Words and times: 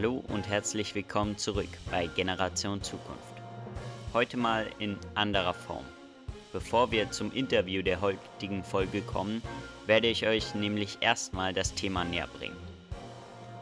Hallo 0.00 0.22
und 0.28 0.46
herzlich 0.48 0.94
willkommen 0.94 1.36
zurück 1.38 1.70
bei 1.90 2.06
Generation 2.06 2.80
Zukunft. 2.80 3.34
Heute 4.14 4.36
mal 4.36 4.68
in 4.78 4.96
anderer 5.16 5.54
Form. 5.54 5.84
Bevor 6.52 6.92
wir 6.92 7.10
zum 7.10 7.32
Interview 7.32 7.82
der 7.82 8.00
heutigen 8.00 8.62
Folge 8.62 9.00
kommen, 9.00 9.42
werde 9.86 10.06
ich 10.06 10.24
euch 10.24 10.54
nämlich 10.54 10.98
erstmal 11.00 11.52
das 11.52 11.74
Thema 11.74 12.04
näher 12.04 12.28
bringen. 12.28 12.56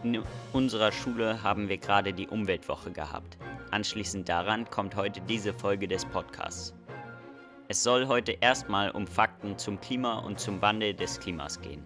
In 0.03 0.23
unserer 0.53 0.93
Schule 0.93 1.43
haben 1.43 1.71
wir 1.71 1.79
gerade 1.79 2.13
die 2.13 2.29
Umweltwoche 2.29 2.91
gehabt. 2.91 3.39
Anschließend 3.71 4.29
daran 4.29 4.69
kommt 4.69 4.95
heute 4.95 5.23
diese 5.23 5.55
Folge 5.55 5.89
des 5.89 6.05
Podcasts. 6.05 6.75
Es 7.69 7.83
soll 7.83 8.09
heute 8.09 8.33
erstmal 8.33 8.91
um 8.91 9.07
Fakten 9.07 9.57
zum 9.57 9.81
Klima 9.81 10.19
und 10.19 10.39
zum 10.39 10.61
Wandel 10.61 10.93
des 10.93 11.19
Klimas 11.19 11.63
gehen. 11.63 11.83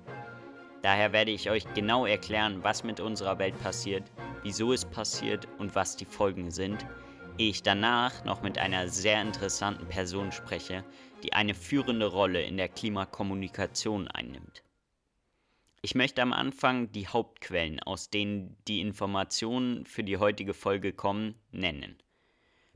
Daher 0.83 1.13
werde 1.13 1.31
ich 1.31 1.51
euch 1.51 1.73
genau 1.75 2.05
erklären, 2.05 2.65
was 2.65 2.83
mit 2.83 2.99
unserer 2.99 3.39
Welt 3.39 3.55
passiert, 3.63 4.05
wieso 4.43 4.73
es 4.73 4.85
passiert 4.85 5.47
und 5.59 5.75
was 5.75 5.97
die 5.97 6.05
Folgen 6.05 6.51
sind, 6.51 6.87
ehe 7.39 7.51
ich 7.51 7.63
danach 7.63 8.25
noch 8.25 8.43
mit 8.43 8.59
einer 8.59 8.89
sehr 8.89 9.21
interessanten 9.23 9.87
Person 9.89 10.33
spreche, 10.33 10.85
die 11.23 11.33
eine 11.33 11.55
führende 11.55 12.07
Rolle 12.07 12.43
in 12.43 12.57
der 12.57 12.69
Klimakommunikation 12.69 14.09
einnimmt. 14.09 14.63
Ich 15.83 15.95
möchte 15.95 16.21
am 16.21 16.35
Anfang 16.35 16.93
die 16.93 17.09
Hauptquellen, 17.09 17.81
aus 17.81 18.11
denen 18.11 18.57
die 18.69 18.81
Informationen 18.81 19.87
für 19.87 20.05
die 20.05 20.19
heutige 20.19 20.53
Folge 20.53 20.93
kommen, 20.93 21.35
nennen. 21.53 21.97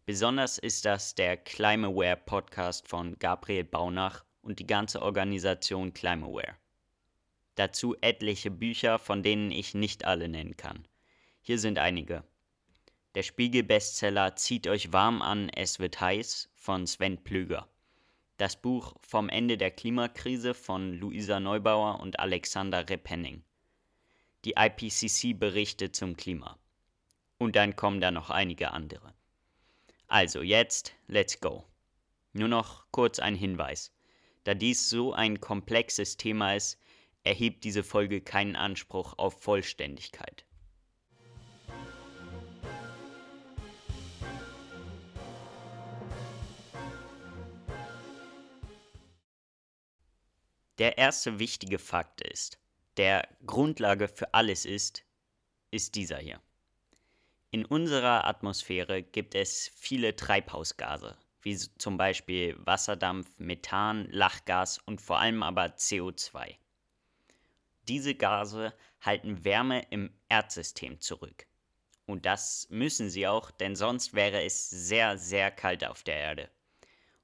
Besonders 0.06 0.58
ist 0.58 0.84
das 0.86 1.14
der 1.14 1.36
Climaware 1.36 2.16
Podcast 2.16 2.88
von 2.88 3.18
Gabriel 3.18 3.64
Baunach 3.64 4.24
und 4.40 4.58
die 4.58 4.66
ganze 4.66 5.02
Organisation 5.02 5.92
Climaware. 5.92 6.56
Dazu 7.56 7.94
etliche 8.00 8.50
Bücher, 8.50 8.98
von 8.98 9.22
denen 9.22 9.50
ich 9.50 9.74
nicht 9.74 10.04
alle 10.04 10.28
nennen 10.28 10.56
kann. 10.56 10.86
Hier 11.46 11.58
sind 11.58 11.78
einige. 11.78 12.24
Der 13.14 13.22
Spiegel-Bestseller 13.22 14.34
Zieht 14.34 14.66
euch 14.66 14.94
warm 14.94 15.20
an, 15.20 15.50
es 15.50 15.78
wird 15.78 16.00
heiß 16.00 16.48
von 16.54 16.86
Sven 16.86 17.22
Plöger. 17.22 17.68
Das 18.38 18.56
Buch 18.56 18.94
Vom 19.02 19.28
Ende 19.28 19.58
der 19.58 19.70
Klimakrise 19.70 20.54
von 20.54 20.94
Luisa 20.94 21.40
Neubauer 21.40 22.00
und 22.00 22.18
Alexander 22.18 22.88
Repenning. 22.88 23.44
Die 24.46 24.54
IPCC-Berichte 24.56 25.92
zum 25.92 26.16
Klima. 26.16 26.58
Und 27.36 27.56
dann 27.56 27.76
kommen 27.76 28.00
da 28.00 28.10
noch 28.10 28.30
einige 28.30 28.70
andere. 28.70 29.12
Also 30.08 30.40
jetzt, 30.40 30.94
let's 31.08 31.42
go. 31.42 31.66
Nur 32.32 32.48
noch 32.48 32.86
kurz 32.90 33.18
ein 33.18 33.34
Hinweis. 33.34 33.92
Da 34.44 34.54
dies 34.54 34.88
so 34.88 35.12
ein 35.12 35.42
komplexes 35.42 36.16
Thema 36.16 36.54
ist, 36.54 36.80
erhebt 37.22 37.64
diese 37.64 37.84
Folge 37.84 38.22
keinen 38.22 38.56
Anspruch 38.56 39.18
auf 39.18 39.42
Vollständigkeit. 39.42 40.46
Der 50.78 50.98
erste 50.98 51.38
wichtige 51.38 51.78
Fakt 51.78 52.20
ist, 52.20 52.58
der 52.96 53.28
Grundlage 53.46 54.08
für 54.08 54.34
alles 54.34 54.64
ist, 54.64 55.04
ist 55.70 55.94
dieser 55.94 56.18
hier. 56.18 56.40
In 57.52 57.64
unserer 57.64 58.24
Atmosphäre 58.24 59.04
gibt 59.04 59.36
es 59.36 59.70
viele 59.76 60.16
Treibhausgase, 60.16 61.16
wie 61.42 61.56
zum 61.56 61.96
Beispiel 61.96 62.56
Wasserdampf, 62.58 63.38
Methan, 63.38 64.08
Lachgas 64.10 64.78
und 64.78 65.00
vor 65.00 65.20
allem 65.20 65.44
aber 65.44 65.66
CO2. 65.66 66.56
Diese 67.86 68.16
Gase 68.16 68.74
halten 69.00 69.44
Wärme 69.44 69.86
im 69.90 70.12
Erdsystem 70.28 71.00
zurück. 71.00 71.46
Und 72.06 72.26
das 72.26 72.66
müssen 72.68 73.10
sie 73.10 73.28
auch, 73.28 73.52
denn 73.52 73.76
sonst 73.76 74.14
wäre 74.14 74.42
es 74.42 74.68
sehr, 74.70 75.18
sehr 75.18 75.52
kalt 75.52 75.84
auf 75.84 76.02
der 76.02 76.16
Erde. 76.16 76.50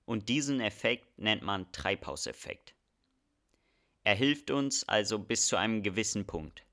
Und 0.04 0.28
diesen 0.28 0.60
Effekt 0.60 1.18
nennt 1.18 1.42
man 1.42 1.72
Treibhauseffekt. 1.72 2.74
Er 4.02 4.14
hilft 4.14 4.50
uns 4.50 4.88
also 4.88 5.18
bis 5.18 5.46
zu 5.46 5.56
einem 5.56 5.82
gewissen 5.82 6.26
Punkt. 6.26 6.64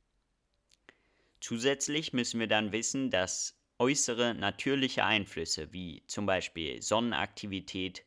Zusätzlich 1.42 2.14
müssen 2.14 2.40
wir 2.40 2.48
dann 2.48 2.72
wissen, 2.72 3.12
dass 3.12 3.58
äußere 3.80 4.34
natürliche 4.34 5.04
Einflüsse 5.04 5.72
wie 5.74 6.04
zum 6.08 6.26
Beispiel 6.26 6.82
Sonnenaktivität, 6.82 8.06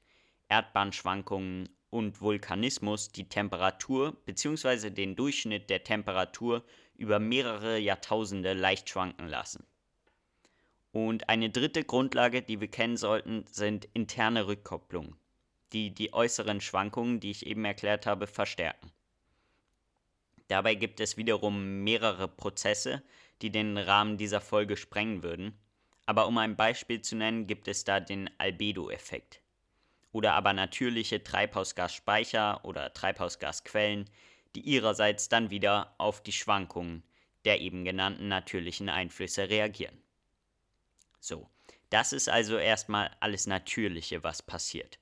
Erdbahnschwankungen 0.49 1.69
und 1.91 2.21
Vulkanismus 2.21 3.13
die 3.13 3.29
Temperatur 3.29 4.17
bzw. 4.25 4.91
den 4.91 5.17
Durchschnitt 5.17 5.71
der 5.71 5.85
Temperatur 5.85 6.65
über 6.97 7.19
mehrere 7.19 7.79
Jahrtausende 7.79 8.55
leicht 8.55 8.89
schwanken 8.89 9.29
lassen. 9.29 9.67
Und 10.93 11.29
eine 11.29 11.51
dritte 11.51 11.85
Grundlage, 11.85 12.43
die 12.43 12.61
wir 12.61 12.69
kennen 12.69 12.97
sollten, 12.97 13.45
sind 13.49 13.87
interne 13.93 14.47
Rückkopplungen, 14.47 15.15
die 15.73 15.95
die 15.95 16.13
äußeren 16.13 16.61
Schwankungen, 16.61 17.21
die 17.21 17.31
ich 17.31 17.47
eben 17.47 17.65
erklärt 17.65 18.07
habe, 18.07 18.27
verstärken. 18.27 18.91
Dabei 20.51 20.75
gibt 20.75 21.01
es 21.01 21.17
wiederum 21.17 21.85
mehrere 21.85 22.27
Prozesse, 22.27 23.03
die 23.41 23.51
den 23.51 23.79
Rahmen 23.79 24.17
dieser 24.19 24.41
Folge 24.41 24.77
sprengen 24.77 25.23
würden. 25.23 25.57
Aber 26.07 26.27
um 26.27 26.37
ein 26.39 26.57
Beispiel 26.57 27.01
zu 27.03 27.15
nennen, 27.15 27.47
gibt 27.47 27.69
es 27.69 27.85
da 27.85 28.01
den 28.01 28.29
Albedo-Effekt. 28.39 29.41
Oder 30.13 30.35
aber 30.35 30.53
natürliche 30.53 31.23
Treibhausgasspeicher 31.23 32.65
oder 32.65 32.93
Treibhausgasquellen, 32.93 34.11
die 34.57 34.63
ihrerseits 34.63 35.29
dann 35.29 35.51
wieder 35.51 35.95
auf 35.99 36.21
die 36.21 36.33
Schwankungen 36.33 37.05
der 37.45 37.61
eben 37.61 37.85
genannten 37.85 38.29
natürlichen 38.29 38.89
Einflüsse 38.89 39.49
reagieren. 39.49 39.99
So, 41.21 41.49
das 41.91 42.13
ist 42.13 42.29
also 42.29 42.57
erstmal 42.57 43.11
alles 43.21 43.47
Natürliche, 43.47 44.23
was 44.23 44.43
passiert. 44.43 44.99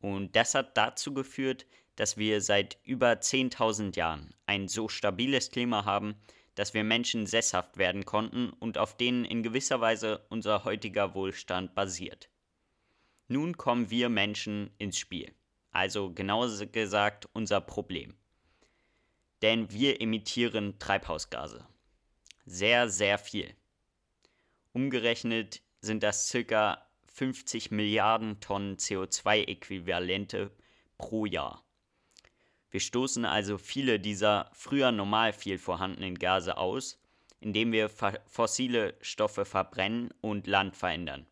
Und 0.00 0.34
das 0.36 0.54
hat 0.54 0.76
dazu 0.76 1.12
geführt, 1.12 1.66
dass 2.00 2.16
wir 2.16 2.40
seit 2.40 2.78
über 2.82 3.12
10.000 3.12 3.94
Jahren 3.94 4.32
ein 4.46 4.68
so 4.68 4.88
stabiles 4.88 5.50
Klima 5.50 5.84
haben, 5.84 6.14
dass 6.54 6.72
wir 6.72 6.82
Menschen 6.82 7.26
sesshaft 7.26 7.76
werden 7.76 8.06
konnten 8.06 8.48
und 8.48 8.78
auf 8.78 8.96
denen 8.96 9.26
in 9.26 9.42
gewisser 9.42 9.82
Weise 9.82 10.24
unser 10.30 10.64
heutiger 10.64 11.14
Wohlstand 11.14 11.74
basiert. 11.74 12.30
Nun 13.28 13.58
kommen 13.58 13.90
wir 13.90 14.08
Menschen 14.08 14.70
ins 14.78 14.96
Spiel, 14.96 15.30
also 15.72 16.10
genauer 16.10 16.48
gesagt 16.68 17.28
unser 17.34 17.60
Problem. 17.60 18.14
Denn 19.42 19.70
wir 19.70 20.00
emittieren 20.00 20.78
Treibhausgase. 20.78 21.66
Sehr, 22.46 22.88
sehr 22.88 23.18
viel. 23.18 23.54
Umgerechnet 24.72 25.60
sind 25.82 26.02
das 26.02 26.34
ca. 26.48 26.82
50 27.12 27.70
Milliarden 27.70 28.40
Tonnen 28.40 28.78
CO2-Äquivalente 28.78 30.50
pro 30.96 31.26
Jahr. 31.26 31.62
Wir 32.70 32.80
stoßen 32.80 33.24
also 33.24 33.58
viele 33.58 33.98
dieser 33.98 34.50
früher 34.52 34.92
normal 34.92 35.32
viel 35.32 35.58
vorhandenen 35.58 36.18
Gase 36.18 36.56
aus, 36.56 37.00
indem 37.40 37.72
wir 37.72 37.88
fossile 37.88 38.94
Stoffe 39.00 39.44
verbrennen 39.44 40.12
und 40.20 40.46
Land 40.46 40.76
verändern. 40.76 41.26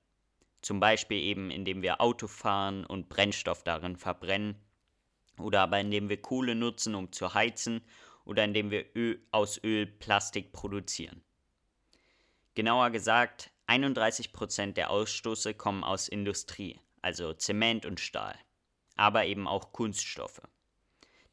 Zum 0.63 0.81
Beispiel 0.81 1.19
eben 1.19 1.51
indem 1.51 1.83
wir 1.83 2.01
Auto 2.01 2.27
fahren 2.27 2.85
und 2.85 3.09
Brennstoff 3.09 3.63
darin 3.63 3.97
verbrennen 3.97 4.57
oder 5.39 5.61
aber 5.61 5.79
indem 5.79 6.09
wir 6.09 6.21
Kohle 6.21 6.55
nutzen, 6.57 6.95
um 6.95 7.13
zu 7.13 7.35
heizen 7.35 7.83
oder 8.25 8.45
indem 8.45 8.71
wir 8.71 8.85
Öl, 8.97 9.25
aus 9.31 9.63
Öl 9.63 9.87
Plastik 9.87 10.53
produzieren. 10.53 11.23
Genauer 12.55 12.91
gesagt, 12.91 13.53
31% 13.69 14.73
der 14.73 14.91
Ausstoße 14.91 15.55
kommen 15.55 15.85
aus 15.85 16.09
Industrie, 16.09 16.81
also 17.03 17.33
Zement 17.35 17.87
und 17.87 18.01
Stahl, 18.01 18.37
aber 18.97 19.27
eben 19.27 19.47
auch 19.47 19.73
Kunststoffe. 19.73 20.43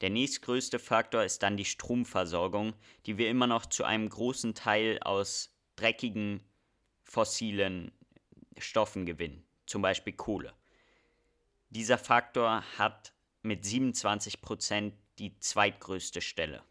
Der 0.01 0.09
nächstgrößte 0.09 0.77
Faktor 0.77 1.23
ist 1.23 1.41
dann 1.41 1.55
die 1.55 1.63
Stromversorgung, 1.65 2.73
die 3.05 3.17
wir 3.17 3.29
immer 3.29 3.47
noch 3.47 3.65
zu 3.65 3.85
einem 3.85 4.09
großen 4.09 4.53
Teil 4.53 4.99
aus 4.99 5.55
dreckigen 5.77 6.41
fossilen 7.03 7.91
Stoffen 8.57 9.05
gewinnen, 9.05 9.45
zum 9.65 9.81
Beispiel 9.81 10.13
Kohle. 10.13 10.53
Dieser 11.69 11.97
Faktor 11.97 12.63
hat 12.77 13.13
mit 13.41 13.63
27% 13.63 14.91
die 15.17 15.37
zweitgrößte 15.39 16.19
Stelle. 16.19 16.61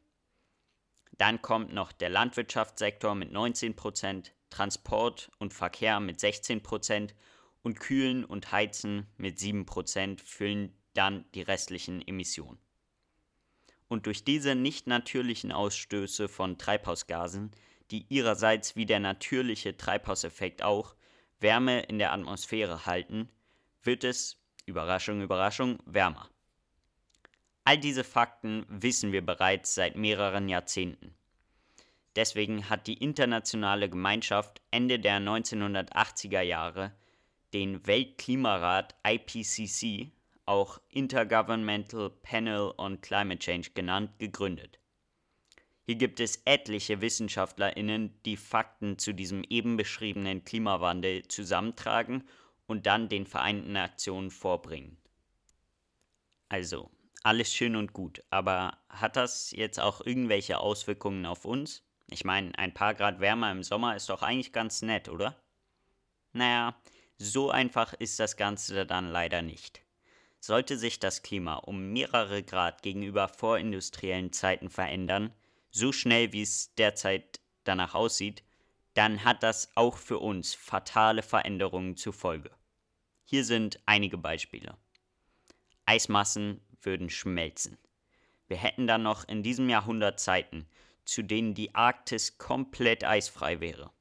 Dann 1.16 1.40
kommt 1.40 1.72
noch 1.72 1.92
der 1.92 2.10
Landwirtschaftssektor 2.10 3.14
mit 3.14 3.30
19% 3.30 4.32
Transport 4.50 5.30
und 5.38 5.54
Verkehr 5.54 5.98
mit 6.00 6.18
16% 6.18 7.14
und 7.62 7.80
Kühlen 7.80 8.24
und 8.24 8.52
Heizen 8.52 9.06
mit 9.16 9.38
7% 9.38 10.20
füllen 10.20 10.76
dann 10.92 11.24
die 11.32 11.42
restlichen 11.42 12.06
Emissionen 12.06 12.63
und 13.94 14.06
durch 14.06 14.24
diese 14.24 14.56
nicht 14.56 14.88
natürlichen 14.88 15.52
Ausstöße 15.52 16.28
von 16.28 16.58
Treibhausgasen, 16.58 17.52
die 17.92 18.06
ihrerseits 18.08 18.74
wie 18.74 18.86
der 18.86 18.98
natürliche 18.98 19.76
Treibhauseffekt 19.76 20.64
auch 20.64 20.96
Wärme 21.38 21.80
in 21.82 22.00
der 22.00 22.12
Atmosphäre 22.12 22.86
halten, 22.86 23.28
wird 23.84 24.02
es, 24.02 24.36
Überraschung, 24.66 25.22
Überraschung, 25.22 25.78
wärmer. 25.86 26.28
All 27.62 27.78
diese 27.78 28.02
Fakten 28.02 28.66
wissen 28.68 29.12
wir 29.12 29.24
bereits 29.24 29.76
seit 29.76 29.94
mehreren 29.94 30.48
Jahrzehnten. 30.48 31.14
Deswegen 32.16 32.68
hat 32.68 32.88
die 32.88 32.94
internationale 32.94 33.88
Gemeinschaft 33.88 34.60
Ende 34.72 34.98
der 34.98 35.20
1980er 35.20 36.40
Jahre 36.40 36.92
den 37.52 37.86
Weltklimarat 37.86 38.96
IPCC, 39.06 40.10
auch 40.46 40.80
Intergovernmental 40.88 42.10
Panel 42.10 42.72
on 42.76 43.00
Climate 43.00 43.38
Change 43.38 43.70
genannt, 43.74 44.18
gegründet. 44.18 44.78
Hier 45.86 45.96
gibt 45.96 46.18
es 46.20 46.42
etliche 46.46 47.00
Wissenschaftlerinnen, 47.00 48.18
die 48.24 48.38
Fakten 48.38 48.98
zu 48.98 49.12
diesem 49.12 49.44
eben 49.44 49.76
beschriebenen 49.76 50.44
Klimawandel 50.44 51.28
zusammentragen 51.28 52.24
und 52.66 52.86
dann 52.86 53.10
den 53.10 53.26
Vereinten 53.26 53.72
Nationen 53.72 54.30
vorbringen. 54.30 54.96
Also, 56.48 56.90
alles 57.22 57.52
schön 57.52 57.76
und 57.76 57.92
gut, 57.92 58.22
aber 58.30 58.78
hat 58.88 59.16
das 59.16 59.50
jetzt 59.50 59.78
auch 59.78 60.00
irgendwelche 60.00 60.58
Auswirkungen 60.58 61.26
auf 61.26 61.44
uns? 61.44 61.82
Ich 62.10 62.24
meine, 62.24 62.56
ein 62.58 62.72
paar 62.72 62.94
Grad 62.94 63.20
wärmer 63.20 63.50
im 63.50 63.62
Sommer 63.62 63.96
ist 63.96 64.08
doch 64.08 64.22
eigentlich 64.22 64.52
ganz 64.52 64.82
nett, 64.82 65.08
oder? 65.08 65.36
Naja, 66.32 66.76
so 67.18 67.50
einfach 67.50 67.92
ist 67.94 68.18
das 68.20 68.36
Ganze 68.36 68.86
dann 68.86 69.10
leider 69.10 69.42
nicht. 69.42 69.83
Sollte 70.46 70.76
sich 70.76 70.98
das 70.98 71.22
Klima 71.22 71.54
um 71.54 71.94
mehrere 71.94 72.42
Grad 72.42 72.82
gegenüber 72.82 73.28
vorindustriellen 73.28 74.30
Zeiten 74.30 74.68
verändern, 74.68 75.32
so 75.70 75.90
schnell 75.90 76.34
wie 76.34 76.42
es 76.42 76.74
derzeit 76.74 77.40
danach 77.64 77.94
aussieht, 77.94 78.42
dann 78.92 79.24
hat 79.24 79.42
das 79.42 79.74
auch 79.74 79.96
für 79.96 80.18
uns 80.18 80.52
fatale 80.52 81.22
Veränderungen 81.22 81.96
zur 81.96 82.12
Folge. 82.12 82.50
Hier 83.24 83.42
sind 83.42 83.80
einige 83.86 84.18
Beispiele. 84.18 84.76
Eismassen 85.86 86.60
würden 86.82 87.08
schmelzen. 87.08 87.78
Wir 88.46 88.58
hätten 88.58 88.86
dann 88.86 89.02
noch 89.02 89.26
in 89.26 89.42
diesem 89.42 89.70
Jahrhundert 89.70 90.20
Zeiten, 90.20 90.68
zu 91.06 91.22
denen 91.22 91.54
die 91.54 91.74
Arktis 91.74 92.36
komplett 92.36 93.02
eisfrei 93.02 93.60
wäre. 93.60 93.92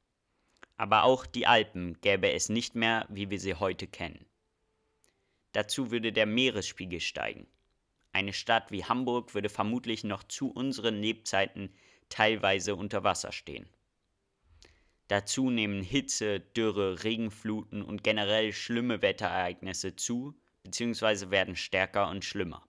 Aber 0.76 1.04
auch 1.04 1.24
die 1.24 1.46
Alpen 1.46 1.98
gäbe 2.02 2.30
es 2.32 2.50
nicht 2.50 2.74
mehr, 2.74 3.06
wie 3.08 3.30
wir 3.30 3.40
sie 3.40 3.54
heute 3.54 3.86
kennen. 3.86 4.26
Dazu 5.54 5.92
würde 5.92 6.12
der 6.12 6.26
Meeresspiegel 6.26 7.00
steigen. 7.00 7.46
Eine 8.12 8.32
Stadt 8.32 8.72
wie 8.72 8.84
Hamburg 8.84 9.34
würde 9.34 9.48
vermutlich 9.48 10.02
noch 10.02 10.24
zu 10.24 10.50
unseren 10.50 11.00
Lebzeiten 11.00 11.72
teilweise 12.08 12.74
unter 12.74 13.04
Wasser 13.04 13.30
stehen. 13.30 13.68
Dazu 15.08 15.50
nehmen 15.50 15.82
Hitze, 15.82 16.40
Dürre, 16.40 17.04
Regenfluten 17.04 17.82
und 17.82 18.02
generell 18.02 18.52
schlimme 18.52 19.00
Wetterereignisse 19.00 19.94
zu 19.94 20.34
bzw. 20.64 21.30
werden 21.30 21.54
stärker 21.54 22.08
und 22.08 22.24
schlimmer. 22.24 22.66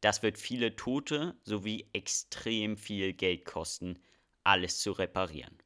Das 0.00 0.22
wird 0.22 0.38
viele 0.38 0.76
Tote 0.76 1.36
sowie 1.42 1.86
extrem 1.92 2.78
viel 2.78 3.12
Geld 3.12 3.44
kosten, 3.44 3.98
alles 4.42 4.78
zu 4.78 4.92
reparieren. 4.92 5.58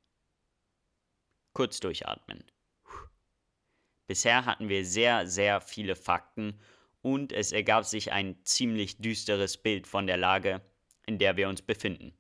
Kurz 1.52 1.78
durchatmen. 1.78 2.42
Bisher 4.06 4.44
hatten 4.44 4.68
wir 4.68 4.84
sehr, 4.84 5.26
sehr 5.26 5.60
viele 5.60 5.96
Fakten 5.96 6.60
und 7.02 7.32
es 7.32 7.52
ergab 7.52 7.84
sich 7.84 8.12
ein 8.12 8.36
ziemlich 8.44 8.98
düsteres 8.98 9.56
Bild 9.56 9.86
von 9.86 10.06
der 10.06 10.16
Lage, 10.16 10.60
in 11.06 11.18
der 11.18 11.36
wir 11.36 11.48
uns 11.48 11.62
befinden. 11.62 12.12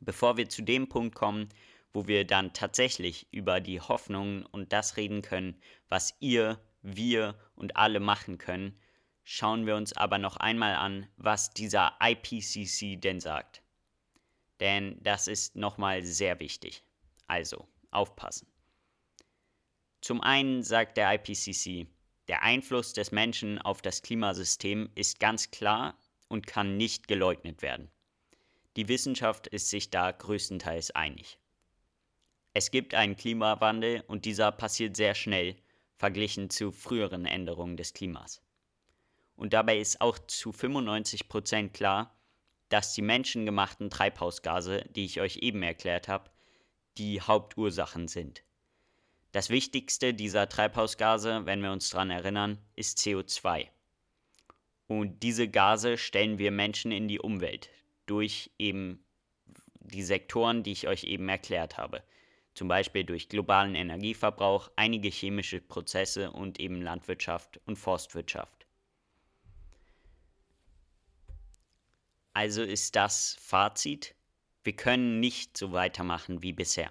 Bevor 0.00 0.36
wir 0.36 0.48
zu 0.48 0.62
dem 0.62 0.88
Punkt 0.88 1.14
kommen, 1.14 1.48
wo 1.92 2.06
wir 2.06 2.26
dann 2.26 2.52
tatsächlich 2.52 3.26
über 3.32 3.60
die 3.60 3.80
Hoffnungen 3.80 4.46
und 4.46 4.72
das 4.72 4.96
reden 4.96 5.22
können, 5.22 5.60
was 5.88 6.14
ihr, 6.20 6.60
wir 6.82 7.38
und 7.56 7.76
alle 7.76 8.00
machen 8.00 8.38
können, 8.38 8.78
Schauen 9.32 9.64
wir 9.64 9.76
uns 9.76 9.92
aber 9.92 10.18
noch 10.18 10.38
einmal 10.38 10.74
an, 10.74 11.06
was 11.16 11.50
dieser 11.50 11.96
IPCC 12.02 13.00
denn 13.00 13.20
sagt. 13.20 13.62
Denn 14.58 14.98
das 15.04 15.28
ist 15.28 15.54
nochmal 15.54 16.02
sehr 16.02 16.40
wichtig. 16.40 16.82
Also, 17.28 17.68
aufpassen. 17.92 18.49
Zum 20.00 20.22
einen 20.22 20.62
sagt 20.62 20.96
der 20.96 21.12
IPCC, 21.14 21.86
der 22.28 22.42
Einfluss 22.42 22.92
des 22.92 23.12
Menschen 23.12 23.58
auf 23.58 23.82
das 23.82 24.02
Klimasystem 24.02 24.88
ist 24.94 25.20
ganz 25.20 25.50
klar 25.50 25.98
und 26.28 26.46
kann 26.46 26.76
nicht 26.76 27.08
geleugnet 27.08 27.60
werden. 27.60 27.90
Die 28.76 28.88
Wissenschaft 28.88 29.46
ist 29.48 29.68
sich 29.68 29.90
da 29.90 30.10
größtenteils 30.12 30.92
einig. 30.92 31.38
Es 32.52 32.70
gibt 32.70 32.94
einen 32.94 33.16
Klimawandel 33.16 34.02
und 34.06 34.24
dieser 34.24 34.52
passiert 34.52 34.96
sehr 34.96 35.14
schnell, 35.14 35.56
verglichen 35.96 36.50
zu 36.50 36.72
früheren 36.72 37.26
Änderungen 37.26 37.76
des 37.76 37.92
Klimas. 37.92 38.42
Und 39.36 39.52
dabei 39.52 39.78
ist 39.78 40.00
auch 40.00 40.18
zu 40.18 40.50
95% 40.50 41.70
klar, 41.70 42.16
dass 42.68 42.94
die 42.94 43.02
menschengemachten 43.02 43.90
Treibhausgase, 43.90 44.84
die 44.94 45.04
ich 45.04 45.20
euch 45.20 45.38
eben 45.38 45.62
erklärt 45.62 46.08
habe, 46.08 46.30
die 46.96 47.20
Hauptursachen 47.20 48.08
sind. 48.08 48.44
Das 49.32 49.48
wichtigste 49.48 50.12
dieser 50.12 50.48
Treibhausgase, 50.48 51.46
wenn 51.46 51.62
wir 51.62 51.70
uns 51.70 51.90
daran 51.90 52.10
erinnern, 52.10 52.58
ist 52.74 52.98
CO2. 52.98 53.68
Und 54.88 55.22
diese 55.22 55.48
Gase 55.48 55.98
stellen 55.98 56.38
wir 56.38 56.50
Menschen 56.50 56.90
in 56.90 57.06
die 57.06 57.20
Umwelt 57.20 57.70
durch 58.06 58.50
eben 58.58 59.04
die 59.78 60.02
Sektoren, 60.02 60.64
die 60.64 60.72
ich 60.72 60.88
euch 60.88 61.04
eben 61.04 61.28
erklärt 61.28 61.78
habe. 61.78 62.02
Zum 62.54 62.66
Beispiel 62.66 63.04
durch 63.04 63.28
globalen 63.28 63.76
Energieverbrauch, 63.76 64.70
einige 64.74 65.08
chemische 65.08 65.60
Prozesse 65.60 66.32
und 66.32 66.58
eben 66.58 66.82
Landwirtschaft 66.82 67.60
und 67.66 67.76
Forstwirtschaft. 67.76 68.66
Also 72.32 72.62
ist 72.62 72.96
das 72.96 73.36
Fazit, 73.40 74.16
wir 74.64 74.74
können 74.74 75.20
nicht 75.20 75.56
so 75.56 75.72
weitermachen 75.72 76.42
wie 76.42 76.52
bisher. 76.52 76.90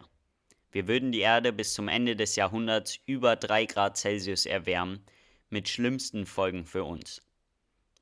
Wir 0.71 0.87
würden 0.87 1.11
die 1.11 1.19
Erde 1.19 1.51
bis 1.51 1.73
zum 1.73 1.87
Ende 1.87 2.15
des 2.15 2.35
Jahrhunderts 2.35 2.99
über 3.05 3.35
3 3.35 3.65
Grad 3.65 3.97
Celsius 3.97 4.45
erwärmen, 4.45 5.03
mit 5.49 5.67
schlimmsten 5.67 6.25
Folgen 6.27 6.65
für 6.65 6.83
uns. 6.83 7.23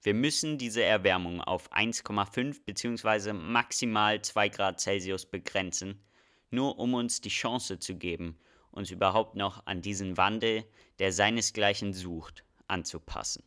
Wir 0.04 0.14
müssen 0.14 0.58
diese 0.58 0.84
Erwärmung 0.84 1.42
auf 1.42 1.72
1,5 1.72 2.62
bzw. 2.66 3.34
maximal 3.34 4.22
2 4.22 4.50
Grad 4.50 4.82
Celsius 4.82 5.26
begrenzen, 5.26 6.04
nur 6.50 6.78
um 6.78 6.94
uns 6.94 7.22
die 7.22 7.30
Chance 7.30 7.80
zu 7.80 7.96
geben, 7.96 8.38
uns 8.72 8.92
überhaupt 8.92 9.36
noch 9.36 9.66
an 9.66 9.82
diesen 9.82 10.18
Wandel, 10.18 10.66
der 11.00 11.12
seinesgleichen 11.12 11.94
sucht, 11.94 12.44
anzupassen. 12.68 13.44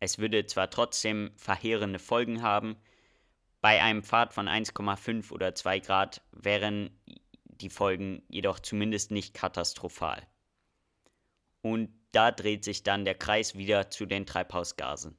Es 0.00 0.18
würde 0.18 0.46
zwar 0.46 0.68
trotzdem 0.68 1.30
verheerende 1.36 1.98
Folgen 1.98 2.42
haben, 2.42 2.76
bei 3.60 3.80
einem 3.80 4.02
Pfad 4.02 4.34
von 4.34 4.46
1,5 4.46 5.32
oder 5.32 5.54
2 5.54 5.80
Grad 5.80 6.22
wären 6.32 6.90
die 7.64 7.70
Folgen 7.70 8.22
jedoch 8.28 8.60
zumindest 8.60 9.10
nicht 9.10 9.34
katastrophal. 9.34 10.26
Und 11.62 11.90
da 12.12 12.30
dreht 12.30 12.62
sich 12.62 12.82
dann 12.82 13.04
der 13.04 13.16
Kreis 13.16 13.56
wieder 13.56 13.90
zu 13.90 14.06
den 14.06 14.26
Treibhausgasen. 14.26 15.18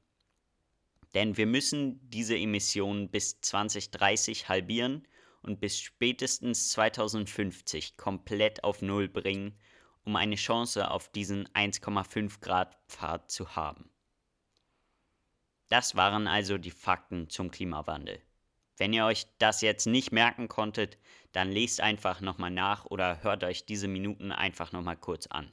Denn 1.13 1.37
wir 1.37 1.47
müssen 1.47 1.99
diese 2.09 2.37
Emissionen 2.37 3.09
bis 3.09 3.41
2030 3.41 4.47
halbieren 4.47 5.07
und 5.41 5.59
bis 5.59 5.79
spätestens 5.79 6.69
2050 6.71 7.97
komplett 7.97 8.63
auf 8.63 8.81
Null 8.81 9.07
bringen, 9.09 9.57
um 10.03 10.15
eine 10.15 10.35
Chance 10.35 10.91
auf 10.91 11.09
diesen 11.09 11.47
1,5 11.49 12.41
Grad 12.41 12.77
Pfad 12.87 13.31
zu 13.31 13.55
haben. 13.55 13.89
Das 15.69 15.95
waren 15.95 16.27
also 16.27 16.57
die 16.57 16.71
Fakten 16.71 17.29
zum 17.29 17.49
Klimawandel. 17.49 18.21
Wenn 18.77 18.93
ihr 18.93 19.05
euch 19.05 19.25
das 19.39 19.61
jetzt 19.61 19.87
nicht 19.87 20.11
merken 20.11 20.47
konntet, 20.47 20.97
dann 21.35 21.51
lest 21.51 21.81
einfach 21.81 22.21
nochmal 22.21 22.51
nach 22.51 22.85
oder 22.85 23.23
hört 23.23 23.43
euch 23.43 23.65
diese 23.65 23.87
Minuten 23.87 24.31
einfach 24.31 24.71
nochmal 24.71 24.97
kurz 24.97 25.27
an. 25.27 25.51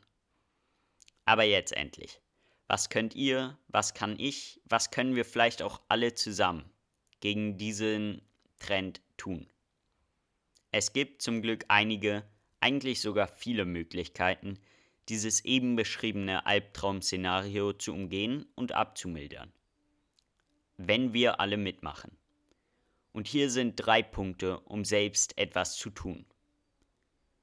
Aber 1.24 1.44
jetzt 1.44 1.72
endlich. 1.72 2.20
Was 2.68 2.88
könnt 2.88 3.14
ihr, 3.14 3.58
was 3.68 3.94
kann 3.94 4.18
ich, 4.18 4.60
was 4.64 4.90
können 4.90 5.14
wir 5.14 5.24
vielleicht 5.24 5.62
auch 5.62 5.80
alle 5.88 6.14
zusammen 6.14 6.70
gegen 7.20 7.58
diesen 7.58 8.22
Trend 8.58 9.02
tun? 9.16 9.46
Es 10.70 10.92
gibt 10.92 11.22
zum 11.22 11.42
Glück 11.42 11.64
einige, 11.68 12.24
eigentlich 12.60 13.00
sogar 13.00 13.28
viele 13.28 13.64
Möglichkeiten, 13.64 14.58
dieses 15.08 15.44
eben 15.44 15.76
beschriebene 15.76 16.46
Albtraum-Szenario 16.46 17.74
zu 17.74 17.92
umgehen 17.92 18.46
und 18.54 18.72
abzumildern 18.72 19.52
wenn 20.86 21.12
wir 21.12 21.40
alle 21.40 21.56
mitmachen. 21.56 22.16
Und 23.12 23.28
hier 23.28 23.50
sind 23.50 23.76
drei 23.76 24.02
Punkte, 24.02 24.60
um 24.60 24.84
selbst 24.84 25.36
etwas 25.38 25.76
zu 25.76 25.90
tun. 25.90 26.24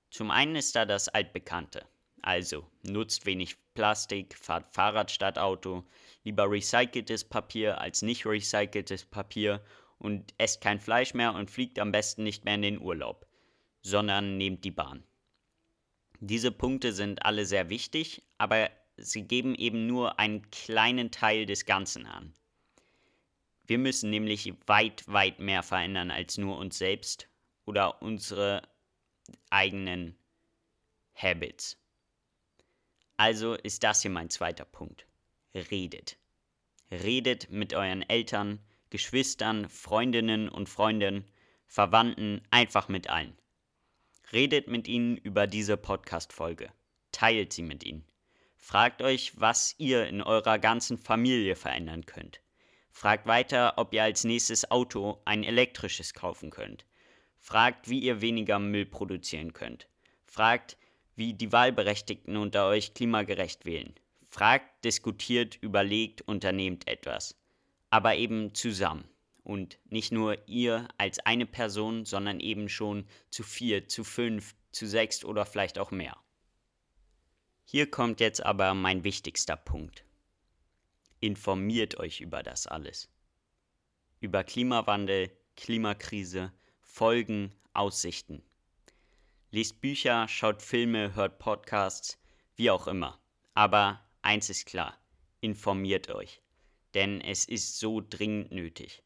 Zum 0.10 0.32
einen 0.32 0.56
ist 0.56 0.76
da 0.76 0.86
das 0.86 1.08
Altbekannte. 1.08 1.86
Also 2.22 2.66
nutzt 2.84 3.26
wenig 3.26 3.56
Plastik, 3.76 4.36
fahrt 4.36 4.74
Fahrrad 4.74 5.12
statt 5.12 5.38
Auto, 5.38 5.86
lieber 6.24 6.50
recyceltes 6.50 7.24
Papier 7.24 7.80
als 7.80 8.02
nicht 8.02 8.26
recyceltes 8.26 9.06
Papier 9.06 9.64
und 10.00 10.34
esst 10.38 10.62
kein 10.62 10.80
Fleisch 10.80 11.14
mehr 11.14 11.34
und 11.34 11.50
fliegt 11.52 11.80
am 11.80 11.92
besten 11.92 12.24
nicht 12.24 12.46
mehr 12.46 12.56
in 12.56 12.62
den 12.62 12.82
Urlaub, 12.82 13.28
sondern 13.82 14.38
nehmt 14.38 14.66
die 14.66 14.72
Bahn. 14.72 15.04
Diese 16.20 16.52
Punkte 16.52 16.92
sind 16.92 17.26
alle 17.26 17.46
sehr 17.46 17.70
wichtig, 17.70 18.24
aber 18.38 18.70
sie 18.98 19.24
geben 19.24 19.56
eben 19.56 19.88
nur 19.88 20.20
einen 20.20 20.50
kleinen 20.52 21.12
Teil 21.12 21.46
des 21.46 21.66
Ganzen 21.66 22.06
an. 22.06 22.34
Wir 23.70 23.78
müssen 23.78 24.10
nämlich 24.10 24.52
weit, 24.66 25.04
weit 25.06 25.38
mehr 25.38 25.62
verändern 25.62 26.10
als 26.10 26.40
nur 26.40 26.58
uns 26.58 26.80
selbst 26.80 27.30
oder 27.66 28.02
unsere 28.02 28.64
eigenen 29.52 30.18
Habits. 31.14 31.78
Also 33.16 33.54
ist 33.54 33.84
das 33.84 34.02
hier 34.02 34.10
mein 34.10 34.32
zweiter 34.32 34.66
Punkt. 34.66 35.06
Redet. 35.54 36.18
Redet 36.90 37.52
mit 37.52 37.76
euren 37.76 38.02
Eltern, 38.02 38.58
Geschwistern, 38.90 39.70
Freundinnen 39.70 40.50
und 40.50 40.68
Freunden, 40.68 41.24
Verwandten, 41.68 42.42
einfach 42.50 42.88
mit 42.88 43.08
allen. 43.08 43.38
Redet 44.34 44.68
mit 44.68 44.88
ihnen 44.88 45.16
über 45.16 45.46
diese 45.46 45.78
Podcast-Folge. 45.78 46.72
Teilt 47.12 47.54
sie 47.54 47.62
mit 47.62 47.84
ihnen. 47.84 48.04
Fragt 48.56 49.04
euch, 49.04 49.40
was 49.40 49.76
ihr 49.78 50.08
in 50.08 50.24
eurer 50.24 50.58
ganzen 50.58 50.98
Familie 50.98 51.56
verändern 51.56 52.08
könnt. 52.08 52.42
Fragt 53.00 53.28
weiter, 53.28 53.74
ob 53.78 53.94
ihr 53.94 54.04
als 54.04 54.24
nächstes 54.24 54.70
Auto 54.72 55.22
ein 55.26 55.44
elektrisches 55.44 56.14
kaufen 56.14 56.50
könnt. 56.50 56.86
Fragt, 57.40 57.90
wie 57.90 58.00
ihr 58.00 58.22
weniger 58.22 58.60
Müll 58.60 58.86
produzieren 58.86 59.54
könnt. 59.54 59.88
Fragt, 60.26 60.78
wie 61.16 61.34
die 61.34 61.52
Wahlberechtigten 61.52 62.36
unter 62.36 62.68
euch 62.68 62.94
klimagerecht 62.94 63.66
wählen. 63.66 63.94
Fragt, 64.30 64.84
diskutiert, 64.84 65.58
überlegt, 65.62 66.22
unternehmt 66.22 66.88
etwas 66.88 67.40
aber 67.90 68.16
eben 68.16 68.54
zusammen. 68.54 69.06
Und 69.44 69.80
nicht 69.90 70.12
nur 70.12 70.48
ihr 70.48 70.88
als 70.98 71.20
eine 71.20 71.46
Person, 71.46 72.06
sondern 72.06 72.40
eben 72.40 72.70
schon 72.70 73.06
zu 73.30 73.44
vier, 73.44 73.88
zu 73.88 74.04
fünf, 74.04 74.54
zu 74.72 74.86
sechs 74.86 75.26
oder 75.26 75.46
vielleicht 75.46 75.80
auch 75.80 75.92
mehr. 75.92 76.18
Hier 77.66 77.90
kommt 77.90 78.20
jetzt 78.20 78.46
aber 78.46 78.74
mein 78.74 79.04
wichtigster 79.04 79.56
Punkt. 79.56 80.04
Informiert 81.20 82.00
euch 82.00 82.22
über 82.22 82.44
das 82.44 82.68
alles. 82.68 83.10
Über 84.20 84.44
Klimawandel, 84.44 85.32
Klimakrise, 85.56 86.52
Folgen, 86.82 87.54
Aussichten. 87.74 88.42
Lest 89.52 89.82
Bücher, 89.82 90.28
schaut 90.28 90.62
Filme, 90.62 91.16
hört 91.16 91.40
Podcasts, 91.40 92.18
wie 92.56 92.70
auch 92.70 92.88
immer. 92.88 93.20
Aber 93.54 94.00
eins 94.22 94.50
ist 94.50 94.66
klar, 94.66 94.98
informiert 95.42 96.10
euch 96.10 96.42
denn 96.94 97.22
es 97.22 97.46
ist 97.46 97.80
so 97.80 98.02
dringend 98.02 98.52
nötig. 98.52 99.04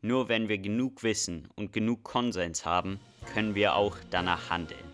Nur 0.00 0.28
wenn 0.28 0.48
wir 0.48 0.58
genug 0.58 1.02
Wissen 1.02 1.48
und 1.56 1.72
genug 1.72 2.04
Konsens 2.04 2.64
haben, 2.64 3.00
können 3.32 3.54
wir 3.54 3.74
auch 3.74 3.96
danach 4.10 4.50
handeln. 4.50 4.93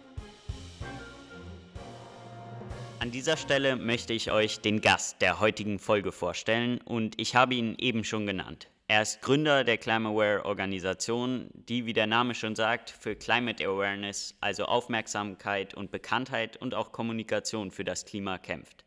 An 3.01 3.11
dieser 3.11 3.39
Stelle 3.39 3.77
möchte 3.77 4.13
ich 4.13 4.31
euch 4.31 4.61
den 4.61 4.83
Gast 4.83 5.23
der 5.23 5.41
heutigen 5.41 5.79
Folge 5.79 6.13
vorstellen 6.13 6.83
und 6.85 7.19
ich 7.19 7.35
habe 7.35 7.55
ihn 7.55 7.75
eben 7.79 8.05
schon 8.05 8.27
genannt. 8.27 8.69
Er 8.89 9.01
ist 9.01 9.23
Gründer 9.23 9.65
der 9.65 9.79
Climaware 9.79 10.45
Organisation, 10.45 11.49
die, 11.55 11.87
wie 11.87 11.95
der 11.95 12.07
Name 12.07 12.35
schon 12.35 12.55
sagt, 12.55 12.91
für 12.91 13.17
Climate 13.17 13.67
Awareness, 13.67 14.37
also 14.43 14.67
Aufmerksamkeit 14.67 15.73
und 15.73 15.91
Bekanntheit 15.91 16.59
und 16.59 16.75
auch 16.75 16.93
Kommunikation 16.93 17.71
für 17.71 17.85
das 17.85 18.05
Klima 18.05 18.37
kämpft. 18.37 18.85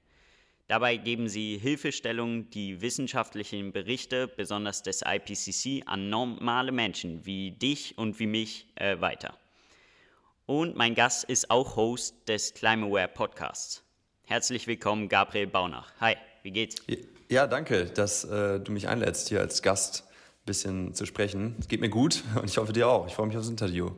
Dabei 0.68 0.98
geben 0.98 1.28
sie 1.28 1.58
Hilfestellungen, 1.58 2.52
die 2.52 2.82
wissenschaftlichen 2.82 3.72
Berichte, 3.72 4.28
besonders 4.28 4.84
des 4.84 5.02
IPCC, 5.02 5.88
an 5.88 6.12
normale 6.12 6.72
Menschen 6.72 7.26
wie 7.26 7.50
dich 7.50 7.98
und 7.98 8.20
wie 8.20 8.28
mich 8.28 8.68
äh, 8.76 9.02
weiter. 9.02 9.36
Und 10.46 10.76
mein 10.76 10.94
Gast 10.94 11.24
ist 11.24 11.50
auch 11.50 11.78
Host 11.78 12.30
des 12.30 12.54
Climaware 12.54 13.08
Podcasts. 13.08 13.84
Herzlich 14.26 14.68
willkommen, 14.68 15.10
Gabriel 15.10 15.48
Baunach. 15.48 15.92
Hi, 16.00 16.16
wie 16.44 16.52
geht's? 16.52 16.78
Ja, 17.28 17.46
danke, 17.46 17.86
dass 17.88 18.24
äh, 18.24 18.60
du 18.60 18.72
mich 18.72 18.88
einlädst, 18.88 19.28
hier 19.28 19.42
als 19.42 19.62
Gast 19.62 20.06
ein 20.08 20.46
bisschen 20.46 20.94
zu 20.94 21.06
sprechen. 21.06 21.58
Es 21.60 21.68
geht 21.68 21.82
mir 21.82 21.90
gut 21.90 22.24
und 22.36 22.50
ich 22.50 22.58
hoffe 22.58 22.72
dir 22.72 22.88
auch. 22.88 23.06
Ich 23.06 23.14
freue 23.14 23.28
mich 23.28 23.38
aufs 23.38 23.50
Interview. 23.50 23.92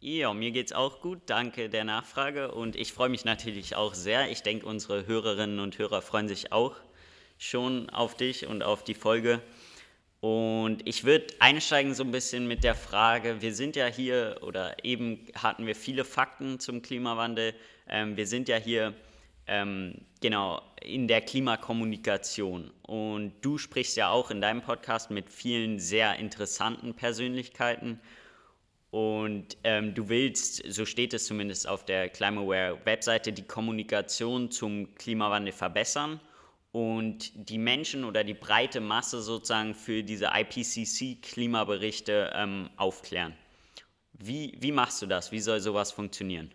Ja, 0.00 0.34
mir 0.34 0.50
geht's 0.50 0.72
auch 0.72 1.00
gut. 1.00 1.20
Danke 1.26 1.68
der 1.70 1.84
Nachfrage 1.84 2.50
und 2.50 2.74
ich 2.74 2.92
freue 2.92 3.08
mich 3.08 3.24
natürlich 3.24 3.76
auch 3.76 3.94
sehr. 3.94 4.28
Ich 4.28 4.42
denke, 4.42 4.66
unsere 4.66 5.06
Hörerinnen 5.06 5.60
und 5.60 5.78
Hörer 5.78 6.02
freuen 6.02 6.26
sich 6.26 6.50
auch 6.50 6.74
schon 7.38 7.90
auf 7.90 8.16
dich 8.16 8.48
und 8.48 8.64
auf 8.64 8.82
die 8.82 8.94
Folge. 8.94 9.40
Und 10.18 10.86
ich 10.86 11.04
würde 11.04 11.26
einsteigen 11.38 11.94
so 11.94 12.02
ein 12.02 12.10
bisschen 12.10 12.48
mit 12.48 12.64
der 12.64 12.74
Frage, 12.74 13.40
wir 13.40 13.54
sind 13.54 13.76
ja 13.76 13.86
hier 13.86 14.38
oder 14.42 14.84
eben 14.84 15.28
hatten 15.36 15.64
wir 15.66 15.76
viele 15.76 16.04
Fakten 16.04 16.58
zum 16.58 16.82
Klimawandel. 16.82 17.54
Ähm, 17.88 18.16
wir 18.16 18.26
sind 18.26 18.48
ja 18.48 18.56
hier 18.56 18.94
ähm, 19.46 20.06
genau 20.20 20.62
in 20.80 21.08
der 21.08 21.20
Klimakommunikation 21.20 22.70
und 22.82 23.32
du 23.40 23.58
sprichst 23.58 23.96
ja 23.96 24.10
auch 24.10 24.30
in 24.30 24.40
deinem 24.40 24.62
Podcast 24.62 25.10
mit 25.10 25.30
vielen 25.30 25.78
sehr 25.78 26.16
interessanten 26.16 26.94
Persönlichkeiten. 26.94 28.00
Und 28.90 29.56
ähm, 29.64 29.94
du 29.94 30.10
willst, 30.10 30.62
so 30.70 30.84
steht 30.84 31.14
es 31.14 31.24
zumindest 31.24 31.66
auf 31.66 31.86
der 31.86 32.10
Climaware-Webseite, 32.10 33.32
die 33.32 33.42
Kommunikation 33.42 34.50
zum 34.50 34.94
Klimawandel 34.96 35.54
verbessern 35.54 36.20
und 36.72 37.32
die 37.34 37.56
Menschen 37.56 38.04
oder 38.04 38.22
die 38.22 38.34
breite 38.34 38.80
Masse 38.80 39.22
sozusagen 39.22 39.74
für 39.74 40.02
diese 40.02 40.26
IPCC-Klimaberichte 40.26 42.32
ähm, 42.34 42.68
aufklären. 42.76 43.34
Wie, 44.12 44.58
wie 44.60 44.72
machst 44.72 45.00
du 45.00 45.06
das? 45.06 45.32
Wie 45.32 45.40
soll 45.40 45.60
sowas 45.60 45.90
funktionieren? 45.90 46.52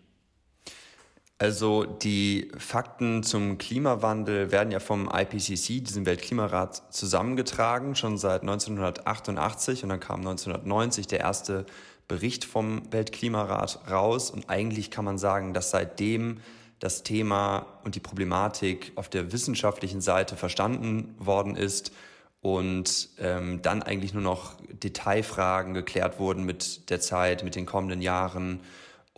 Also 1.40 1.84
die 1.84 2.50
Fakten 2.58 3.22
zum 3.22 3.58
Klimawandel 3.58 4.50
werden 4.50 4.72
ja 4.72 4.80
vom 4.80 5.08
IPCC, 5.08 5.84
diesem 5.84 6.04
Weltklimarat, 6.04 6.92
zusammengetragen, 6.92 7.94
schon 7.94 8.18
seit 8.18 8.40
1988 8.40 9.84
und 9.84 9.90
dann 9.90 10.00
kam 10.00 10.20
1990 10.20 11.06
der 11.06 11.20
erste 11.20 11.64
Bericht 12.08 12.44
vom 12.44 12.82
Weltklimarat 12.90 13.80
raus. 13.88 14.30
Und 14.30 14.50
eigentlich 14.50 14.90
kann 14.90 15.04
man 15.04 15.16
sagen, 15.16 15.54
dass 15.54 15.70
seitdem 15.70 16.38
das 16.80 17.04
Thema 17.04 17.66
und 17.84 17.94
die 17.94 18.00
Problematik 18.00 18.90
auf 18.96 19.08
der 19.08 19.30
wissenschaftlichen 19.32 20.00
Seite 20.00 20.36
verstanden 20.36 21.14
worden 21.18 21.54
ist 21.54 21.92
und 22.40 23.10
ähm, 23.18 23.62
dann 23.62 23.82
eigentlich 23.82 24.12
nur 24.12 24.22
noch 24.22 24.54
Detailfragen 24.72 25.74
geklärt 25.74 26.18
wurden 26.18 26.44
mit 26.44 26.90
der 26.90 27.00
Zeit, 27.00 27.44
mit 27.44 27.54
den 27.54 27.66
kommenden 27.66 28.02
Jahren 28.02 28.60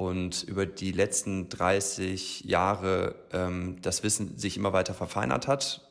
und 0.01 0.45
über 0.45 0.65
die 0.65 0.93
letzten 0.93 1.51
30 1.51 2.45
Jahre 2.45 3.17
ähm, 3.35 3.77
das 3.83 4.03
Wissen 4.03 4.39
sich 4.39 4.57
immer 4.57 4.73
weiter 4.73 4.95
verfeinert 4.95 5.47
hat 5.47 5.83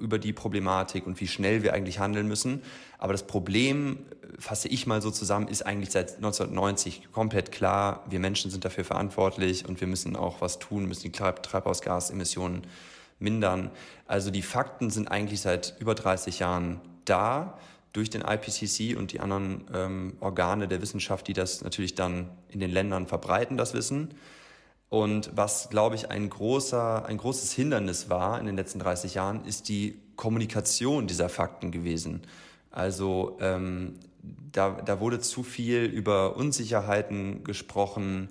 über 0.00 0.18
die 0.18 0.32
Problematik 0.32 1.06
und 1.06 1.20
wie 1.20 1.28
schnell 1.28 1.62
wir 1.62 1.72
eigentlich 1.72 2.00
handeln 2.00 2.26
müssen. 2.26 2.62
Aber 2.98 3.12
das 3.12 3.22
Problem, 3.22 4.00
fasse 4.36 4.66
ich 4.66 4.88
mal 4.88 5.00
so 5.00 5.12
zusammen, 5.12 5.46
ist 5.46 5.64
eigentlich 5.64 5.90
seit 5.90 6.16
1990 6.16 7.12
komplett 7.12 7.52
klar. 7.52 8.04
Wir 8.10 8.18
Menschen 8.18 8.50
sind 8.50 8.64
dafür 8.64 8.84
verantwortlich 8.84 9.68
und 9.68 9.80
wir 9.80 9.86
müssen 9.86 10.16
auch 10.16 10.40
was 10.40 10.58
tun, 10.58 10.86
müssen 10.86 11.04
die 11.04 11.12
Treibhausgasemissionen 11.12 12.62
mindern. 13.20 13.70
Also 14.08 14.32
die 14.32 14.42
Fakten 14.42 14.90
sind 14.90 15.08
eigentlich 15.08 15.40
seit 15.40 15.76
über 15.78 15.94
30 15.94 16.40
Jahren 16.40 16.80
da 17.04 17.58
durch 17.92 18.10
den 18.10 18.22
IPCC 18.22 18.96
und 18.96 19.12
die 19.12 19.20
anderen 19.20 19.64
ähm, 19.74 20.16
Organe 20.20 20.68
der 20.68 20.80
Wissenschaft, 20.80 21.28
die 21.28 21.34
das 21.34 21.62
natürlich 21.62 21.94
dann 21.94 22.30
in 22.48 22.60
den 22.60 22.70
Ländern 22.70 23.06
verbreiten, 23.06 23.56
das 23.56 23.74
Wissen. 23.74 24.14
Und 24.88 25.30
was, 25.34 25.70
glaube 25.70 25.94
ich, 25.94 26.10
ein, 26.10 26.28
großer, 26.28 27.06
ein 27.06 27.16
großes 27.16 27.52
Hindernis 27.52 28.10
war 28.10 28.38
in 28.38 28.46
den 28.46 28.56
letzten 28.56 28.78
30 28.78 29.14
Jahren, 29.14 29.44
ist 29.44 29.68
die 29.68 29.98
Kommunikation 30.16 31.06
dieser 31.06 31.28
Fakten 31.28 31.70
gewesen. 31.70 32.22
Also 32.70 33.38
ähm, 33.40 33.98
da, 34.52 34.70
da 34.84 35.00
wurde 35.00 35.20
zu 35.20 35.42
viel 35.42 35.84
über 35.84 36.36
Unsicherheiten 36.36 37.44
gesprochen. 37.44 38.28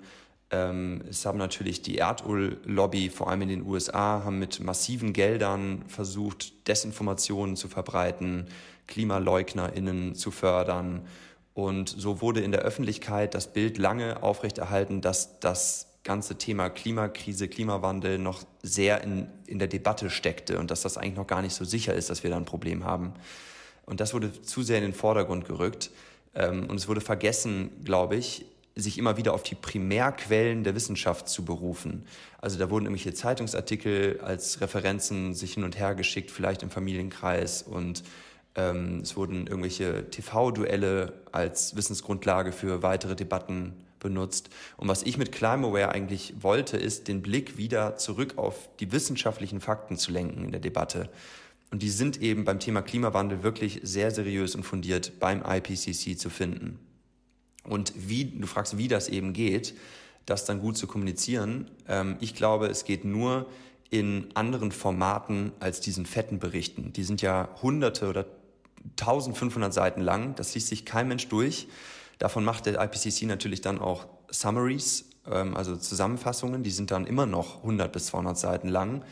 Ähm, 0.50 1.02
es 1.08 1.26
haben 1.26 1.38
natürlich 1.38 1.82
die 1.82 1.98
Erdöllobby, 1.98 3.10
vor 3.10 3.28
allem 3.28 3.42
in 3.42 3.48
den 3.48 3.66
USA, 3.66 4.22
haben 4.24 4.38
mit 4.38 4.60
massiven 4.60 5.12
Geldern 5.12 5.84
versucht, 5.88 6.68
Desinformationen 6.68 7.56
zu 7.56 7.68
verbreiten, 7.68 8.46
KlimaleugnerInnen 8.86 10.14
zu 10.14 10.30
fördern. 10.30 11.06
Und 11.54 11.88
so 11.88 12.20
wurde 12.20 12.40
in 12.40 12.52
der 12.52 12.62
Öffentlichkeit 12.62 13.34
das 13.34 13.52
Bild 13.52 13.78
lange 13.78 14.22
aufrechterhalten, 14.22 15.00
dass 15.00 15.38
das 15.40 15.88
ganze 16.04 16.36
Thema 16.36 16.68
Klimakrise, 16.68 17.48
Klimawandel 17.48 18.18
noch 18.18 18.42
sehr 18.62 19.02
in, 19.02 19.28
in 19.46 19.58
der 19.58 19.68
Debatte 19.68 20.10
steckte 20.10 20.58
und 20.58 20.70
dass 20.70 20.82
das 20.82 20.96
eigentlich 20.96 21.16
noch 21.16 21.26
gar 21.26 21.42
nicht 21.42 21.54
so 21.54 21.64
sicher 21.64 21.94
ist, 21.94 22.10
dass 22.10 22.22
wir 22.22 22.30
da 22.30 22.36
ein 22.36 22.44
Problem 22.44 22.84
haben. 22.84 23.12
Und 23.86 24.00
das 24.00 24.14
wurde 24.14 24.42
zu 24.42 24.62
sehr 24.62 24.78
in 24.78 24.84
den 24.84 24.94
Vordergrund 24.94 25.44
gerückt. 25.44 25.90
Ähm, 26.34 26.68
und 26.68 26.76
es 26.76 26.88
wurde 26.88 27.00
vergessen, 27.00 27.70
glaube 27.84 28.16
ich, 28.16 28.46
sich 28.74 28.98
immer 28.98 29.16
wieder 29.16 29.34
auf 29.34 29.42
die 29.42 29.54
Primärquellen 29.54 30.64
der 30.64 30.74
Wissenschaft 30.74 31.28
zu 31.28 31.44
berufen. 31.44 32.06
Also 32.40 32.58
da 32.58 32.70
wurden 32.70 32.86
irgendwelche 32.86 33.12
Zeitungsartikel 33.12 34.20
als 34.22 34.60
Referenzen 34.60 35.34
sich 35.34 35.54
hin 35.54 35.64
und 35.64 35.78
her 35.78 35.94
geschickt, 35.94 36.30
vielleicht 36.30 36.62
im 36.62 36.70
Familienkreis 36.70 37.62
und 37.62 38.02
ähm, 38.54 39.00
es 39.02 39.16
wurden 39.16 39.46
irgendwelche 39.46 40.10
TV-Duelle 40.10 41.22
als 41.32 41.74
Wissensgrundlage 41.76 42.52
für 42.52 42.82
weitere 42.82 43.16
Debatten 43.16 43.74
benutzt. 43.98 44.50
Und 44.76 44.88
was 44.88 45.02
ich 45.04 45.16
mit 45.16 45.32
Climaware 45.32 45.90
eigentlich 45.90 46.34
wollte, 46.40 46.76
ist, 46.76 47.08
den 47.08 47.22
Blick 47.22 47.56
wieder 47.56 47.96
zurück 47.96 48.34
auf 48.36 48.68
die 48.80 48.92
wissenschaftlichen 48.92 49.60
Fakten 49.60 49.96
zu 49.96 50.12
lenken 50.12 50.44
in 50.44 50.50
der 50.50 50.60
Debatte. 50.60 51.08
Und 51.70 51.82
die 51.82 51.88
sind 51.88 52.20
eben 52.20 52.44
beim 52.44 52.58
Thema 52.58 52.82
Klimawandel 52.82 53.42
wirklich 53.42 53.80
sehr 53.82 54.10
seriös 54.10 54.54
und 54.54 54.64
fundiert 54.64 55.18
beim 55.20 55.42
IPCC 55.42 56.18
zu 56.18 56.28
finden. 56.28 56.78
Und 57.64 57.92
wie, 57.96 58.24
du 58.24 58.46
fragst, 58.46 58.76
wie 58.76 58.88
das 58.88 59.08
eben 59.08 59.32
geht, 59.32 59.74
das 60.26 60.44
dann 60.44 60.60
gut 60.60 60.76
zu 60.76 60.86
kommunizieren. 60.86 61.70
Ähm, 61.88 62.16
ich 62.20 62.34
glaube, 62.34 62.66
es 62.66 62.84
geht 62.84 63.04
nur 63.04 63.46
in 63.88 64.28
anderen 64.34 64.72
Formaten 64.72 65.52
als 65.60 65.80
diesen 65.80 66.06
fetten 66.06 66.38
Berichten. 66.38 66.92
Die 66.92 67.04
sind 67.04 67.22
ja 67.22 67.48
hunderte 67.62 68.08
oder 68.08 68.26
1500 68.90 69.72
Seiten 69.72 70.00
lang. 70.00 70.34
Das 70.34 70.54
liest 70.54 70.68
sich 70.68 70.84
kein 70.84 71.08
Mensch 71.08 71.28
durch. 71.28 71.68
Davon 72.18 72.44
macht 72.44 72.66
der 72.66 72.80
IPCC 72.80 73.26
natürlich 73.26 73.60
dann 73.60 73.78
auch 73.78 74.06
Summaries, 74.30 75.06
ähm, 75.30 75.56
also 75.56 75.76
Zusammenfassungen. 75.76 76.62
Die 76.62 76.70
sind 76.70 76.90
dann 76.90 77.06
immer 77.06 77.26
noch 77.26 77.58
100 77.58 77.92
bis 77.92 78.06
200 78.06 78.38
Seiten 78.38 78.68
lang. 78.68 79.04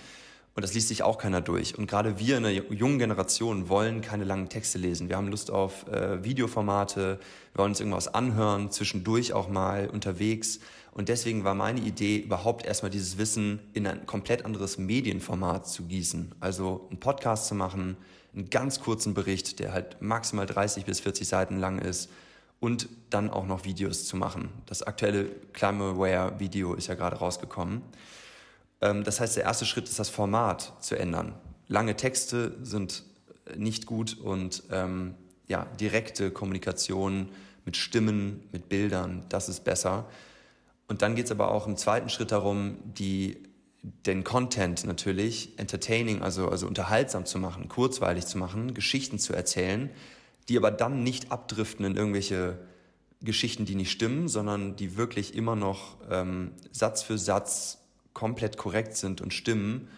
Und 0.54 0.64
das 0.64 0.74
liest 0.74 0.88
sich 0.88 1.02
auch 1.02 1.16
keiner 1.16 1.40
durch. 1.40 1.78
Und 1.78 1.86
gerade 1.86 2.18
wir 2.18 2.36
in 2.36 2.42
der 2.42 2.52
jungen 2.52 2.98
Generation 2.98 3.68
wollen 3.68 4.00
keine 4.00 4.24
langen 4.24 4.48
Texte 4.48 4.78
lesen. 4.78 5.08
Wir 5.08 5.16
haben 5.16 5.28
Lust 5.28 5.50
auf 5.50 5.86
äh, 5.88 6.22
Videoformate, 6.24 7.18
wir 7.52 7.58
wollen 7.58 7.70
uns 7.70 7.80
irgendwas 7.80 8.08
anhören, 8.08 8.70
zwischendurch 8.70 9.32
auch 9.32 9.48
mal 9.48 9.88
unterwegs. 9.88 10.58
Und 10.92 11.08
deswegen 11.08 11.44
war 11.44 11.54
meine 11.54 11.80
Idee, 11.80 12.18
überhaupt 12.18 12.66
erstmal 12.66 12.90
dieses 12.90 13.16
Wissen 13.16 13.60
in 13.74 13.86
ein 13.86 14.06
komplett 14.06 14.44
anderes 14.44 14.76
Medienformat 14.76 15.68
zu 15.68 15.84
gießen. 15.84 16.34
Also 16.40 16.88
einen 16.90 16.98
Podcast 16.98 17.46
zu 17.46 17.54
machen, 17.54 17.96
einen 18.34 18.50
ganz 18.50 18.80
kurzen 18.80 19.14
Bericht, 19.14 19.58
der 19.58 19.72
halt 19.72 20.00
maximal 20.00 20.46
30 20.46 20.84
bis 20.84 21.00
40 21.00 21.26
Seiten 21.26 21.58
lang 21.58 21.78
ist 21.78 22.10
und 22.60 22.88
dann 23.08 23.30
auch 23.30 23.46
noch 23.46 23.64
Videos 23.64 24.04
zu 24.06 24.16
machen. 24.16 24.50
Das 24.66 24.82
aktuelle 24.82 25.24
Climaware-Video 25.52 26.74
ist 26.74 26.86
ja 26.86 26.94
gerade 26.94 27.16
rausgekommen. 27.16 27.82
Ähm, 28.80 29.04
das 29.04 29.20
heißt, 29.20 29.36
der 29.36 29.44
erste 29.44 29.66
Schritt 29.66 29.88
ist 29.88 29.98
das 29.98 30.08
Format 30.08 30.72
zu 30.80 30.96
ändern. 30.96 31.34
Lange 31.68 31.96
Texte 31.96 32.56
sind 32.62 33.04
nicht 33.56 33.86
gut 33.86 34.18
und 34.18 34.62
ähm, 34.70 35.14
ja, 35.48 35.66
direkte 35.80 36.30
Kommunikation 36.30 37.30
mit 37.64 37.76
Stimmen, 37.76 38.48
mit 38.52 38.68
Bildern, 38.68 39.24
das 39.28 39.48
ist 39.48 39.64
besser. 39.64 40.06
Und 40.88 41.02
dann 41.02 41.14
geht 41.14 41.26
es 41.26 41.30
aber 41.30 41.50
auch 41.50 41.66
im 41.66 41.76
zweiten 41.76 42.08
Schritt 42.08 42.32
darum, 42.32 42.78
die, 42.84 43.42
den 43.82 44.24
Content 44.24 44.84
natürlich 44.84 45.58
entertaining, 45.58 46.22
also, 46.22 46.48
also 46.48 46.66
unterhaltsam 46.66 47.24
zu 47.24 47.38
machen, 47.38 47.68
kurzweilig 47.68 48.26
zu 48.26 48.36
machen, 48.36 48.74
Geschichten 48.74 49.18
zu 49.18 49.32
erzählen, 49.32 49.90
die 50.48 50.56
aber 50.56 50.70
dann 50.70 51.02
nicht 51.02 51.32
abdriften 51.32 51.84
in 51.86 51.96
irgendwelche 51.96 52.58
Geschichten, 53.22 53.64
die 53.64 53.74
nicht 53.74 53.90
stimmen, 53.90 54.28
sondern 54.28 54.76
die 54.76 54.96
wirklich 54.96 55.34
immer 55.34 55.56
noch 55.56 55.96
ähm, 56.10 56.52
Satz 56.72 57.02
für 57.02 57.18
Satz 57.18 57.78
komplett 58.12 58.56
korrekt 58.56 58.96
sind 58.96 59.20
und 59.20 59.32
stimmen. 59.32 59.88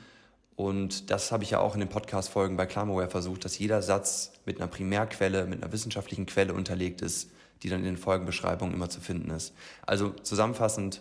Und 0.55 1.11
das 1.11 1.33
habe 1.33 1.45
ich 1.45 1.51
ja 1.51 1.61
auch 1.61 1.75
in 1.75 1.81
den 1.81 1.89
Podcast-Folgen 1.89 2.57
bei 2.57 2.67
Clamaware 2.67 3.09
versucht, 3.09 3.45
dass 3.45 3.59
jeder 3.59 3.83
Satz 3.83 4.33
mit 4.45 4.59
einer 4.59 4.69
Primärquelle, 4.69 5.47
mit 5.47 5.63
einer 5.63 5.73
wissenschaftlichen 5.73 6.27
Quelle 6.27 6.53
unterlegt 6.53 7.01
ist, 7.01 7.31
die 7.63 7.69
dann 7.69 7.81
in 7.81 7.87
den 7.87 7.97
Folgenbeschreibungen 7.97 8.75
immer 8.75 8.91
zu 8.91 9.01
finden 9.01 9.31
ist. 9.31 9.55
Also 9.87 10.11
zusammenfassend, 10.11 11.01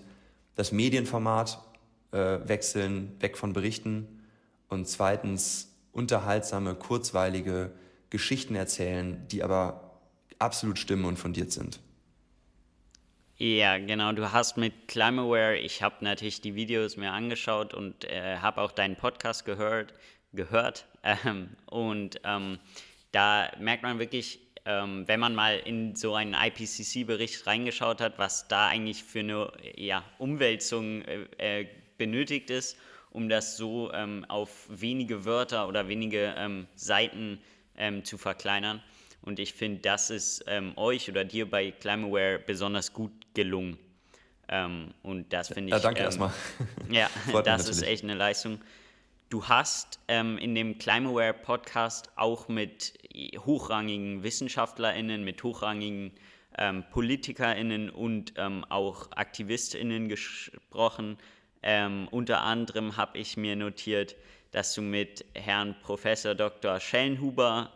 das 0.55 0.71
Medienformat 0.71 1.59
äh, 2.11 2.39
wechseln, 2.45 3.15
weg 3.19 3.37
von 3.37 3.53
Berichten 3.53 4.23
und 4.67 4.87
zweitens 4.87 5.75
unterhaltsame, 5.91 6.75
kurzweilige 6.75 7.71
Geschichten 8.09 8.55
erzählen, 8.55 9.25
die 9.29 9.43
aber 9.43 9.99
absolut 10.39 10.79
stimmen 10.79 11.05
und 11.05 11.17
fundiert 11.17 11.51
sind. 11.51 11.79
Ja, 13.37 13.79
genau. 13.79 14.11
Du 14.11 14.31
hast 14.31 14.57
mit 14.57 14.87
Climaware, 14.87 15.57
ich 15.57 15.81
habe 15.81 15.95
natürlich 16.01 16.41
die 16.41 16.53
Videos 16.53 16.95
mir 16.95 17.11
angeschaut 17.11 17.73
und 17.73 18.05
äh, 18.05 18.37
habe 18.37 18.61
auch 18.61 18.71
deinen 18.71 18.95
Podcast 18.95 19.45
gehört. 19.45 19.93
gehört 20.31 20.85
ähm, 21.03 21.49
und 21.65 22.21
ähm, 22.23 22.59
da 23.11 23.51
merkt 23.59 23.81
man 23.81 23.97
wirklich, 23.97 24.39
ähm, 24.65 25.07
wenn 25.07 25.19
man 25.19 25.33
mal 25.33 25.57
in 25.57 25.95
so 25.95 26.13
einen 26.13 26.35
IPCC-Bericht 26.35 27.47
reingeschaut 27.47 27.99
hat, 27.99 28.19
was 28.19 28.47
da 28.47 28.67
eigentlich 28.67 29.03
für 29.03 29.19
eine 29.19 29.51
ja, 29.75 30.03
Umwälzung 30.19 31.01
äh, 31.01 31.61
äh, 31.61 31.67
benötigt 32.01 32.49
ist, 32.49 32.77
um 33.11 33.29
das 33.29 33.57
so 33.57 33.93
ähm, 33.93 34.25
auf 34.27 34.65
wenige 34.69 35.23
Wörter 35.23 35.67
oder 35.67 35.87
wenige 35.87 36.33
ähm, 36.35 36.65
Seiten 36.73 37.39
ähm, 37.77 38.03
zu 38.03 38.17
verkleinern. 38.17 38.81
Und 39.21 39.37
ich 39.37 39.53
finde, 39.53 39.81
das 39.81 40.09
ist 40.09 40.43
ähm, 40.47 40.73
euch 40.77 41.07
oder 41.11 41.23
dir 41.23 41.47
bei 41.47 41.69
Climaware 41.69 42.39
besonders 42.39 42.91
gut 42.91 43.11
gelungen. 43.35 43.77
Ähm, 44.47 44.95
und 45.03 45.31
das 45.31 45.49
finde 45.49 45.67
ich. 45.67 45.73
Ja, 45.73 45.79
danke 45.79 46.01
erstmal. 46.01 46.33
Ja, 46.89 47.07
das 47.43 47.69
ist 47.69 47.83
echt 47.83 48.03
eine 48.03 48.15
Leistung. 48.15 48.59
Du 49.29 49.47
hast 49.47 49.99
ähm, 50.07 50.39
in 50.39 50.55
dem 50.55 50.79
Climaware 50.79 51.35
Podcast 51.35 52.09
auch 52.15 52.47
mit 52.47 52.97
hochrangigen 53.45 54.23
WissenschaftlerInnen, 54.23 55.23
mit 55.23 55.43
hochrangigen 55.43 56.13
ähm, 56.57 56.83
PolitikerInnen 56.89 57.91
und 57.91 58.33
ähm, 58.37 58.65
auch 58.69 59.11
AktivistInnen 59.11 60.09
gesprochen. 60.09 61.19
Unter 61.63 62.41
anderem 62.41 62.97
habe 62.97 63.19
ich 63.19 63.37
mir 63.37 63.55
notiert, 63.55 64.15
dass 64.49 64.73
du 64.73 64.81
mit 64.81 65.23
Herrn 65.35 65.75
Professor 65.81 66.33
Dr. 66.33 66.79
Schellenhuber 66.79 67.71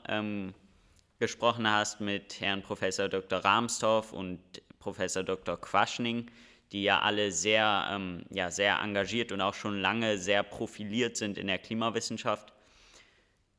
gesprochen 1.20 1.70
hast 1.70 2.02
mit 2.02 2.40
Herrn 2.42 2.62
Professor 2.62 3.08
Dr. 3.08 3.40
Rahmstorff 3.40 4.14
und 4.14 4.40
Professor 4.80 5.24
Dr. 5.24 5.60
Quaschning, 5.60 6.30
die 6.72 6.84
ja 6.84 7.00
alle 7.02 7.32
sehr, 7.32 7.88
ähm, 7.92 8.26
ja, 8.30 8.52
sehr 8.52 8.80
engagiert 8.80 9.32
und 9.32 9.42
auch 9.42 9.54
schon 9.54 9.80
lange 9.80 10.18
sehr 10.18 10.44
profiliert 10.44 11.18
sind 11.18 11.38
in 11.38 11.48
der 11.48 11.58
Klimawissenschaft. 11.58 12.54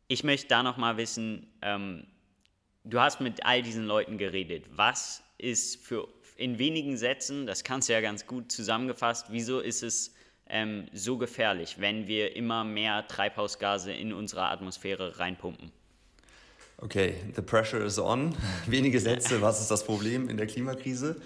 Ich 0.08 0.22
möchte 0.22 0.48
da 0.48 0.62
nochmal 0.62 0.96
wissen, 0.96 1.52
ähm, 1.62 2.06
du 2.84 3.00
hast 3.00 3.20
mit 3.20 3.44
all 3.44 3.62
diesen 3.62 3.86
Leuten 3.86 4.18
geredet. 4.18 4.66
Was 4.70 5.22
ist 5.38 5.84
für 5.84 6.08
in 6.36 6.58
wenigen 6.58 6.96
Sätzen, 6.96 7.46
das 7.46 7.64
kannst 7.64 7.88
du 7.88 7.94
ja 7.94 8.00
ganz 8.00 8.26
gut 8.26 8.52
zusammengefasst, 8.52 9.26
wieso 9.30 9.60
ist 9.60 9.82
es 9.82 10.14
ähm, 10.48 10.87
so 10.92 11.18
gefährlich, 11.18 11.76
wenn 11.80 12.06
wir 12.06 12.37
immer 12.37 12.64
mehr 12.64 13.06
Treibhausgase 13.06 13.92
in 13.92 14.12
unsere 14.12 14.48
Atmosphäre 14.48 15.18
reinpumpen? 15.18 15.72
Okay, 16.78 17.14
the 17.35 17.42
pressure 17.42 17.85
is 17.85 17.98
on. 17.98 18.35
Wenige 18.66 19.00
Sätze, 19.00 19.40
was 19.40 19.61
ist 19.61 19.70
das 19.70 19.85
Problem 19.85 20.28
in 20.28 20.37
der 20.37 20.46
Klimakrise? 20.46 21.16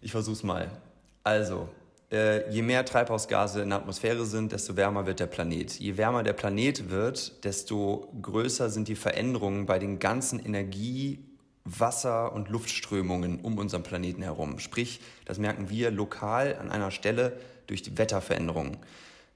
Ich 0.00 0.12
versuche 0.12 0.34
es 0.36 0.42
mal. 0.42 0.70
Also, 1.24 1.68
äh, 2.12 2.50
je 2.50 2.62
mehr 2.62 2.84
Treibhausgase 2.84 3.62
in 3.62 3.70
der 3.70 3.78
Atmosphäre 3.78 4.24
sind, 4.26 4.52
desto 4.52 4.76
wärmer 4.76 5.06
wird 5.06 5.18
der 5.18 5.26
Planet. 5.26 5.72
Je 5.72 5.96
wärmer 5.96 6.22
der 6.22 6.34
Planet 6.34 6.90
wird, 6.90 7.44
desto 7.44 8.12
größer 8.20 8.70
sind 8.70 8.88
die 8.88 8.96
Veränderungen 8.96 9.66
bei 9.66 9.78
den 9.78 9.98
ganzen 9.98 10.38
Energie-, 10.38 11.18
Wasser- 11.64 12.32
und 12.32 12.48
Luftströmungen 12.48 13.40
um 13.40 13.58
unseren 13.58 13.82
Planeten 13.82 14.22
herum. 14.22 14.58
Sprich, 14.58 15.00
das 15.24 15.38
merken 15.38 15.70
wir 15.70 15.90
lokal 15.90 16.56
an 16.56 16.70
einer 16.70 16.90
Stelle 16.90 17.38
durch 17.66 17.82
die 17.82 17.96
Wetterveränderungen. 17.96 18.78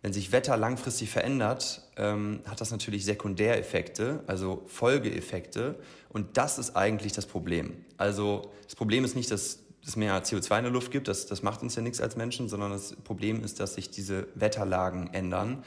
Wenn 0.03 0.13
sich 0.13 0.31
Wetter 0.31 0.57
langfristig 0.57 1.11
verändert, 1.11 1.83
ähm, 1.97 2.41
hat 2.47 2.61
das 2.61 2.71
natürlich 2.71 3.05
Sekundäreffekte, 3.05 4.23
also 4.27 4.63
Folgeeffekte. 4.67 5.77
Und 6.11 6.37
das 6.37 6.59
ist 6.59 6.77
eigentlich 6.77 7.13
das 7.13 7.27
Problem. 7.27 7.85
Also 7.97 8.53
das 8.65 8.77
Problem 8.77 9.05
ist 9.05 9.17
nicht, 9.17 9.31
dass 9.31 9.61
es 9.85 9.97
mehr 9.97 10.23
CO2 10.23 10.59
in 10.59 10.65
der 10.65 10.73
Luft 10.73 10.91
gibt, 10.91 11.09
das, 11.09 11.27
das 11.27 11.43
macht 11.43 11.63
uns 11.63 11.77
ja 11.77 11.83
nichts 11.83 12.01
als 12.01 12.17
Menschen, 12.17 12.49
sondern 12.49 12.73
das 12.73 12.97
Problem 13.05 13.43
ist, 13.45 13.61
dass 13.61 13.75
sich 13.75 13.91
diese 13.91 14.27
Wetterlagen 14.35 15.13
ändern 15.15 15.65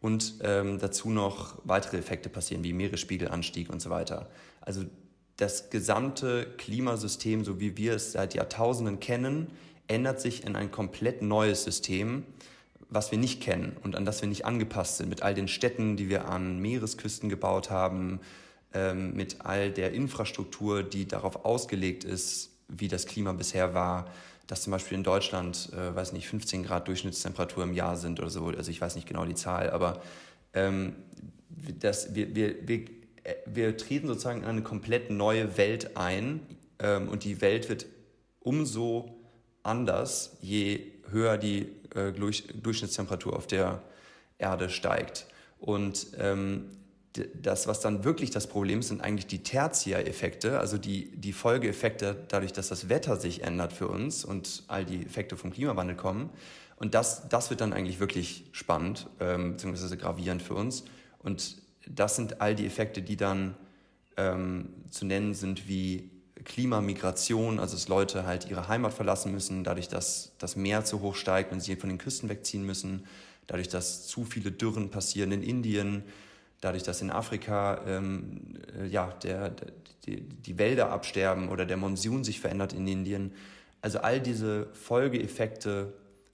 und 0.00 0.34
ähm, 0.42 0.78
dazu 0.78 1.10
noch 1.10 1.58
weitere 1.64 1.96
Effekte 1.96 2.28
passieren, 2.28 2.64
wie 2.64 2.72
Meeresspiegelanstieg 2.72 3.70
und 3.70 3.80
so 3.80 3.88
weiter. 3.88 4.28
Also 4.60 4.84
das 5.42 5.70
gesamte 5.70 6.46
Klimasystem, 6.56 7.44
so 7.44 7.58
wie 7.58 7.76
wir 7.76 7.94
es 7.94 8.12
seit 8.12 8.34
Jahrtausenden 8.34 9.00
kennen, 9.00 9.48
ändert 9.88 10.20
sich 10.20 10.46
in 10.46 10.54
ein 10.54 10.70
komplett 10.70 11.20
neues 11.20 11.64
System, 11.64 12.24
was 12.88 13.10
wir 13.10 13.18
nicht 13.18 13.42
kennen 13.42 13.76
und 13.82 13.96
an 13.96 14.04
das 14.04 14.22
wir 14.22 14.28
nicht 14.28 14.44
angepasst 14.44 14.98
sind, 14.98 15.08
mit 15.08 15.22
all 15.22 15.34
den 15.34 15.48
Städten, 15.48 15.96
die 15.96 16.08
wir 16.08 16.28
an 16.28 16.60
Meeresküsten 16.60 17.28
gebaut 17.28 17.70
haben, 17.70 18.20
ähm, 18.72 19.14
mit 19.14 19.44
all 19.44 19.72
der 19.72 19.92
Infrastruktur, 19.92 20.84
die 20.84 21.08
darauf 21.08 21.44
ausgelegt 21.44 22.04
ist, 22.04 22.50
wie 22.68 22.86
das 22.86 23.06
Klima 23.06 23.32
bisher 23.32 23.74
war, 23.74 24.08
dass 24.46 24.62
zum 24.62 24.70
Beispiel 24.70 24.96
in 24.96 25.04
Deutschland, 25.04 25.70
äh, 25.72 25.94
weiß 25.94 26.12
nicht, 26.12 26.28
15 26.28 26.62
Grad 26.62 26.86
Durchschnittstemperatur 26.86 27.64
im 27.64 27.74
Jahr 27.74 27.96
sind 27.96 28.20
oder 28.20 28.30
so, 28.30 28.46
also 28.46 28.70
ich 28.70 28.80
weiß 28.80 28.94
nicht 28.94 29.08
genau 29.08 29.24
die 29.24 29.34
Zahl, 29.34 29.70
aber 29.70 30.02
ähm, 30.54 30.94
das, 31.80 32.14
wir, 32.14 32.32
wir, 32.36 32.68
wir, 32.68 32.84
wir 33.46 33.76
treten 33.76 34.06
sozusagen 34.06 34.42
in 34.42 34.48
eine 34.48 34.62
komplett 34.62 35.10
neue 35.10 35.56
Welt 35.56 35.96
ein 35.96 36.40
ähm, 36.78 37.08
und 37.08 37.24
die 37.24 37.40
Welt 37.40 37.68
wird 37.68 37.86
umso 38.40 39.16
anders, 39.62 40.36
je 40.40 40.92
höher 41.10 41.38
die 41.38 41.68
äh, 41.94 42.12
Durchschnittstemperatur 42.12 43.36
auf 43.36 43.46
der 43.46 43.82
Erde 44.38 44.70
steigt. 44.70 45.26
Und 45.60 46.08
ähm, 46.18 46.70
das, 47.14 47.66
was 47.66 47.80
dann 47.80 48.04
wirklich 48.04 48.30
das 48.30 48.46
Problem 48.46 48.80
ist, 48.80 48.88
sind 48.88 49.02
eigentlich 49.02 49.26
die 49.26 49.42
Tertiäreffekte, 49.42 50.58
also 50.58 50.78
die, 50.78 51.14
die 51.14 51.32
Folgeeffekte 51.32 52.24
dadurch, 52.28 52.52
dass 52.52 52.68
das 52.68 52.88
Wetter 52.88 53.16
sich 53.16 53.42
ändert 53.42 53.72
für 53.72 53.88
uns 53.88 54.24
und 54.24 54.64
all 54.66 54.84
die 54.84 55.04
Effekte 55.04 55.36
vom 55.36 55.52
Klimawandel 55.52 55.94
kommen. 55.94 56.30
Und 56.76 56.94
das, 56.94 57.28
das 57.28 57.50
wird 57.50 57.60
dann 57.60 57.72
eigentlich 57.72 58.00
wirklich 58.00 58.46
spannend, 58.52 59.08
ähm, 59.20 59.52
beziehungsweise 59.52 59.96
gravierend 59.96 60.42
für 60.42 60.54
uns. 60.54 60.84
Und 61.20 61.61
das 61.88 62.16
sind 62.16 62.40
all 62.40 62.54
die 62.54 62.66
Effekte, 62.66 63.02
die 63.02 63.16
dann 63.16 63.54
ähm, 64.16 64.70
zu 64.90 65.04
nennen 65.04 65.34
sind 65.34 65.68
wie 65.68 66.10
Klimamigration, 66.44 67.58
also 67.58 67.76
dass 67.76 67.88
Leute 67.88 68.26
halt 68.26 68.50
ihre 68.50 68.68
Heimat 68.68 68.92
verlassen 68.92 69.32
müssen, 69.32 69.64
dadurch, 69.64 69.88
dass 69.88 70.32
das 70.38 70.56
Meer 70.56 70.84
zu 70.84 71.00
hoch 71.00 71.14
steigt 71.14 71.52
und 71.52 71.60
sie 71.60 71.76
von 71.76 71.88
den 71.88 71.98
Küsten 71.98 72.28
wegziehen 72.28 72.64
müssen, 72.64 73.06
dadurch, 73.46 73.68
dass 73.68 74.06
zu 74.06 74.24
viele 74.24 74.50
Dürren 74.50 74.90
passieren 74.90 75.32
in 75.32 75.42
Indien, 75.42 76.02
dadurch, 76.60 76.82
dass 76.82 77.00
in 77.00 77.10
Afrika 77.10 77.80
ähm, 77.86 78.54
äh, 78.78 78.86
ja, 78.86 79.12
der, 79.22 79.54
die, 80.06 80.20
die 80.20 80.58
Wälder 80.58 80.90
absterben 80.90 81.48
oder 81.48 81.66
der 81.66 81.76
Monsun 81.76 82.24
sich 82.24 82.40
verändert 82.40 82.72
in 82.72 82.86
Indien. 82.86 83.32
Also 83.80 83.98
all 83.98 84.20
diese 84.20 84.68
Folgeeffekte 84.74 85.92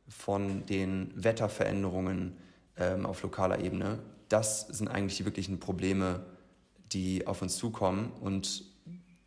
von 0.09 0.65
den 0.67 1.13
Wetterveränderungen 1.15 2.37
ähm, 2.77 3.07
auf 3.07 3.23
lokaler 3.23 3.61
Ebene, 3.61 3.99
das 4.29 4.67
sind 4.69 4.89
eigentlich 4.89 5.17
die 5.17 5.25
wirklichen 5.25 5.61
Probleme, 5.61 6.25
die 6.93 7.27
auf 7.27 7.43
uns 7.43 7.57
zukommen 7.57 8.13
und 8.21 8.65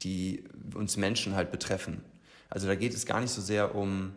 die 0.03 0.43
uns 0.73 0.97
Menschen 0.97 1.35
halt 1.35 1.51
betreffen. 1.51 2.03
Also 2.49 2.67
da 2.67 2.75
geht 2.75 2.93
es 2.93 3.05
gar 3.05 3.21
nicht 3.21 3.31
so 3.31 3.41
sehr 3.41 3.75
um 3.75 4.13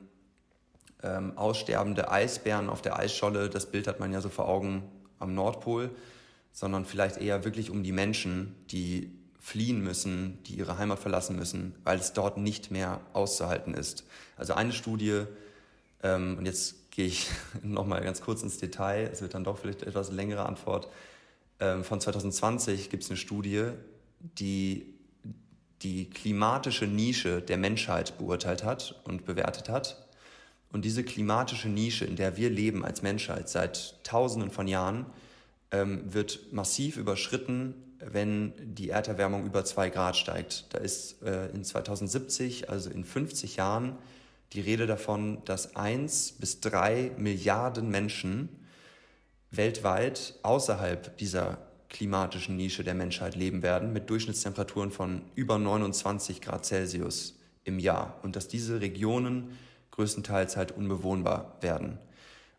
ähm, 1.02 1.36
aussterbende 1.36 2.10
Eisbären 2.10 2.68
auf 2.68 2.82
der 2.82 2.98
Eisscholle, 2.98 3.50
das 3.50 3.70
Bild 3.70 3.86
hat 3.86 4.00
man 4.00 4.12
ja 4.12 4.20
so 4.20 4.28
vor 4.28 4.48
Augen 4.48 4.82
am 5.18 5.34
Nordpol, 5.34 5.90
sondern 6.52 6.84
vielleicht 6.84 7.18
eher 7.18 7.44
wirklich 7.44 7.70
um 7.70 7.82
die 7.82 7.92
Menschen, 7.92 8.54
die 8.70 9.12
fliehen 9.38 9.82
müssen, 9.82 10.42
die 10.44 10.54
ihre 10.54 10.78
Heimat 10.78 10.98
verlassen 10.98 11.36
müssen, 11.36 11.74
weil 11.84 11.98
es 11.98 12.14
dort 12.14 12.38
nicht 12.38 12.70
mehr 12.70 13.00
auszuhalten 13.12 13.74
ist. 13.74 14.04
Also 14.36 14.54
eine 14.54 14.72
Studie, 14.72 15.24
ähm, 16.02 16.36
und 16.38 16.46
jetzt 16.46 16.83
gehe 16.94 17.06
ich 17.06 17.28
nochmal 17.62 18.02
ganz 18.02 18.20
kurz 18.20 18.42
ins 18.42 18.58
Detail, 18.58 19.08
es 19.12 19.22
wird 19.22 19.34
dann 19.34 19.44
doch 19.44 19.58
vielleicht 19.58 19.82
etwas 19.82 20.10
längere 20.10 20.46
Antwort, 20.46 20.88
ähm, 21.60 21.84
von 21.84 22.00
2020 22.00 22.90
gibt 22.90 23.02
es 23.02 23.10
eine 23.10 23.16
Studie, 23.16 23.70
die 24.20 24.94
die 25.82 26.08
klimatische 26.08 26.86
Nische 26.86 27.42
der 27.42 27.58
Menschheit 27.58 28.16
beurteilt 28.18 28.64
hat 28.64 29.00
und 29.04 29.26
bewertet 29.26 29.68
hat. 29.68 30.08
Und 30.72 30.84
diese 30.84 31.04
klimatische 31.04 31.68
Nische, 31.68 32.04
in 32.06 32.16
der 32.16 32.36
wir 32.36 32.48
leben 32.50 32.84
als 32.84 33.02
Menschheit 33.02 33.48
seit 33.48 34.02
Tausenden 34.02 34.50
von 34.50 34.66
Jahren, 34.66 35.06
ähm, 35.70 36.12
wird 36.12 36.52
massiv 36.52 36.96
überschritten, 36.96 37.74
wenn 38.00 38.54
die 38.58 38.88
Erderwärmung 38.88 39.44
über 39.46 39.64
zwei 39.64 39.90
Grad 39.90 40.16
steigt. 40.16 40.66
Da 40.70 40.78
ist 40.78 41.22
äh, 41.22 41.50
in 41.50 41.64
2070, 41.64 42.70
also 42.70 42.90
in 42.90 43.04
50 43.04 43.56
Jahren, 43.56 43.96
die 44.54 44.60
Rede 44.60 44.86
davon, 44.86 45.44
dass 45.44 45.74
eins 45.76 46.32
bis 46.32 46.60
drei 46.60 47.10
Milliarden 47.18 47.90
Menschen 47.90 48.48
weltweit 49.50 50.34
außerhalb 50.42 51.16
dieser 51.18 51.58
klimatischen 51.88 52.56
Nische 52.56 52.82
der 52.82 52.94
Menschheit 52.94 53.36
leben 53.36 53.62
werden, 53.62 53.92
mit 53.92 54.10
Durchschnittstemperaturen 54.10 54.90
von 54.90 55.22
über 55.34 55.58
29 55.58 56.40
Grad 56.40 56.64
Celsius 56.64 57.38
im 57.64 57.78
Jahr. 57.78 58.18
Und 58.22 58.36
dass 58.36 58.48
diese 58.48 58.80
Regionen 58.80 59.56
größtenteils 59.90 60.56
halt 60.56 60.72
unbewohnbar 60.72 61.56
werden. 61.60 61.98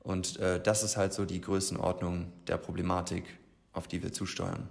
Und 0.04 0.40
äh, 0.40 0.62
das 0.62 0.84
ist 0.84 0.98
halt 0.98 1.14
so 1.14 1.26
die 1.26 1.42
Größenordnung 1.42 2.32
der 2.48 2.58
Problematik, 2.58 3.24
auf 3.74 3.88
die 3.88 4.04
wir 4.04 4.14
zusteuern. 4.14 4.70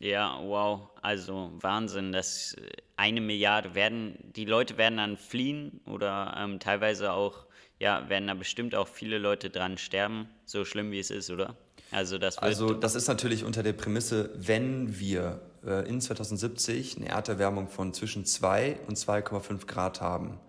Ja, 0.00 0.40
wow, 0.42 0.88
also 1.02 1.52
Wahnsinn, 1.60 2.12
dass 2.12 2.54
äh, 2.54 2.70
eine 2.96 3.20
Milliarde 3.20 3.74
werden, 3.74 4.16
die 4.34 4.44
Leute 4.44 4.76
werden 4.76 4.96
dann 4.96 5.16
fliehen 5.16 5.80
oder 5.86 6.34
ähm, 6.38 6.58
teilweise 6.58 7.12
auch, 7.12 7.46
ja, 7.78 8.08
werden 8.08 8.26
da 8.26 8.34
bestimmt 8.34 8.74
auch 8.74 8.88
viele 8.88 9.18
Leute 9.18 9.50
dran 9.50 9.78
sterben, 9.78 10.28
so 10.44 10.64
schlimm 10.64 10.90
wie 10.90 10.98
es 10.98 11.10
ist, 11.10 11.30
oder? 11.30 11.56
Also 11.90 12.18
das, 12.18 12.38
also 12.38 12.74
das 12.74 12.96
ist 12.96 13.06
natürlich 13.06 13.44
unter 13.44 13.62
der 13.62 13.72
Prämisse, 13.72 14.30
wenn 14.34 14.98
wir 14.98 15.40
äh, 15.64 15.88
in 15.88 16.00
2070 16.00 16.96
eine 16.96 17.08
Erderwärmung 17.08 17.68
von 17.68 17.94
zwischen 17.94 18.24
2 18.24 18.80
und 18.88 18.98
2,5 18.98 19.66
Grad 19.66 20.00
haben, 20.00 20.40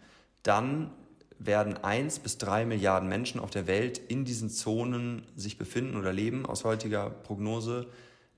dann 0.41 0.91
werden 1.37 1.77
1 1.77 2.19
bis 2.19 2.37
3 2.39 2.65
Milliarden 2.65 3.07
Menschen 3.09 3.39
auf 3.39 3.51
der 3.51 3.67
Welt 3.67 3.99
in 3.99 4.25
diesen 4.25 4.49
Zonen 4.49 5.23
sich 5.35 5.57
befinden 5.57 5.97
oder 5.97 6.13
leben, 6.13 6.45
aus 6.45 6.63
heutiger 6.63 7.09
Prognose, 7.09 7.87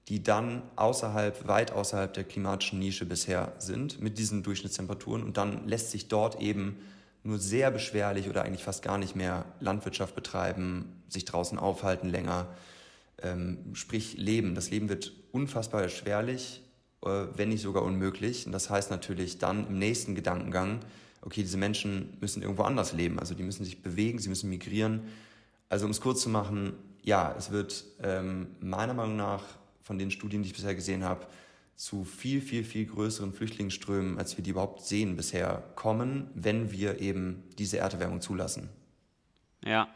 die 0.07 0.23
dann 0.23 0.61
außerhalb, 0.75 1.47
weit 1.47 1.71
außerhalb 1.71 2.13
der 2.13 2.23
klimatischen 2.23 2.79
Nische 2.79 3.05
bisher 3.05 3.53
sind, 3.59 4.01
mit 4.01 4.17
diesen 4.17 4.43
Durchschnittstemperaturen. 4.43 5.23
Und 5.23 5.37
dann 5.37 5.67
lässt 5.67 5.91
sich 5.91 6.07
dort 6.07 6.39
eben 6.41 6.77
nur 7.23 7.39
sehr 7.39 7.71
beschwerlich 7.71 8.29
oder 8.29 8.43
eigentlich 8.43 8.63
fast 8.63 8.83
gar 8.83 8.97
nicht 8.97 9.15
mehr 9.15 9.45
Landwirtschaft 9.59 10.15
betreiben, 10.15 11.01
sich 11.09 11.25
draußen 11.25 11.59
aufhalten 11.59 12.07
länger 12.09 12.47
ähm, 13.21 13.57
sprich 13.73 14.17
Leben. 14.17 14.55
Das 14.55 14.69
Leben 14.69 14.89
wird 14.89 15.11
unfassbar 15.31 15.81
erschwerlich, 15.81 16.61
äh, 17.03 17.25
wenn 17.35 17.49
nicht 17.49 17.61
sogar 17.61 17.83
unmöglich. 17.83 18.45
Und 18.45 18.51
das 18.51 18.69
heißt 18.69 18.91
natürlich 18.91 19.39
dann 19.39 19.67
im 19.67 19.79
nächsten 19.79 20.15
Gedankengang, 20.15 20.79
okay, 21.21 21.41
diese 21.41 21.57
Menschen 21.57 22.17
müssen 22.21 22.41
irgendwo 22.41 22.63
anders 22.63 22.93
leben. 22.93 23.19
Also 23.19 23.33
die 23.33 23.43
müssen 23.43 23.65
sich 23.65 23.81
bewegen, 23.81 24.19
sie 24.19 24.29
müssen 24.29 24.49
migrieren. 24.49 25.07
Also 25.69 25.85
um 25.85 25.91
es 25.91 26.01
kurz 26.01 26.21
zu 26.21 26.29
machen, 26.29 26.73
ja, 27.03 27.33
es 27.37 27.51
wird 27.51 27.85
ähm, 28.03 28.47
meiner 28.59 28.93
Meinung 28.93 29.15
nach 29.15 29.43
von 29.87 29.97
den 29.97 30.11
Studien, 30.11 30.43
die 30.43 30.49
ich 30.49 30.55
bisher 30.55 30.75
gesehen 30.75 31.03
habe, 31.03 31.25
zu 31.75 32.03
viel, 32.03 32.41
viel, 32.41 32.63
viel 32.63 32.85
größeren 32.85 33.33
Flüchtlingsströmen, 33.33 34.17
als 34.17 34.35
wir 34.37 34.43
die 34.43 34.51
überhaupt 34.51 34.81
sehen 34.81 35.15
bisher, 35.15 35.63
kommen, 35.75 36.29
wenn 36.33 36.71
wir 36.71 36.99
eben 36.99 37.43
diese 37.57 37.77
Erderwärmung 37.77 38.21
zulassen. 38.21 38.69
Ja, 39.63 39.87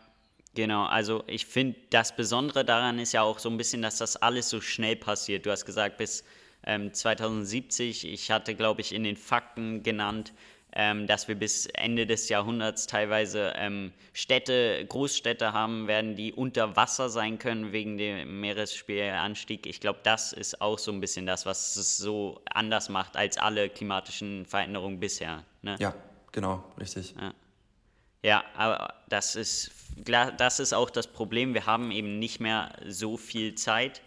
Genau, 0.54 0.84
also 0.84 1.24
ich 1.28 1.46
finde, 1.46 1.80
das 1.92 2.14
Besondere 2.14 2.66
daran 2.66 3.00
ist 3.00 3.14
ja 3.14 3.22
auch 3.22 3.40
so 3.40 3.50
ein 3.50 3.56
bisschen, 3.56 3.82
dass 3.82 4.00
das 4.00 4.18
alles 4.18 4.50
so 4.50 4.60
schnell 4.60 4.98
passiert. 4.98 5.46
Du 5.46 5.50
hast 5.50 5.66
gesagt, 5.66 5.98
bis 5.98 6.26
ähm, 6.66 6.94
2070, 6.94 8.06
ich 8.06 8.32
hatte, 8.32 8.54
glaube 8.54 8.82
ich, 8.82 8.94
in 8.94 9.04
den 9.04 9.16
Fakten 9.16 9.82
genannt, 9.82 10.34
ähm, 10.74 11.08
dass 11.08 11.28
wir 11.28 11.36
bis 11.36 11.66
Ende 11.66 12.08
des 12.08 12.30
Jahrhunderts 12.30 12.88
teilweise 12.88 13.54
ähm, 13.56 13.92
Städte, 14.14 14.86
Großstädte 14.88 15.54
haben 15.54 15.88
werden, 15.88 16.16
die 16.16 16.34
unter 16.34 16.76
Wasser 16.76 17.10
sein 17.10 17.40
können 17.40 17.72
wegen 17.72 17.98
dem 17.98 18.40
Meeresspiegelanstieg. 18.40 19.66
Ich 19.66 19.82
glaube, 19.82 20.00
das 20.04 20.32
ist 20.34 20.62
auch 20.62 20.80
so 20.80 20.92
ein 20.92 21.02
bisschen 21.02 21.26
das, 21.26 21.46
was 21.46 21.76
es 21.76 21.98
so 21.98 22.42
anders 22.54 22.90
macht 22.90 23.18
als 23.18 23.38
alle 23.38 23.70
klimatischen 23.70 24.46
Veränderungen 24.46 25.00
bisher. 25.00 25.44
Ne? 25.62 25.76
Ja, 25.80 25.94
genau, 26.32 26.64
richtig. 26.80 27.16
Ja. 27.20 27.34
ja, 28.24 28.44
aber 28.56 28.94
das 29.10 29.36
ist 29.36 29.72
das 30.06 30.60
ist 30.60 30.74
auch 30.74 30.90
das 30.90 31.08
Problem. 31.08 31.54
Wir 31.54 31.66
haben 31.66 31.92
eben 31.92 32.20
nicht 32.20 32.40
mehr 32.40 32.72
so 32.88 33.18
viel 33.18 33.56
Zeit. 33.56 34.02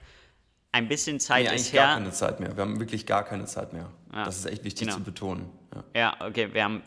Ein 0.73 0.89
bisschen 0.89 1.21
Zeit 1.21 1.47
nee, 1.49 1.55
ist 1.55 1.73
her. 1.73 1.83
gar 1.83 1.95
keine 1.99 2.11
Zeit 2.11 2.41
mehr. 2.41 2.57
Wir 2.57 2.63
haben 2.63 2.81
wirklich 2.81 3.07
gar 3.07 3.25
keine 3.25 3.45
Zeit 3.45 3.73
mehr. 3.73 3.91
Ja, 4.13 4.25
das 4.25 4.39
ist 4.39 4.47
echt 4.47 4.65
wichtig 4.65 4.89
genau. 4.89 4.99
zu 4.99 5.05
betonen. 5.05 5.51
Ja. 5.75 5.85
ja, 5.95 6.27
okay, 6.27 6.53
wir, 6.53 6.65
haben, 6.65 6.83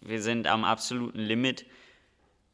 wir 0.00 0.22
sind 0.22 0.46
am 0.46 0.64
absoluten 0.64 1.20
Limit. 1.20 1.66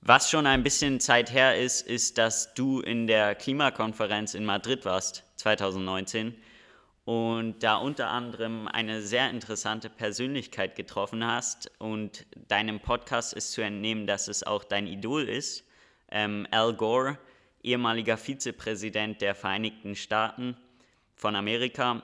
Was 0.01 0.31
schon 0.31 0.47
ein 0.47 0.63
bisschen 0.63 1.01
Zeit 1.01 1.33
her 1.33 1.59
ist, 1.59 1.87
ist, 1.87 2.19
dass 2.19 2.55
du 2.55 2.81
in 2.81 3.07
der 3.07 3.35
Klimakonferenz 3.35 4.35
in 4.35 4.45
Madrid 4.45 4.85
warst, 4.85 5.25
2019 5.37 6.35
und 7.07 7.63
da 7.63 7.77
unter 7.77 8.11
anderem 8.11 8.67
eine 8.67 9.01
sehr 9.01 9.31
interessante 9.31 9.89
Persönlichkeit 9.89 10.75
getroffen 10.75 11.25
hast 11.25 11.71
und 11.79 12.27
deinem 12.49 12.81
Podcast 12.81 13.33
ist 13.33 13.53
zu 13.53 13.63
entnehmen, 13.63 14.09
dass 14.09 14.27
es 14.27 14.43
auch 14.43 14.65
dein 14.65 14.89
Idol 14.89 15.29
ist, 15.29 15.65
ähm, 16.11 16.49
Al 16.51 16.75
Gore, 16.75 17.17
ehemaliger 17.63 18.17
Vizepräsident 18.17 19.21
der 19.21 19.37
Vereinigten 19.37 19.95
Staaten 19.95 20.57
von 21.15 21.37
Amerika. 21.37 22.03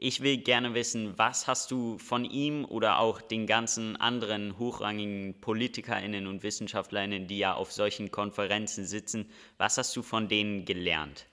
Ich 0.00 0.20
will 0.20 0.38
gerne 0.38 0.74
wissen, 0.74 1.18
was 1.18 1.48
hast 1.48 1.72
du 1.72 1.98
von 1.98 2.24
ihm 2.24 2.64
oder 2.64 3.00
auch 3.00 3.20
den 3.20 3.48
ganzen 3.48 3.96
anderen 3.96 4.56
hochrangigen 4.56 5.40
Politikerinnen 5.40 6.28
und 6.28 6.44
Wissenschaftlerinnen, 6.44 7.26
die 7.26 7.38
ja 7.38 7.54
auf 7.54 7.72
solchen 7.72 8.12
Konferenzen 8.12 8.84
sitzen, 8.84 9.28
was 9.56 9.76
hast 9.76 9.96
du 9.96 10.02
von 10.02 10.28
denen 10.28 10.64
gelernt? 10.64 11.26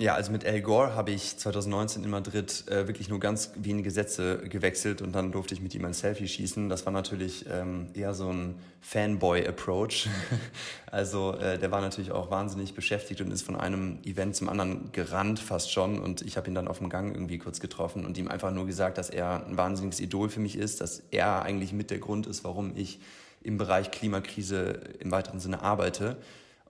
Ja, 0.00 0.14
also 0.14 0.32
mit 0.32 0.46
Al 0.46 0.62
Gore 0.62 0.94
habe 0.94 1.10
ich 1.10 1.36
2019 1.36 2.04
in 2.04 2.08
Madrid 2.08 2.64
äh, 2.68 2.88
wirklich 2.88 3.10
nur 3.10 3.20
ganz 3.20 3.52
wenige 3.56 3.90
Sätze 3.90 4.38
gewechselt 4.48 5.02
und 5.02 5.12
dann 5.12 5.30
durfte 5.30 5.52
ich 5.52 5.60
mit 5.60 5.74
ihm 5.74 5.84
ein 5.84 5.92
Selfie 5.92 6.26
schießen. 6.26 6.70
Das 6.70 6.86
war 6.86 6.92
natürlich 6.94 7.44
ähm, 7.52 7.88
eher 7.92 8.14
so 8.14 8.32
ein 8.32 8.54
Fanboy-Approach. 8.80 10.08
also 10.90 11.34
äh, 11.34 11.58
der 11.58 11.70
war 11.70 11.82
natürlich 11.82 12.12
auch 12.12 12.30
wahnsinnig 12.30 12.72
beschäftigt 12.72 13.20
und 13.20 13.30
ist 13.30 13.42
von 13.42 13.56
einem 13.56 13.98
Event 14.02 14.36
zum 14.36 14.48
anderen 14.48 14.90
gerannt 14.92 15.38
fast 15.38 15.70
schon. 15.70 16.00
Und 16.00 16.22
ich 16.22 16.38
habe 16.38 16.48
ihn 16.48 16.54
dann 16.54 16.66
auf 16.66 16.78
dem 16.78 16.88
Gang 16.88 17.14
irgendwie 17.14 17.36
kurz 17.36 17.60
getroffen 17.60 18.06
und 18.06 18.16
ihm 18.16 18.28
einfach 18.28 18.52
nur 18.52 18.64
gesagt, 18.64 18.96
dass 18.96 19.10
er 19.10 19.44
ein 19.44 19.58
wahnsinniges 19.58 20.00
Idol 20.00 20.30
für 20.30 20.40
mich 20.40 20.56
ist, 20.56 20.80
dass 20.80 21.02
er 21.10 21.42
eigentlich 21.42 21.74
mit 21.74 21.90
der 21.90 21.98
Grund 21.98 22.26
ist, 22.26 22.42
warum 22.42 22.74
ich 22.74 23.00
im 23.42 23.58
Bereich 23.58 23.90
Klimakrise 23.90 24.80
im 24.98 25.10
weiteren 25.10 25.40
Sinne 25.40 25.60
arbeite. 25.60 26.16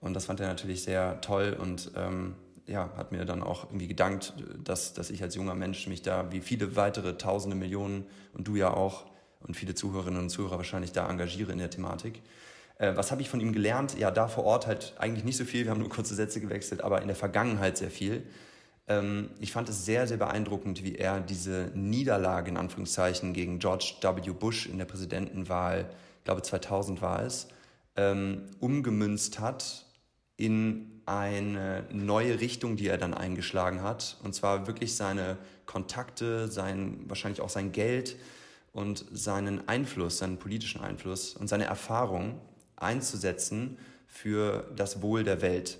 Und 0.01 0.15
das 0.15 0.25
fand 0.25 0.41
er 0.41 0.47
natürlich 0.47 0.83
sehr 0.83 1.21
toll 1.21 1.55
und 1.57 1.91
ähm, 1.95 2.35
ja, 2.67 2.91
hat 2.95 3.11
mir 3.11 3.25
dann 3.25 3.43
auch 3.43 3.65
irgendwie 3.65 3.87
gedankt, 3.87 4.33
dass, 4.63 4.93
dass 4.93 5.09
ich 5.09 5.21
als 5.23 5.35
junger 5.35 5.55
Mensch 5.55 5.87
mich 5.87 6.01
da 6.01 6.31
wie 6.31 6.41
viele 6.41 6.75
weitere 6.75 7.17
Tausende 7.17 7.55
Millionen 7.55 8.05
und 8.33 8.47
du 8.47 8.55
ja 8.55 8.73
auch 8.73 9.05
und 9.41 9.55
viele 9.55 9.73
Zuhörerinnen 9.73 10.19
und 10.19 10.29
Zuhörer 10.29 10.57
wahrscheinlich 10.57 10.91
da 10.91 11.09
engagiere 11.09 11.51
in 11.51 11.57
der 11.57 11.69
Thematik. 11.69 12.21
Äh, 12.77 12.95
was 12.95 13.11
habe 13.11 13.21
ich 13.21 13.29
von 13.29 13.39
ihm 13.39 13.53
gelernt? 13.53 13.97
Ja, 13.97 14.11
da 14.11 14.27
vor 14.27 14.43
Ort 14.43 14.67
halt 14.67 14.93
eigentlich 14.97 15.23
nicht 15.23 15.37
so 15.37 15.45
viel, 15.45 15.65
wir 15.65 15.71
haben 15.71 15.79
nur 15.79 15.89
kurze 15.89 16.15
Sätze 16.15 16.41
gewechselt, 16.41 16.83
aber 16.83 17.01
in 17.01 17.07
der 17.07 17.15
Vergangenheit 17.15 17.77
sehr 17.77 17.91
viel. 17.91 18.23
Ähm, 18.87 19.29
ich 19.39 19.51
fand 19.51 19.69
es 19.69 19.85
sehr, 19.85 20.07
sehr 20.07 20.17
beeindruckend, 20.17 20.83
wie 20.83 20.95
er 20.95 21.19
diese 21.19 21.71
Niederlage 21.73 22.49
in 22.49 22.57
Anführungszeichen 22.57 23.33
gegen 23.33 23.59
George 23.59 23.93
W. 24.01 24.31
Bush 24.31 24.67
in 24.67 24.77
der 24.77 24.85
Präsidentenwahl, 24.85 25.89
ich 26.19 26.23
glaube 26.25 26.41
2000 26.41 27.01
war 27.01 27.23
es, 27.23 27.47
ähm, 27.95 28.43
umgemünzt 28.59 29.39
hat 29.39 29.85
in 30.41 31.03
eine 31.05 31.85
neue 31.91 32.39
Richtung, 32.39 32.75
die 32.75 32.87
er 32.87 32.97
dann 32.97 33.13
eingeschlagen 33.13 33.83
hat. 33.83 34.17
Und 34.23 34.33
zwar 34.33 34.65
wirklich 34.65 34.95
seine 34.95 35.37
Kontakte, 35.67 36.47
sein, 36.47 36.99
wahrscheinlich 37.05 37.41
auch 37.41 37.49
sein 37.49 37.71
Geld 37.71 38.15
und 38.73 39.05
seinen 39.11 39.67
Einfluss, 39.67 40.17
seinen 40.17 40.39
politischen 40.39 40.81
Einfluss 40.81 41.35
und 41.35 41.47
seine 41.47 41.65
Erfahrung 41.65 42.41
einzusetzen 42.75 43.77
für 44.07 44.67
das 44.75 45.03
Wohl 45.03 45.23
der 45.23 45.41
Welt. 45.41 45.77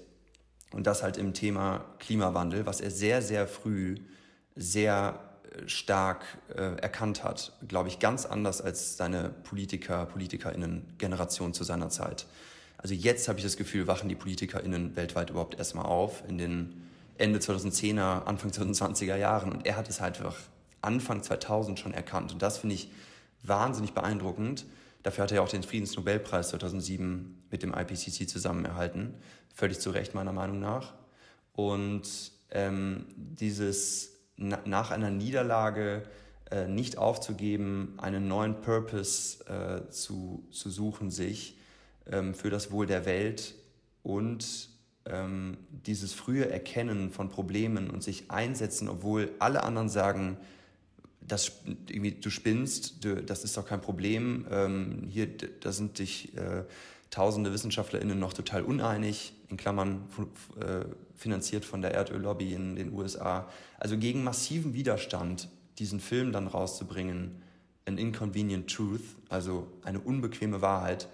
Und 0.71 0.85
das 0.85 1.01
halt 1.01 1.17
im 1.17 1.33
Thema 1.33 1.83
Klimawandel, 1.97 2.67
was 2.67 2.81
er 2.81 2.91
sehr, 2.91 3.21
sehr 3.23 3.47
früh 3.47 3.95
sehr 4.55 5.19
äh, 5.43 5.67
stark 5.67 6.23
äh, 6.49 6.75
erkannt 6.81 7.23
hat. 7.23 7.53
Glaube 7.67 7.89
ich, 7.89 7.97
ganz 7.97 8.27
anders 8.27 8.61
als 8.61 8.95
seine 8.95 9.29
Politiker, 9.29 10.05
PolitikerInnen-Generation 10.05 11.53
zu 11.53 11.63
seiner 11.63 11.89
Zeit. 11.89 12.27
Also 12.81 12.95
jetzt 12.95 13.27
habe 13.27 13.37
ich 13.37 13.45
das 13.45 13.57
Gefühl, 13.57 13.87
wachen 13.87 14.09
die 14.09 14.15
PolitikerInnen 14.15 14.95
weltweit 14.95 15.29
überhaupt 15.29 15.55
erstmal 15.55 15.85
auf 15.85 16.23
in 16.27 16.37
den 16.37 16.81
Ende 17.17 17.39
2010er, 17.39 18.23
Anfang 18.25 18.51
2020er 18.51 19.15
Jahren. 19.15 19.51
Und 19.51 19.65
er 19.65 19.77
hat 19.77 19.87
es 19.89 20.01
halt 20.01 20.17
einfach 20.17 20.37
Anfang 20.81 21.21
2000 21.21 21.77
schon 21.79 21.93
erkannt. 21.93 22.33
Und 22.33 22.41
das 22.41 22.57
finde 22.57 22.75
ich 22.75 22.91
wahnsinnig 23.43 23.93
beeindruckend. 23.93 24.65
Dafür 25.03 25.23
hat 25.23 25.31
er 25.31 25.37
ja 25.37 25.41
auch 25.43 25.49
den 25.49 25.63
Friedensnobelpreis 25.63 26.49
2007 26.49 27.43
mit 27.51 27.63
dem 27.63 27.73
IPCC 27.73 28.27
zusammen 28.27 28.65
erhalten. 28.65 29.13
Völlig 29.53 29.79
zu 29.79 29.91
Recht 29.91 30.15
meiner 30.15 30.33
Meinung 30.33 30.59
nach. 30.59 30.93
Und 31.53 32.31
ähm, 32.49 33.05
dieses 33.15 34.13
na, 34.37 34.59
nach 34.65 34.89
einer 34.89 35.11
Niederlage 35.11 36.03
äh, 36.49 36.67
nicht 36.67 36.97
aufzugeben, 36.97 37.93
einen 37.97 38.27
neuen 38.27 38.61
Purpose 38.61 39.45
äh, 39.45 39.89
zu, 39.91 40.47
zu 40.51 40.69
suchen 40.71 41.11
sich 41.11 41.57
ähm, 42.09 42.33
für 42.33 42.49
das 42.49 42.71
Wohl 42.71 42.85
der 42.85 43.05
Welt 43.05 43.55
und 44.03 44.69
ähm, 45.05 45.57
dieses 45.69 46.13
frühe 46.13 46.49
Erkennen 46.49 47.11
von 47.11 47.29
Problemen 47.29 47.89
und 47.89 48.03
sich 48.03 48.29
einsetzen, 48.29 48.87
obwohl 48.87 49.31
alle 49.39 49.63
anderen 49.63 49.89
sagen, 49.89 50.37
das, 51.21 51.51
irgendwie, 51.87 52.11
du 52.11 52.29
spinnst, 52.29 53.03
du, 53.03 53.21
das 53.21 53.43
ist 53.43 53.55
doch 53.55 53.65
kein 53.65 53.81
Problem. 53.81 54.45
Ähm, 54.49 55.07
hier, 55.07 55.27
da 55.59 55.71
sind 55.71 55.97
sich 55.97 56.35
äh, 56.35 56.63
tausende 57.09 57.53
WissenschaftlerInnen 57.53 58.17
noch 58.17 58.33
total 58.33 58.63
uneinig, 58.63 59.33
in 59.49 59.57
Klammern 59.57 60.03
äh, 60.59 60.85
finanziert 61.15 61.65
von 61.65 61.81
der 61.81 61.93
Erdöllobby 61.93 62.53
in 62.53 62.75
den 62.75 62.93
USA. 62.93 63.47
Also 63.77 63.97
gegen 63.97 64.23
massiven 64.23 64.73
Widerstand, 64.73 65.49
diesen 65.77 65.99
Film 65.99 66.31
dann 66.31 66.47
rauszubringen, 66.47 67.41
An 67.85 67.97
Inconvenient 67.97 68.73
Truth, 68.73 69.01
also 69.29 69.67
eine 69.83 69.99
unbequeme 69.99 70.61
Wahrheit, 70.61 71.07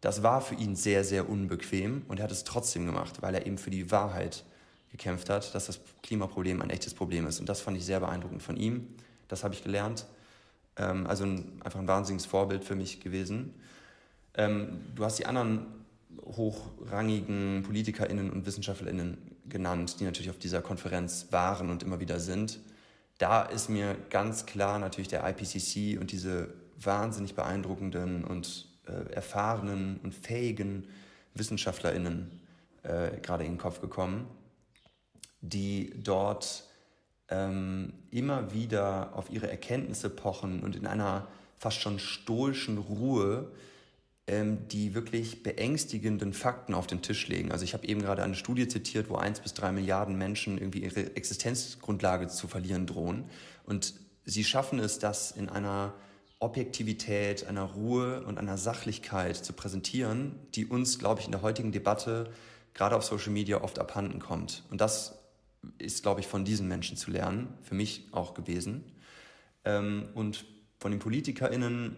das 0.00 0.22
war 0.22 0.40
für 0.40 0.54
ihn 0.54 0.76
sehr, 0.76 1.04
sehr 1.04 1.28
unbequem 1.28 2.02
und 2.08 2.18
er 2.18 2.24
hat 2.24 2.32
es 2.32 2.44
trotzdem 2.44 2.86
gemacht, 2.86 3.20
weil 3.22 3.34
er 3.34 3.46
eben 3.46 3.58
für 3.58 3.70
die 3.70 3.90
Wahrheit 3.90 4.44
gekämpft 4.90 5.28
hat, 5.30 5.54
dass 5.54 5.66
das 5.66 5.80
Klimaproblem 6.02 6.62
ein 6.62 6.70
echtes 6.70 6.94
Problem 6.94 7.26
ist. 7.26 7.38
Und 7.38 7.48
das 7.48 7.60
fand 7.60 7.76
ich 7.76 7.84
sehr 7.84 8.00
beeindruckend 8.00 8.42
von 8.42 8.56
ihm. 8.56 8.88
Das 9.28 9.44
habe 9.44 9.54
ich 9.54 9.62
gelernt. 9.62 10.06
Ähm, 10.76 11.06
also 11.06 11.24
ein, 11.24 11.60
einfach 11.62 11.78
ein 11.78 11.86
wahnsinniges 11.86 12.26
Vorbild 12.26 12.64
für 12.64 12.74
mich 12.74 13.00
gewesen. 13.00 13.54
Ähm, 14.34 14.80
du 14.94 15.04
hast 15.04 15.18
die 15.18 15.26
anderen 15.26 15.66
hochrangigen 16.24 17.62
PolitikerInnen 17.64 18.30
und 18.30 18.46
WissenschaftlerInnen 18.46 19.18
genannt, 19.48 20.00
die 20.00 20.04
natürlich 20.04 20.30
auf 20.30 20.38
dieser 20.38 20.62
Konferenz 20.62 21.28
waren 21.30 21.70
und 21.70 21.82
immer 21.82 22.00
wieder 22.00 22.20
sind. 22.20 22.60
Da 23.18 23.42
ist 23.42 23.68
mir 23.68 23.96
ganz 24.08 24.46
klar 24.46 24.78
natürlich 24.78 25.08
der 25.08 25.28
IPCC 25.28 26.00
und 26.00 26.10
diese 26.10 26.54
wahnsinnig 26.78 27.34
beeindruckenden 27.34 28.24
und 28.24 28.69
äh, 28.90 29.12
erfahrenen 29.12 30.00
und 30.02 30.14
fähigen 30.14 30.88
WissenschaftlerInnen 31.34 32.40
äh, 32.82 33.18
gerade 33.22 33.44
in 33.44 33.52
den 33.52 33.58
Kopf 33.58 33.80
gekommen, 33.80 34.26
die 35.40 35.92
dort 35.96 36.64
ähm, 37.28 37.92
immer 38.10 38.52
wieder 38.52 39.14
auf 39.14 39.30
ihre 39.30 39.50
Erkenntnisse 39.50 40.10
pochen 40.10 40.60
und 40.60 40.76
in 40.76 40.86
einer 40.86 41.28
fast 41.56 41.80
schon 41.80 41.98
stoischen 41.98 42.78
Ruhe 42.78 43.52
ähm, 44.30 44.68
die 44.68 44.94
wirklich 44.94 45.42
beängstigenden 45.42 46.32
Fakten 46.32 46.72
auf 46.72 46.86
den 46.86 47.02
Tisch 47.02 47.26
legen. 47.26 47.50
Also 47.50 47.64
ich 47.64 47.74
habe 47.74 47.84
eben 47.88 48.00
gerade 48.00 48.22
eine 48.22 48.36
Studie 48.36 48.68
zitiert, 48.68 49.10
wo 49.10 49.16
eins 49.16 49.40
bis 49.40 49.54
drei 49.54 49.72
Milliarden 49.72 50.16
Menschen 50.16 50.56
irgendwie 50.56 50.84
ihre 50.84 51.16
Existenzgrundlage 51.16 52.28
zu 52.28 52.46
verlieren 52.46 52.86
drohen. 52.86 53.24
Und 53.66 53.94
sie 54.24 54.44
schaffen 54.44 54.78
es, 54.78 55.00
das 55.00 55.32
in 55.32 55.48
einer 55.48 55.94
Objektivität, 56.40 57.46
einer 57.46 57.64
Ruhe 57.64 58.24
und 58.24 58.38
einer 58.38 58.56
Sachlichkeit 58.56 59.36
zu 59.36 59.52
präsentieren, 59.52 60.34
die 60.54 60.66
uns, 60.66 60.98
glaube 60.98 61.20
ich, 61.20 61.26
in 61.26 61.32
der 61.32 61.42
heutigen 61.42 61.70
Debatte 61.70 62.32
gerade 62.74 62.96
auf 62.96 63.04
Social 63.04 63.32
Media 63.32 63.62
oft 63.62 63.78
abhanden 63.78 64.18
kommt. 64.20 64.64
Und 64.70 64.80
das 64.80 65.18
ist, 65.78 66.02
glaube 66.02 66.20
ich, 66.20 66.26
von 66.26 66.46
diesen 66.46 66.66
Menschen 66.66 66.96
zu 66.96 67.10
lernen, 67.10 67.52
für 67.62 67.74
mich 67.74 68.08
auch 68.12 68.32
gewesen. 68.32 68.84
Ähm, 69.66 70.08
und 70.14 70.46
von 70.78 70.90
den 70.90 71.00
PolitikerInnen, 71.00 71.96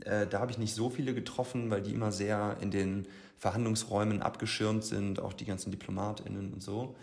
äh, 0.00 0.26
da 0.26 0.40
habe 0.40 0.50
ich 0.50 0.56
nicht 0.56 0.74
so 0.74 0.88
viele 0.88 1.12
getroffen, 1.12 1.70
weil 1.70 1.82
die 1.82 1.92
immer 1.92 2.10
sehr 2.10 2.56
in 2.62 2.70
den 2.70 3.06
Verhandlungsräumen 3.36 4.22
abgeschirmt 4.22 4.84
sind, 4.84 5.20
auch 5.20 5.34
die 5.34 5.44
ganzen 5.44 5.70
DiplomatInnen 5.70 6.54
und 6.54 6.62
so. 6.62 6.96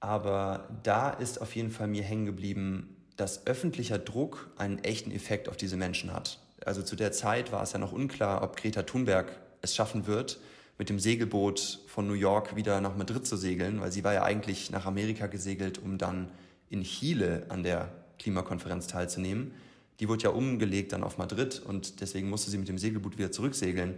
Aber 0.00 0.68
da 0.82 1.08
ist 1.08 1.40
auf 1.40 1.56
jeden 1.56 1.70
Fall 1.70 1.88
mir 1.88 2.02
hängen 2.02 2.26
geblieben, 2.26 2.94
dass 3.16 3.46
öffentlicher 3.46 3.98
Druck 3.98 4.50
einen 4.56 4.82
echten 4.82 5.10
Effekt 5.10 5.48
auf 5.48 5.56
diese 5.56 5.76
Menschen 5.76 6.12
hat. 6.12 6.38
Also 6.64 6.82
zu 6.82 6.96
der 6.96 7.12
Zeit 7.12 7.52
war 7.52 7.62
es 7.62 7.72
ja 7.72 7.78
noch 7.78 7.92
unklar, 7.92 8.42
ob 8.42 8.56
Greta 8.56 8.82
Thunberg 8.82 9.38
es 9.60 9.74
schaffen 9.74 10.06
wird, 10.06 10.40
mit 10.78 10.88
dem 10.88 10.98
Segelboot 10.98 11.80
von 11.86 12.08
New 12.08 12.14
York 12.14 12.56
wieder 12.56 12.80
nach 12.80 12.96
Madrid 12.96 13.26
zu 13.26 13.36
segeln, 13.36 13.80
weil 13.80 13.92
sie 13.92 14.02
war 14.02 14.12
ja 14.12 14.24
eigentlich 14.24 14.70
nach 14.70 14.86
Amerika 14.86 15.26
gesegelt, 15.26 15.78
um 15.78 15.98
dann 15.98 16.28
in 16.68 16.82
Chile 16.82 17.46
an 17.48 17.62
der 17.62 17.92
Klimakonferenz 18.18 18.88
teilzunehmen. 18.88 19.52
Die 20.00 20.08
wurde 20.08 20.24
ja 20.24 20.30
umgelegt 20.30 20.92
dann 20.92 21.04
auf 21.04 21.18
Madrid 21.18 21.62
und 21.64 22.00
deswegen 22.00 22.28
musste 22.28 22.50
sie 22.50 22.58
mit 22.58 22.68
dem 22.68 22.78
Segelboot 22.78 23.16
wieder 23.16 23.30
zurücksegeln. 23.30 23.94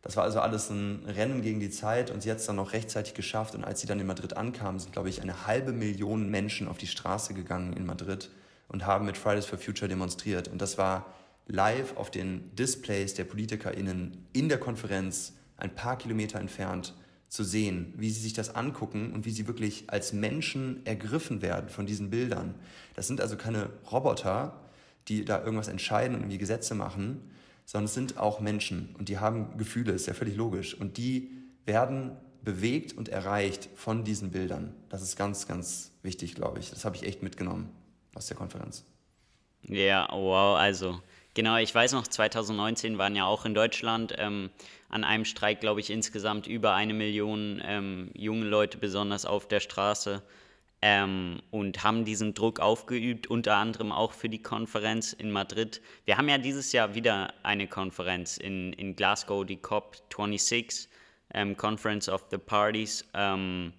Das 0.00 0.16
war 0.16 0.24
also 0.24 0.40
alles 0.40 0.70
ein 0.70 1.04
Rennen 1.04 1.42
gegen 1.42 1.60
die 1.60 1.68
Zeit 1.68 2.10
und 2.10 2.22
sie 2.22 2.30
hat 2.30 2.38
es 2.38 2.46
dann 2.46 2.56
noch 2.56 2.72
rechtzeitig 2.72 3.12
geschafft. 3.12 3.54
Und 3.54 3.64
als 3.64 3.80
sie 3.80 3.86
dann 3.86 4.00
in 4.00 4.06
Madrid 4.06 4.36
ankam, 4.36 4.78
sind, 4.78 4.92
glaube 4.92 5.08
ich, 5.08 5.20
eine 5.20 5.46
halbe 5.46 5.72
Million 5.72 6.30
Menschen 6.30 6.68
auf 6.68 6.78
die 6.78 6.86
Straße 6.86 7.34
gegangen 7.34 7.74
in 7.74 7.84
Madrid 7.84 8.30
und 8.68 8.86
haben 8.86 9.06
mit 9.06 9.16
Fridays 9.16 9.46
for 9.46 9.58
Future 9.58 9.88
demonstriert. 9.88 10.48
Und 10.48 10.60
das 10.60 10.78
war 10.78 11.06
live 11.46 11.96
auf 11.96 12.10
den 12.10 12.54
Displays 12.56 13.14
der 13.14 13.24
PolitikerInnen 13.24 14.26
in 14.32 14.48
der 14.48 14.58
Konferenz 14.58 15.34
ein 15.56 15.74
paar 15.74 15.96
Kilometer 15.96 16.40
entfernt 16.40 16.94
zu 17.28 17.44
sehen, 17.44 17.92
wie 17.96 18.10
sie 18.10 18.20
sich 18.20 18.34
das 18.34 18.54
angucken 18.54 19.12
und 19.12 19.24
wie 19.24 19.30
sie 19.30 19.46
wirklich 19.46 19.84
als 19.88 20.12
Menschen 20.12 20.84
ergriffen 20.86 21.42
werden 21.42 21.68
von 21.68 21.86
diesen 21.86 22.10
Bildern. 22.10 22.54
Das 22.94 23.06
sind 23.06 23.20
also 23.20 23.36
keine 23.36 23.70
Roboter, 23.90 24.60
die 25.08 25.24
da 25.24 25.42
irgendwas 25.42 25.68
entscheiden 25.68 26.14
und 26.14 26.22
irgendwie 26.22 26.38
Gesetze 26.38 26.74
machen, 26.74 27.30
sondern 27.64 27.86
es 27.86 27.94
sind 27.94 28.18
auch 28.18 28.40
Menschen 28.40 28.94
und 28.98 29.08
die 29.08 29.18
haben 29.18 29.56
Gefühle, 29.56 29.92
ist 29.92 30.06
ja 30.06 30.14
völlig 30.14 30.36
logisch. 30.36 30.74
Und 30.74 30.98
die 30.98 31.30
werden 31.64 32.12
bewegt 32.42 32.92
und 32.92 33.08
erreicht 33.08 33.68
von 33.74 34.04
diesen 34.04 34.30
Bildern. 34.30 34.72
Das 34.88 35.02
ist 35.02 35.16
ganz, 35.16 35.48
ganz 35.48 35.90
wichtig, 36.02 36.36
glaube 36.36 36.60
ich. 36.60 36.70
Das 36.70 36.84
habe 36.84 36.94
ich 36.94 37.02
echt 37.02 37.22
mitgenommen 37.22 37.70
aus 38.16 38.26
der 38.26 38.36
Konferenz. 38.36 38.84
Ja, 39.62 40.08
wow, 40.10 40.56
also 40.56 41.00
genau, 41.34 41.56
ich 41.56 41.74
weiß 41.74 41.92
noch, 41.92 42.06
2019 42.06 42.98
waren 42.98 43.16
ja 43.16 43.26
auch 43.26 43.44
in 43.44 43.54
Deutschland 43.54 44.14
ähm, 44.16 44.50
an 44.88 45.04
einem 45.04 45.24
Streik, 45.24 45.60
glaube 45.60 45.80
ich, 45.80 45.90
insgesamt 45.90 46.46
über 46.46 46.74
eine 46.74 46.94
Million 46.94 47.60
ähm, 47.64 48.10
junge 48.14 48.46
Leute 48.46 48.78
besonders 48.78 49.26
auf 49.26 49.48
der 49.48 49.60
Straße 49.60 50.22
ähm, 50.82 51.40
und 51.50 51.82
haben 51.82 52.04
diesen 52.04 52.34
Druck 52.34 52.60
aufgeübt, 52.60 53.26
unter 53.26 53.56
anderem 53.56 53.92
auch 53.92 54.12
für 54.12 54.28
die 54.28 54.42
Konferenz 54.42 55.12
in 55.12 55.30
Madrid. 55.30 55.80
Wir 56.04 56.16
haben 56.16 56.28
ja 56.28 56.38
dieses 56.38 56.72
Jahr 56.72 56.94
wieder 56.94 57.34
eine 57.42 57.66
Konferenz 57.66 58.36
in, 58.36 58.72
in 58.74 58.94
Glasgow, 58.94 59.44
die 59.44 59.58
COP26, 59.58 60.88
ähm, 61.34 61.56
Conference 61.56 62.08
of 62.08 62.26
the 62.30 62.38
Parties. 62.38 63.04
Ähm, 63.14 63.72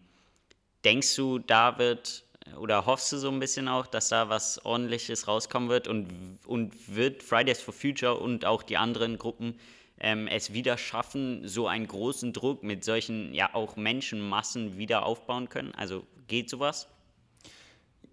denkst 0.84 1.16
du, 1.16 1.40
da 1.40 1.78
wird 1.78 2.26
oder 2.60 2.86
hoffst 2.86 3.12
du 3.12 3.18
so 3.18 3.30
ein 3.30 3.40
bisschen 3.40 3.68
auch, 3.68 3.88
dass 3.88 4.10
da 4.10 4.30
was 4.30 4.64
Ordentliches 4.66 5.28
rauskommen 5.28 5.70
wird 5.70 5.88
und, 5.88 6.08
und 6.46 6.96
wird 6.96 7.24
Fridays 7.24 7.62
for 7.62 7.74
Future 7.74 8.16
und 8.16 8.46
auch 8.46 8.64
die 8.64 8.78
anderen 8.78 9.18
Gruppen 9.18 9.60
ähm, 10.00 10.28
es 10.28 10.54
wieder 10.54 10.78
schaffen, 10.78 11.48
so 11.48 11.68
einen 11.68 11.88
großen 11.88 12.34
Druck 12.34 12.64
mit 12.64 12.84
solchen 12.84 13.34
ja 13.34 13.54
auch 13.54 13.76
Menschenmassen 13.76 14.78
wieder 14.78 15.06
aufbauen 15.06 15.50
können? 15.50 15.74
Also 15.76 16.06
geht 16.28 16.50
sowas? 16.50 16.88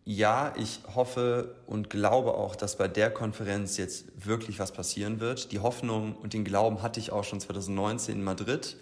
Ja, 0.06 0.52
ich 0.56 0.80
hoffe 0.94 1.56
und 1.66 1.88
glaube 1.88 2.34
auch, 2.34 2.56
dass 2.56 2.76
bei 2.76 2.88
der 2.88 3.10
Konferenz 3.10 3.78
jetzt 3.78 4.26
wirklich 4.26 4.58
was 4.58 4.72
passieren 4.72 5.18
wird. 5.18 5.50
Die 5.50 5.60
Hoffnung 5.60 6.14
und 6.16 6.34
den 6.34 6.44
Glauben 6.44 6.82
hatte 6.82 7.00
ich 7.00 7.10
auch 7.10 7.24
schon 7.24 7.40
2019 7.40 8.16
in 8.16 8.22
Madrid. 8.22 8.76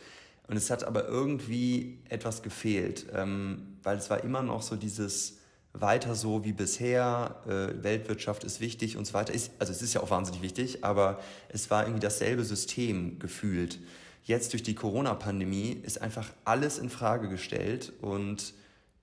Und 0.49 0.57
es 0.57 0.69
hat 0.69 0.83
aber 0.83 1.07
irgendwie 1.07 2.01
etwas 2.09 2.43
gefehlt, 2.43 3.07
ähm, 3.15 3.79
weil 3.85 3.97
es 3.97 4.11
war 4.11 4.25
immer 4.25 4.43
noch 4.43 4.63
so 4.63 4.75
dieses 4.75 5.39
weiter 5.73 6.15
so 6.15 6.45
wie 6.45 6.53
bisher, 6.53 7.37
äh, 7.47 7.83
Weltwirtschaft 7.83 8.45
ist 8.45 8.61
wichtig 8.61 8.97
und 8.97 9.07
so 9.07 9.15
weiter. 9.15 9.33
Ist, 9.33 9.53
also 9.59 9.73
es 9.73 9.83
ist 9.83 9.95
ja 9.95 10.03
auch 10.03 10.11
wahnsinnig 10.11 10.43
wichtig, 10.43 10.85
aber 10.85 11.21
es 11.49 11.71
war 11.71 11.85
irgendwie 11.85 12.01
dasselbe 12.01 12.45
System 12.45 13.19
gefühlt. 13.19 13.79
Jetzt 14.25 14.53
durch 14.53 14.63
die 14.63 14.75
Corona-Pandemie 14.75 15.81
ist 15.83 16.01
einfach 16.01 16.31
alles 16.45 16.79
in 16.79 16.91
Frage 16.91 17.29
gestellt 17.29 17.93
und 18.01 18.55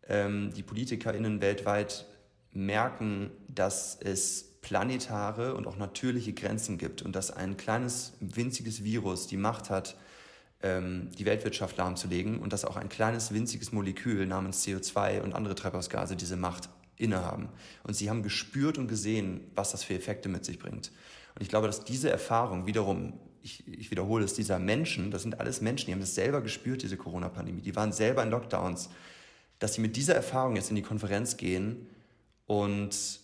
ähm, 0.07 0.53
die 0.55 0.63
PolitikerInnen 0.63 1.41
weltweit 1.41 2.05
merken, 2.51 3.31
dass 3.47 3.97
es 4.01 4.45
planetare 4.61 5.55
und 5.55 5.67
auch 5.67 5.77
natürliche 5.77 6.33
Grenzen 6.33 6.77
gibt 6.77 7.01
und 7.01 7.15
dass 7.15 7.31
ein 7.31 7.57
kleines, 7.57 8.13
winziges 8.19 8.83
Virus 8.83 9.27
die 9.27 9.37
Macht 9.37 9.69
hat, 9.69 9.95
ähm, 10.61 11.09
die 11.17 11.25
Weltwirtschaft 11.25 11.77
lahmzulegen 11.77 12.39
und 12.39 12.53
dass 12.53 12.65
auch 12.65 12.75
ein 12.75 12.89
kleines, 12.89 13.33
winziges 13.33 13.71
Molekül 13.71 14.25
namens 14.25 14.65
CO2 14.65 15.21
und 15.21 15.33
andere 15.33 15.55
Treibhausgase 15.55 16.15
diese 16.15 16.35
Macht 16.35 16.69
innehaben. 16.97 17.49
Und 17.83 17.95
sie 17.95 18.09
haben 18.09 18.23
gespürt 18.23 18.77
und 18.77 18.87
gesehen, 18.87 19.41
was 19.55 19.71
das 19.71 19.83
für 19.83 19.95
Effekte 19.95 20.29
mit 20.29 20.45
sich 20.45 20.59
bringt. 20.59 20.91
Und 21.35 21.41
ich 21.41 21.49
glaube, 21.49 21.67
dass 21.67 21.85
diese 21.85 22.09
Erfahrung 22.09 22.65
wiederum, 22.65 23.13
ich, 23.41 23.65
ich 23.67 23.89
wiederhole 23.89 24.25
es, 24.25 24.33
dieser 24.33 24.59
Menschen, 24.59 25.11
das 25.11 25.21
sind 25.21 25.39
alles 25.39 25.61
Menschen, 25.61 25.87
die 25.87 25.93
haben 25.93 26.01
das 26.01 26.15
selber 26.15 26.41
gespürt, 26.41 26.83
diese 26.83 26.97
Corona-Pandemie, 26.97 27.61
die 27.61 27.75
waren 27.75 27.93
selber 27.93 28.21
in 28.23 28.29
Lockdowns, 28.29 28.89
dass 29.59 29.75
sie 29.75 29.81
mit 29.81 29.95
dieser 29.95 30.15
Erfahrung 30.15 30.57
jetzt 30.57 30.69
in 30.69 30.75
die 30.75 30.81
Konferenz 30.81 31.37
gehen 31.37 31.87
und 32.47 33.19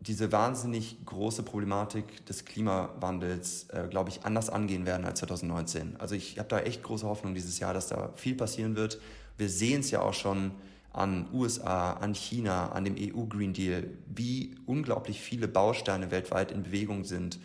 diese 0.00 0.32
wahnsinnig 0.32 1.04
große 1.04 1.42
Problematik 1.42 2.24
des 2.24 2.46
Klimawandels, 2.46 3.68
äh, 3.68 3.86
glaube 3.88 4.08
ich, 4.08 4.24
anders 4.24 4.48
angehen 4.48 4.86
werden 4.86 5.04
als 5.04 5.20
2019. 5.20 5.96
Also 5.98 6.14
ich 6.14 6.38
habe 6.38 6.48
da 6.48 6.60
echt 6.60 6.82
große 6.82 7.06
Hoffnung 7.06 7.34
dieses 7.34 7.58
Jahr, 7.58 7.74
dass 7.74 7.88
da 7.88 8.10
viel 8.16 8.34
passieren 8.34 8.76
wird. 8.76 8.98
Wir 9.36 9.50
sehen 9.50 9.80
es 9.80 9.90
ja 9.90 10.00
auch 10.00 10.14
schon 10.14 10.52
an 10.92 11.28
USA, 11.32 11.92
an 11.92 12.14
China, 12.14 12.72
an 12.72 12.84
dem 12.84 12.96
EU-Green 12.98 13.52
Deal, 13.52 13.88
wie 14.06 14.56
unglaublich 14.66 15.20
viele 15.20 15.48
Bausteine 15.48 16.10
weltweit 16.10 16.50
in 16.50 16.62
Bewegung 16.62 17.04
sind 17.04 17.38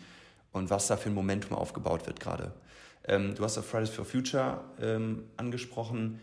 und 0.50 0.70
was 0.70 0.86
da 0.86 0.96
für 0.96 1.10
ein 1.10 1.14
Momentum 1.14 1.56
aufgebaut 1.56 2.06
wird 2.06 2.20
gerade. 2.20 2.52
Ähm, 3.06 3.34
du 3.34 3.44
hast 3.44 3.58
auf 3.58 3.66
Fridays 3.66 3.90
for 3.90 4.06
Future 4.06 4.64
ähm, 4.80 5.24
angesprochen 5.36 6.20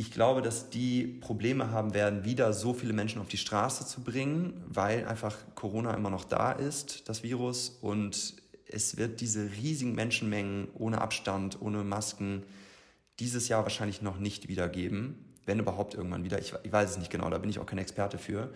ich 0.00 0.10
glaube, 0.10 0.40
dass 0.40 0.70
die 0.70 1.06
Probleme 1.06 1.72
haben 1.72 1.92
werden, 1.92 2.24
wieder 2.24 2.54
so 2.54 2.72
viele 2.72 2.94
Menschen 2.94 3.20
auf 3.20 3.28
die 3.28 3.36
Straße 3.36 3.86
zu 3.86 4.00
bringen, 4.00 4.64
weil 4.66 5.06
einfach 5.06 5.36
Corona 5.54 5.92
immer 5.92 6.08
noch 6.08 6.24
da 6.24 6.52
ist, 6.52 7.06
das 7.06 7.22
Virus. 7.22 7.76
Und 7.82 8.36
es 8.66 8.96
wird 8.96 9.20
diese 9.20 9.50
riesigen 9.62 9.94
Menschenmengen 9.94 10.68
ohne 10.72 11.02
Abstand, 11.02 11.60
ohne 11.60 11.84
Masken 11.84 12.44
dieses 13.18 13.48
Jahr 13.48 13.62
wahrscheinlich 13.64 14.00
noch 14.00 14.18
nicht 14.18 14.48
wieder 14.48 14.70
geben. 14.70 15.22
Wenn 15.44 15.58
überhaupt 15.58 15.92
irgendwann 15.92 16.24
wieder. 16.24 16.38
Ich, 16.38 16.54
ich 16.62 16.72
weiß 16.72 16.92
es 16.92 16.96
nicht 16.96 17.10
genau, 17.10 17.28
da 17.28 17.36
bin 17.36 17.50
ich 17.50 17.58
auch 17.58 17.66
kein 17.66 17.78
Experte 17.78 18.16
für. 18.16 18.54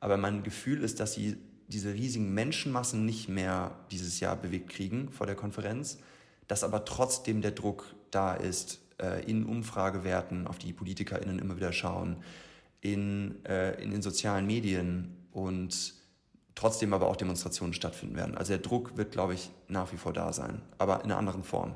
Aber 0.00 0.16
mein 0.16 0.44
Gefühl 0.44 0.82
ist, 0.82 0.98
dass 0.98 1.12
sie 1.12 1.36
diese 1.68 1.92
riesigen 1.92 2.32
Menschenmassen 2.32 3.04
nicht 3.04 3.28
mehr 3.28 3.76
dieses 3.90 4.18
Jahr 4.20 4.34
bewegt 4.34 4.70
kriegen 4.70 5.10
vor 5.10 5.26
der 5.26 5.36
Konferenz, 5.36 5.98
dass 6.48 6.64
aber 6.64 6.86
trotzdem 6.86 7.42
der 7.42 7.50
Druck 7.50 7.94
da 8.10 8.32
ist, 8.32 8.80
äh, 9.00 9.24
in 9.30 9.44
Umfragewerten, 9.44 10.46
auf 10.46 10.58
die 10.58 10.72
PolitikerInnen 10.72 11.38
immer 11.38 11.56
wieder 11.56 11.72
schauen, 11.72 12.22
in, 12.80 13.44
äh, 13.44 13.82
in 13.82 13.90
den 13.90 14.02
sozialen 14.02 14.46
Medien 14.46 15.28
und 15.32 15.94
trotzdem 16.54 16.94
aber 16.94 17.08
auch 17.08 17.16
Demonstrationen 17.16 17.74
stattfinden 17.74 18.16
werden. 18.16 18.36
Also 18.36 18.52
der 18.52 18.62
Druck 18.62 18.96
wird, 18.96 19.12
glaube 19.12 19.34
ich, 19.34 19.50
nach 19.68 19.92
wie 19.92 19.96
vor 19.96 20.12
da 20.12 20.32
sein, 20.32 20.62
aber 20.78 21.04
in 21.04 21.10
einer 21.10 21.18
anderen 21.18 21.44
Form. 21.44 21.74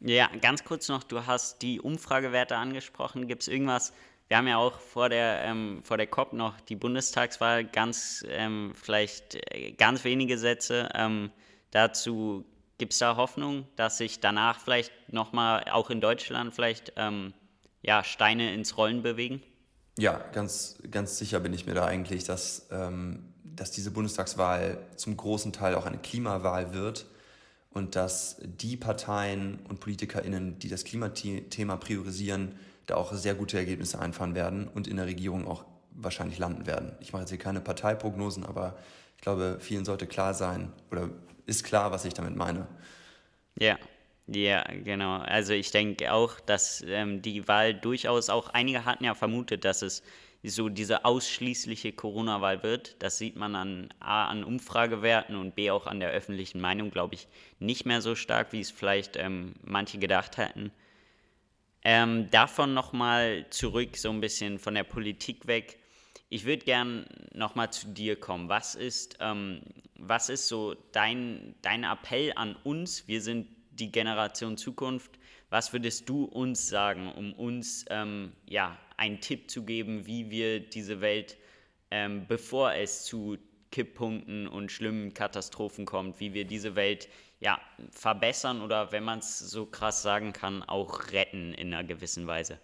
Ja, 0.00 0.28
ganz 0.40 0.64
kurz 0.64 0.88
noch, 0.88 1.04
du 1.04 1.26
hast 1.26 1.62
die 1.62 1.80
Umfragewerte 1.80 2.56
angesprochen. 2.56 3.28
Gibt 3.28 3.42
es 3.42 3.48
irgendwas, 3.48 3.92
wir 4.32 4.38
haben 4.38 4.48
ja 4.48 4.56
auch 4.56 4.80
vor 4.80 5.08
der, 5.08 5.42
ähm, 5.44 5.82
vor 5.84 5.96
der 5.96 6.06
COP 6.06 6.32
noch 6.32 6.58
die 6.62 6.74
Bundestagswahl, 6.74 7.64
ganz 7.64 8.24
ähm, 8.28 8.72
vielleicht 8.74 9.34
äh, 9.34 9.72
ganz 9.72 10.04
wenige 10.04 10.38
Sätze 10.38 10.88
ähm, 10.94 11.30
dazu. 11.70 12.44
Gibt 12.82 12.94
es 12.94 12.98
da 12.98 13.14
Hoffnung, 13.14 13.68
dass 13.76 13.98
sich 13.98 14.18
danach 14.18 14.58
vielleicht 14.58 14.90
nochmal, 15.06 15.62
auch 15.70 15.88
in 15.88 16.00
Deutschland, 16.00 16.52
vielleicht 16.52 16.94
ähm, 16.96 17.32
ja, 17.80 18.02
Steine 18.02 18.52
ins 18.52 18.76
Rollen 18.76 19.04
bewegen? 19.04 19.40
Ja, 19.98 20.18
ganz, 20.32 20.82
ganz 20.90 21.16
sicher 21.16 21.38
bin 21.38 21.52
ich 21.52 21.64
mir 21.64 21.74
da 21.74 21.86
eigentlich, 21.86 22.24
dass, 22.24 22.66
ähm, 22.72 23.32
dass 23.44 23.70
diese 23.70 23.92
Bundestagswahl 23.92 24.84
zum 24.96 25.16
großen 25.16 25.52
Teil 25.52 25.76
auch 25.76 25.86
eine 25.86 25.98
Klimawahl 25.98 26.74
wird 26.74 27.06
und 27.70 27.94
dass 27.94 28.38
die 28.42 28.76
Parteien 28.76 29.60
und 29.68 29.78
PolitikerInnen, 29.78 30.58
die 30.58 30.68
das 30.68 30.82
Klimathema 30.82 31.76
priorisieren, 31.76 32.58
da 32.86 32.96
auch 32.96 33.12
sehr 33.12 33.36
gute 33.36 33.58
Ergebnisse 33.58 34.00
einfahren 34.00 34.34
werden 34.34 34.66
und 34.66 34.88
in 34.88 34.96
der 34.96 35.06
Regierung 35.06 35.46
auch 35.46 35.64
wahrscheinlich 35.92 36.40
landen 36.40 36.66
werden. 36.66 36.96
Ich 36.98 37.12
mache 37.12 37.22
jetzt 37.22 37.30
hier 37.30 37.38
keine 37.38 37.60
Parteiprognosen, 37.60 38.44
aber 38.44 38.76
ich 39.18 39.22
glaube, 39.22 39.58
vielen 39.60 39.84
sollte 39.84 40.08
klar 40.08 40.34
sein 40.34 40.72
oder 40.90 41.10
ist 41.46 41.64
klar, 41.64 41.90
was 41.90 42.04
ich 42.04 42.14
damit 42.14 42.36
meine. 42.36 42.66
Ja, 43.58 43.78
ja, 44.26 44.64
genau. 44.84 45.18
Also 45.18 45.52
ich 45.52 45.70
denke 45.70 46.12
auch, 46.12 46.40
dass 46.40 46.82
ähm, 46.86 47.22
die 47.22 47.48
Wahl 47.48 47.74
durchaus 47.74 48.30
auch, 48.30 48.50
einige 48.50 48.84
hatten 48.84 49.04
ja 49.04 49.14
vermutet, 49.14 49.64
dass 49.64 49.82
es 49.82 50.02
so 50.44 50.68
diese 50.68 51.04
ausschließliche 51.04 51.92
Corona-Wahl 51.92 52.62
wird. 52.62 52.96
Das 53.00 53.18
sieht 53.18 53.36
man 53.36 53.54
an 53.54 53.88
A, 54.00 54.26
an 54.26 54.42
Umfragewerten 54.42 55.36
und 55.36 55.54
B, 55.54 55.70
auch 55.70 55.86
an 55.86 56.00
der 56.00 56.10
öffentlichen 56.10 56.60
Meinung, 56.60 56.90
glaube 56.90 57.14
ich, 57.14 57.28
nicht 57.58 57.86
mehr 57.86 58.00
so 58.00 58.14
stark, 58.14 58.52
wie 58.52 58.60
es 58.60 58.70
vielleicht 58.70 59.16
ähm, 59.16 59.54
manche 59.62 59.98
gedacht 59.98 60.36
hätten. 60.36 60.72
Ähm, 61.84 62.30
davon 62.30 62.74
nochmal 62.74 63.46
zurück, 63.50 63.96
so 63.96 64.10
ein 64.10 64.20
bisschen 64.20 64.58
von 64.58 64.74
der 64.74 64.84
Politik 64.84 65.46
weg. 65.46 65.78
Ich 66.32 66.46
würde 66.46 66.64
gern 66.64 67.04
nochmal 67.34 67.70
zu 67.74 67.88
dir 67.88 68.18
kommen. 68.18 68.48
Was 68.48 68.74
ist, 68.74 69.18
ähm, 69.20 69.60
was 69.98 70.30
ist 70.30 70.48
so 70.48 70.74
dein, 70.92 71.54
dein 71.60 71.84
Appell 71.84 72.32
an 72.36 72.56
uns? 72.64 73.06
Wir 73.06 73.20
sind 73.20 73.48
die 73.72 73.92
Generation 73.92 74.56
Zukunft. 74.56 75.18
Was 75.50 75.74
würdest 75.74 76.08
du 76.08 76.24
uns 76.24 76.68
sagen, 76.70 77.12
um 77.12 77.34
uns 77.34 77.84
ähm, 77.90 78.32
ja, 78.48 78.78
einen 78.96 79.20
Tipp 79.20 79.50
zu 79.50 79.64
geben, 79.64 80.06
wie 80.06 80.30
wir 80.30 80.60
diese 80.60 81.02
Welt, 81.02 81.36
ähm, 81.90 82.24
bevor 82.26 82.72
es 82.72 83.04
zu 83.04 83.36
Kipppunkten 83.70 84.48
und 84.48 84.72
schlimmen 84.72 85.12
Katastrophen 85.12 85.84
kommt, 85.84 86.18
wie 86.18 86.32
wir 86.32 86.46
diese 86.46 86.74
Welt 86.76 87.10
ja, 87.40 87.60
verbessern 87.90 88.62
oder, 88.62 88.90
wenn 88.90 89.04
man 89.04 89.18
es 89.18 89.38
so 89.38 89.66
krass 89.66 90.00
sagen 90.00 90.32
kann, 90.32 90.62
auch 90.62 91.12
retten 91.12 91.52
in 91.52 91.74
einer 91.74 91.84
gewissen 91.84 92.26
Weise? 92.26 92.58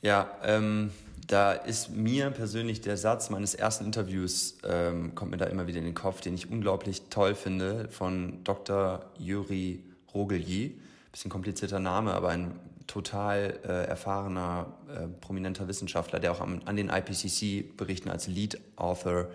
Ja, 0.00 0.38
ähm, 0.42 0.90
da 1.30 1.52
ist 1.52 1.90
mir 1.90 2.30
persönlich 2.30 2.80
der 2.80 2.96
Satz 2.96 3.30
meines 3.30 3.54
ersten 3.54 3.84
Interviews, 3.84 4.58
ähm, 4.64 5.14
kommt 5.14 5.30
mir 5.30 5.36
da 5.36 5.46
immer 5.46 5.68
wieder 5.68 5.78
in 5.78 5.84
den 5.84 5.94
Kopf, 5.94 6.20
den 6.20 6.34
ich 6.34 6.50
unglaublich 6.50 7.02
toll 7.08 7.36
finde, 7.36 7.88
von 7.88 8.42
Dr. 8.42 9.04
Juri 9.16 9.84
Rogelji. 10.12 10.80
Bisschen 11.12 11.30
komplizierter 11.30 11.78
Name, 11.78 12.14
aber 12.14 12.30
ein 12.30 12.58
total 12.88 13.60
äh, 13.62 13.86
erfahrener, 13.86 14.76
äh, 14.88 15.06
prominenter 15.20 15.68
Wissenschaftler, 15.68 16.18
der 16.18 16.32
auch 16.32 16.40
am, 16.40 16.62
an 16.64 16.74
den 16.74 16.88
IPCC-Berichten 16.88 18.10
als 18.10 18.26
Lead 18.26 18.60
Author 18.74 19.28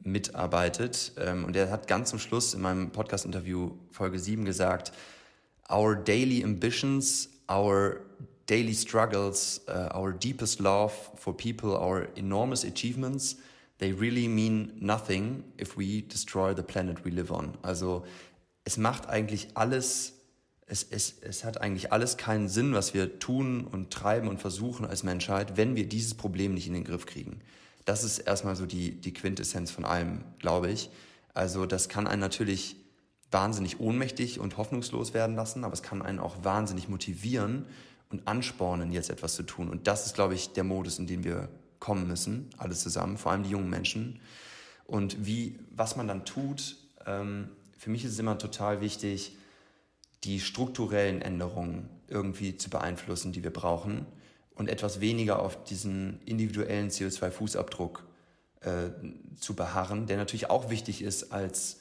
mitarbeitet. 0.00 1.12
Ähm, 1.18 1.44
und 1.44 1.54
der 1.54 1.70
hat 1.70 1.86
ganz 1.86 2.08
zum 2.08 2.18
Schluss 2.18 2.54
in 2.54 2.62
meinem 2.62 2.92
Podcast-Interview 2.92 3.72
Folge 3.90 4.18
7 4.18 4.46
gesagt, 4.46 4.92
Our 5.70 5.96
daily 5.96 6.42
ambitions, 6.42 7.28
our 7.50 7.96
daily 8.46 8.74
struggles, 8.74 9.60
uh, 9.68 9.88
our 9.94 10.12
deepest 10.12 10.60
love 10.60 10.92
for 11.16 11.36
people, 11.36 11.70
our 11.70 12.08
enormous 12.16 12.64
achievements, 12.64 13.36
they 13.78 13.92
really 13.92 14.28
mean 14.28 14.72
nothing 14.80 15.44
if 15.58 15.76
we 15.76 16.02
destroy 16.02 16.54
the 16.54 16.62
planet 16.62 17.04
we 17.04 17.10
live 17.10 17.30
on. 17.30 17.56
Also 17.62 18.04
es 18.64 18.76
macht 18.76 19.08
eigentlich 19.08 19.48
alles, 19.54 20.14
es, 20.66 20.84
es, 20.84 21.16
es 21.20 21.44
hat 21.44 21.60
eigentlich 21.60 21.92
alles 21.92 22.16
keinen 22.16 22.48
Sinn, 22.48 22.72
was 22.72 22.94
wir 22.94 23.18
tun 23.18 23.66
und 23.66 23.92
treiben 23.92 24.28
und 24.28 24.40
versuchen 24.40 24.86
als 24.86 25.02
Menschheit, 25.02 25.56
wenn 25.56 25.76
wir 25.76 25.88
dieses 25.88 26.14
Problem 26.14 26.54
nicht 26.54 26.66
in 26.66 26.74
den 26.74 26.84
Griff 26.84 27.06
kriegen. 27.06 27.40
Das 27.84 28.02
ist 28.02 28.18
erstmal 28.18 28.56
so 28.56 28.66
die, 28.66 28.92
die 29.00 29.12
Quintessenz 29.12 29.70
von 29.70 29.84
allem, 29.84 30.24
glaube 30.38 30.70
ich. 30.70 30.90
Also 31.34 31.66
das 31.66 31.88
kann 31.88 32.06
einen 32.06 32.20
natürlich 32.20 32.76
wahnsinnig 33.30 33.80
ohnmächtig 33.80 34.40
und 34.40 34.56
hoffnungslos 34.56 35.14
werden 35.14 35.36
lassen, 35.36 35.64
aber 35.64 35.74
es 35.74 35.82
kann 35.82 36.02
einen 36.02 36.18
auch 36.18 36.44
wahnsinnig 36.44 36.88
motivieren 36.88 37.66
und 38.10 38.26
anspornen, 38.28 38.92
jetzt 38.92 39.10
etwas 39.10 39.34
zu 39.34 39.42
tun. 39.42 39.68
Und 39.68 39.86
das 39.86 40.06
ist, 40.06 40.14
glaube 40.14 40.34
ich, 40.34 40.52
der 40.52 40.64
Modus, 40.64 40.98
in 40.98 41.06
den 41.06 41.24
wir 41.24 41.48
kommen 41.78 42.06
müssen, 42.06 42.50
alle 42.56 42.74
zusammen, 42.74 43.18
vor 43.18 43.32
allem 43.32 43.42
die 43.42 43.50
jungen 43.50 43.70
Menschen. 43.70 44.20
Und 44.84 45.26
wie, 45.26 45.58
was 45.70 45.96
man 45.96 46.06
dann 46.06 46.24
tut, 46.24 46.76
ähm, 47.06 47.48
für 47.76 47.90
mich 47.90 48.04
ist 48.04 48.12
es 48.12 48.18
immer 48.18 48.38
total 48.38 48.80
wichtig, 48.80 49.36
die 50.24 50.40
strukturellen 50.40 51.22
Änderungen 51.22 51.88
irgendwie 52.08 52.56
zu 52.56 52.70
beeinflussen, 52.70 53.32
die 53.32 53.42
wir 53.42 53.52
brauchen 53.52 54.06
und 54.54 54.68
etwas 54.68 55.00
weniger 55.00 55.40
auf 55.40 55.64
diesen 55.64 56.20
individuellen 56.24 56.88
CO2-Fußabdruck 56.88 58.00
äh, 58.60 58.90
zu 59.38 59.54
beharren, 59.54 60.06
der 60.06 60.16
natürlich 60.16 60.48
auch 60.50 60.70
wichtig 60.70 61.02
ist 61.02 61.32
als 61.32 61.80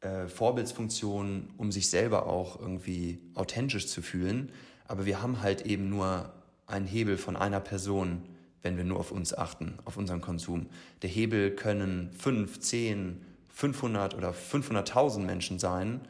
äh, 0.00 0.28
Vorbildsfunktion, 0.28 1.50
um 1.56 1.72
sich 1.72 1.90
selber 1.90 2.26
auch 2.26 2.60
irgendwie 2.60 3.20
authentisch 3.34 3.88
zu 3.88 4.02
fühlen. 4.02 4.52
Aber 4.88 5.06
wir 5.06 5.22
haben 5.22 5.42
halt 5.42 5.66
eben 5.66 5.88
nur 5.88 6.32
einen 6.66 6.86
Hebel 6.86 7.16
von 7.18 7.36
einer 7.36 7.60
Person 7.60 8.22
wenn 8.62 8.76
wir 8.76 8.84
nur 8.84 8.98
auf 8.98 9.10
uns 9.10 9.34
achten, 9.34 9.78
auf 9.84 9.96
unseren 9.96 10.20
Konsum. 10.20 10.66
Der 11.02 11.10
Hebel 11.10 11.50
können 11.54 12.10
5, 12.16 12.60
10, 12.60 13.20
500 13.48 14.14
oder 14.14 14.30
500.000 14.30 15.18
Menschen 15.20 15.58
sein. 15.58 16.00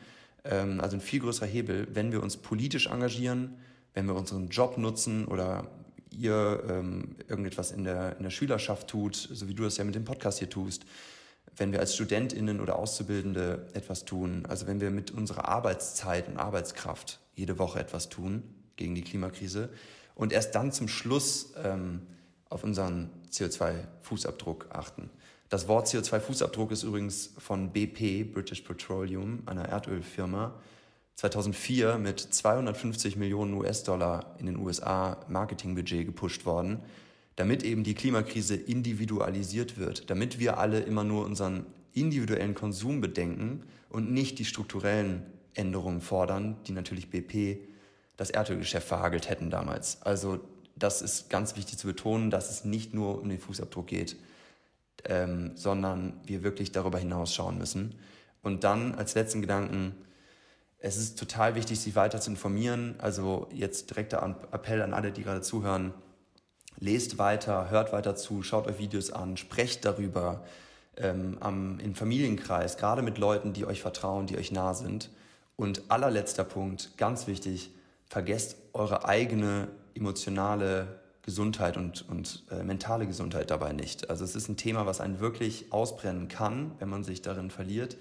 Ähm, 0.45 0.81
also 0.81 0.97
ein 0.97 1.01
viel 1.01 1.21
größerer 1.21 1.47
Hebel, 1.47 1.89
wenn 1.93 2.13
wir 2.13 2.23
uns 2.23 2.37
politisch 2.37 2.87
engagieren, 2.87 3.57
wenn 3.95 4.07
wir 4.07 4.15
unseren 4.15 4.49
Job 4.49 4.79
nutzen 4.79 5.27
oder 5.27 5.69
ihr 6.11 6.63
ähm, 6.69 7.17
irgendetwas 7.27 7.73
in 7.73 7.85
der, 7.85 8.17
in 8.19 8.23
der 8.23 8.31
Schülerschaft 8.31 8.89
tut, 8.89 9.17
so 9.17 9.49
wie 9.49 9.55
du 9.55 9.65
das 9.65 9.79
ja 9.79 9.85
mit 9.85 9.95
dem 9.95 10.05
Podcast 10.05 10.39
hier 10.39 10.51
tust, 10.51 10.85
wenn 11.57 11.73
wir 11.73 11.81
als 11.81 11.95
Studentinnen 11.95 12.61
oder 12.61 12.79
Auszubildende 12.79 13.67
etwas 13.73 14.05
tun, 14.05 14.45
also 14.47 14.67
wenn 14.67 14.81
wir 14.81 14.91
mit 14.91 15.11
unserer 15.11 15.49
Arbeitszeit 15.49 16.29
und 16.29 16.37
Arbeitskraft 16.37 17.21
jede 17.35 17.59
Woche 17.59 17.81
etwas 17.81 18.11
tun 18.11 18.43
gegen 18.77 18.95
die 18.95 19.03
Klimakrise 19.03 19.71
und 20.15 20.33
erst 20.33 20.55
dann 20.55 20.73
zum 20.73 20.89
Schluss 20.89 21.55
ähm, 21.63 22.03
auf 22.49 22.65
unseren 22.65 23.11
CO2-Fußabdruck 23.31 24.71
achten. 24.71 25.11
Das 25.49 25.69
Wort 25.69 25.87
CO2-Fußabdruck 25.87 26.71
ist 26.71 26.83
übrigens 26.83 27.31
von 27.39 27.73
BP, 27.73 28.33
British 28.33 28.63
Petroleum, 28.63 29.43
einer 29.47 29.69
Erdölfirma, 29.69 30.55
2004 31.17 31.99
mit 31.99 32.21
250 32.21 33.17
Millionen 33.17 33.55
US-Dollar 33.55 34.35
in 34.39 34.47
den 34.47 34.57
USA 34.57 35.19
Marketingbudget 35.29 36.07
gepusht 36.07 36.47
worden, 36.47 36.81
damit 37.37 37.63
eben 37.65 37.85
die 37.85 37.95
Klimakrise 37.95 38.57
individualisiert 38.57 39.79
wird, 39.79 40.11
damit 40.11 40.39
wir 40.39 40.59
alle 40.59 40.81
immer 40.81 41.05
nur 41.05 41.25
unseren 41.25 41.67
individuellen 41.93 42.55
Konsum 42.55 43.01
bedenken 43.01 43.63
und 43.91 44.11
nicht 44.11 44.39
die 44.39 44.45
strukturellen 44.45 45.27
Änderungen 45.55 46.01
fordern, 46.01 46.57
die 46.67 46.73
natürlich 46.73 47.11
BP 47.11 47.59
das 48.17 48.31
Erdölgeschäft 48.31 48.87
verhagelt 48.87 49.29
hätten 49.29 49.51
damals. 49.51 50.03
Also 50.03 50.41
das 50.77 51.03
ist 51.03 51.31
ganz 51.31 51.57
wichtig 51.57 51.79
zu 51.79 51.87
betonen, 51.87 52.31
dass 52.31 52.51
es 52.51 52.65
nicht 52.65 52.95
nur 52.95 53.21
um 53.21 53.29
den 53.29 53.39
Fußabdruck 53.39 53.87
geht, 53.87 54.17
ähm, 55.05 55.53
sondern 55.55 56.21
wir 56.25 56.43
wirklich 56.43 56.73
darüber 56.73 56.99
hinaus 56.99 57.35
schauen 57.35 57.59
müssen. 57.59 57.99
Und 58.43 58.65
dann 58.65 58.95
als 58.95 59.15
letzten 59.15 59.41
Gedanken, 59.41 59.95
es 60.79 60.97
ist 60.97 61.19
total 61.19 61.55
wichtig, 61.55 61.81
sich 61.81 61.95
weiter 61.95 62.21
zu 62.21 62.31
informieren. 62.31 62.97
Also 62.99 63.49
jetzt 63.53 63.91
direkter 63.91 64.23
Appell 64.51 64.83
an 64.83 64.95
alle, 64.95 65.13
die 65.13 65.23
gerade 65.23 65.41
zuhören. 65.41 65.95
Lest 66.79 67.19
weiter, 67.19 67.71
hört 67.71 67.93
weiter 67.93 68.17
zu, 68.17 68.43
schaut 68.43 68.67
euch 68.67 68.79
Videos 68.79 69.13
an, 69.13 69.37
sprecht 69.37 69.85
darüber 69.85 70.45
ähm, 70.97 71.37
am, 71.41 71.79
im 71.79 71.95
Familienkreis, 71.95 72.77
gerade 72.77 73.03
mit 73.03 73.19
Leuten, 73.19 73.53
die 73.53 73.65
euch 73.65 73.81
vertrauen, 73.81 74.27
die 74.27 74.37
euch 74.37 74.51
nah 74.51 74.75
sind. 74.75 75.11
Und 75.55 75.83
allerletzter 75.89 76.45
Punkt, 76.45 76.97
ganz 76.97 77.29
wichtig, 77.29 77.71
vergesst 78.13 78.57
eure 78.75 79.07
eigene 79.07 79.69
emotionale 79.95 81.01
Gesundheit 81.23 81.79
und, 81.79 82.07
und 82.11 82.45
äh, 82.51 82.63
mentale 82.63 83.07
Gesundheit 83.07 83.51
dabei 83.51 83.73
nicht. 83.73 84.11
Also 84.11 84.23
es 84.23 84.37
ist 84.37 84.51
ein 84.51 84.59
Thema, 84.59 84.85
was 84.85 85.01
einen 85.01 85.19
wirklich 85.19 85.73
ausbrennen 85.73 86.29
kann, 86.29 86.73
wenn 86.79 86.91
man 86.91 87.05
sich 87.05 87.23
darin 87.23 87.51
verliert. 87.51 87.97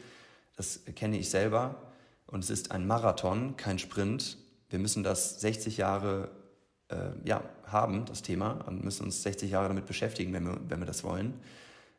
Das 0.57 0.82
kenne 0.97 1.18
ich 1.18 1.30
selber. 1.30 1.76
Und 2.28 2.43
es 2.43 2.49
ist 2.49 2.72
ein 2.72 2.86
Marathon, 2.86 3.55
kein 3.55 3.80
Sprint. 3.80 4.38
Wir 4.70 4.80
müssen 4.80 5.01
das 5.01 5.39
60 5.39 5.78
Jahre 5.78 6.30
äh, 6.89 7.12
ja, 7.24 7.41
haben, 7.66 8.03
das 8.03 8.22
Thema, 8.22 8.66
und 8.68 8.84
müssen 8.84 9.05
uns 9.05 9.24
60 9.24 9.49
Jahre 9.49 9.70
damit 9.70 9.86
beschäftigen, 9.86 10.34
wenn 10.34 10.45
wir, 10.45 10.57
wenn 10.68 10.80
wir 10.80 10.88
das 10.88 11.05
wollen. 11.05 11.36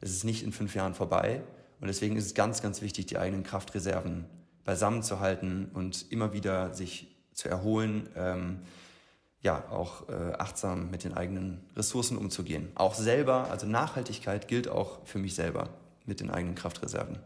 Es 0.02 0.10
ist 0.10 0.24
nicht 0.24 0.42
in 0.42 0.52
fünf 0.52 0.74
Jahren 0.74 0.92
vorbei. 0.92 1.42
Und 1.80 1.86
deswegen 1.86 2.16
ist 2.16 2.26
es 2.26 2.34
ganz, 2.34 2.60
ganz 2.60 2.82
wichtig, 2.82 3.06
die 3.06 3.16
eigenen 3.16 3.42
Kraftreserven 3.42 4.26
beisammen 4.64 5.02
zu 5.02 5.18
halten 5.20 5.70
und 5.72 6.12
immer 6.12 6.34
wieder 6.34 6.74
sich 6.74 7.11
zu 7.33 7.49
erholen. 7.49 8.09
Ähm, 8.16 8.61
ja, 9.43 9.64
auch 9.70 10.09
äh, 10.09 10.33
achtsam 10.39 10.91
mit 10.91 11.05
den 11.05 11.14
eigenen 11.14 11.61
Ressourcen 11.76 12.16
umzugehen. 12.16 12.70
Auch 12.76 12.95
selber, 12.95 13.51
also 13.51 13.66
Nachhaltigkeit 13.66 14.47
gilt 14.47 14.68
auch 14.68 15.05
für 15.05 15.18
mich 15.18 15.35
selber 15.35 15.68
mit 16.07 16.20
den 16.20 16.30
eigenen 16.30 16.55
Kraftreserven. 16.55 17.18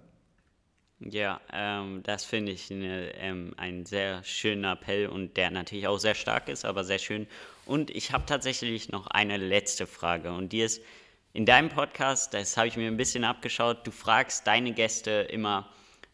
Ja, 0.99 1.43
ähm, 1.53 2.03
das 2.05 2.25
finde 2.25 2.53
ich 2.53 2.71
eine, 2.73 3.15
ähm, 3.17 3.53
ein 3.59 3.85
sehr 3.85 4.25
schöner 4.25 4.73
Appell 4.73 5.09
und 5.09 5.37
der 5.37 5.51
natürlich 5.51 5.87
auch 5.89 5.99
sehr 5.99 6.15
stark 6.15 6.49
ist, 6.49 6.65
aber 6.65 6.85
sehr 6.85 6.99
schön. 6.99 7.27
Und 7.67 7.91
ich 7.91 8.13
habe 8.13 8.25
tatsächlich 8.25 8.89
noch 8.89 9.07
eine 9.09 9.37
letzte 9.37 9.87
Frage 9.87 10.33
und 10.33 10.53
die 10.53 10.61
ist, 10.61 10.81
in 11.35 11.45
deinem 11.45 11.69
Podcast, 11.69 12.33
das 12.33 12.57
habe 12.57 12.69
ich 12.69 12.79
mir 12.79 12.87
ein 12.87 12.97
bisschen 12.97 13.25
abgeschaut, 13.25 13.87
du 13.87 13.91
fragst 13.91 14.47
deine 14.47 14.73
Gäste 14.73 15.11
immer, 15.11 15.69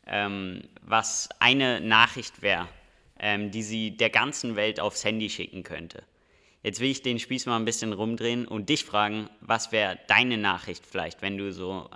ähm, 0.04 0.64
was 0.80 1.28
eine 1.38 1.80
Nachricht 1.80 2.42
wäre, 2.42 2.66
ähm, 3.22 3.50
die 3.50 3.62
sie 3.62 3.96
der 3.96 4.10
ganzen 4.10 4.56
Welt 4.56 4.80
aufs 4.80 5.04
Handy 5.04 5.30
schicken 5.30 5.62
könnte. 5.62 6.02
Jetzt 6.62 6.80
will 6.80 6.90
ich 6.90 7.02
den 7.02 7.18
Spieß 7.18 7.46
mal 7.46 7.56
ein 7.56 7.64
bisschen 7.64 7.92
rumdrehen 7.92 8.46
und 8.46 8.68
dich 8.68 8.84
fragen, 8.84 9.30
was 9.40 9.72
wäre 9.72 9.98
deine 10.08 10.36
Nachricht 10.36 10.84
vielleicht, 10.84 11.22
wenn 11.22 11.38
du 11.38 11.52
so 11.52 11.88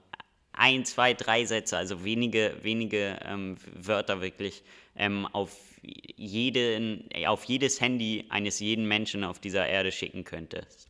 ein, 0.52 0.84
zwei, 0.84 1.14
drei 1.14 1.44
Sätze, 1.44 1.76
also 1.76 2.04
wenige, 2.04 2.56
wenige 2.62 3.18
ähm, 3.24 3.56
Wörter 3.74 4.20
wirklich, 4.20 4.62
ähm, 4.96 5.26
auf, 5.26 5.52
jeden, 5.82 7.08
auf 7.26 7.44
jedes 7.44 7.80
Handy 7.80 8.24
eines 8.30 8.60
jeden 8.60 8.88
Menschen 8.88 9.22
auf 9.22 9.38
dieser 9.38 9.66
Erde 9.68 9.92
schicken 9.92 10.24
könntest? 10.24 10.88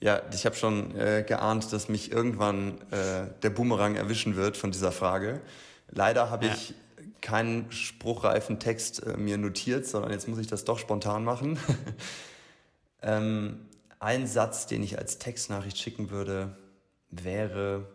Ja, 0.00 0.20
ich 0.32 0.44
habe 0.44 0.56
schon 0.56 0.94
äh, 0.98 1.24
geahnt, 1.26 1.72
dass 1.72 1.88
mich 1.88 2.12
irgendwann 2.12 2.78
äh, 2.90 3.28
der 3.42 3.50
Boomerang 3.50 3.94
erwischen 3.94 4.36
wird 4.36 4.56
von 4.56 4.70
dieser 4.70 4.92
Frage. 4.92 5.40
Leider 5.88 6.28
habe 6.28 6.46
ja. 6.46 6.54
ich 6.54 6.74
keinen 7.20 7.70
spruchreifen 7.72 8.58
Text 8.58 9.02
äh, 9.02 9.16
mir 9.16 9.38
notiert, 9.38 9.86
sondern 9.86 10.12
jetzt 10.12 10.28
muss 10.28 10.38
ich 10.38 10.46
das 10.46 10.64
doch 10.64 10.78
spontan 10.78 11.24
machen. 11.24 11.58
ähm, 13.02 13.66
ein 13.98 14.26
Satz, 14.26 14.66
den 14.66 14.82
ich 14.82 14.98
als 14.98 15.18
Textnachricht 15.18 15.78
schicken 15.78 16.10
würde, 16.10 16.56
wäre, 17.10 17.86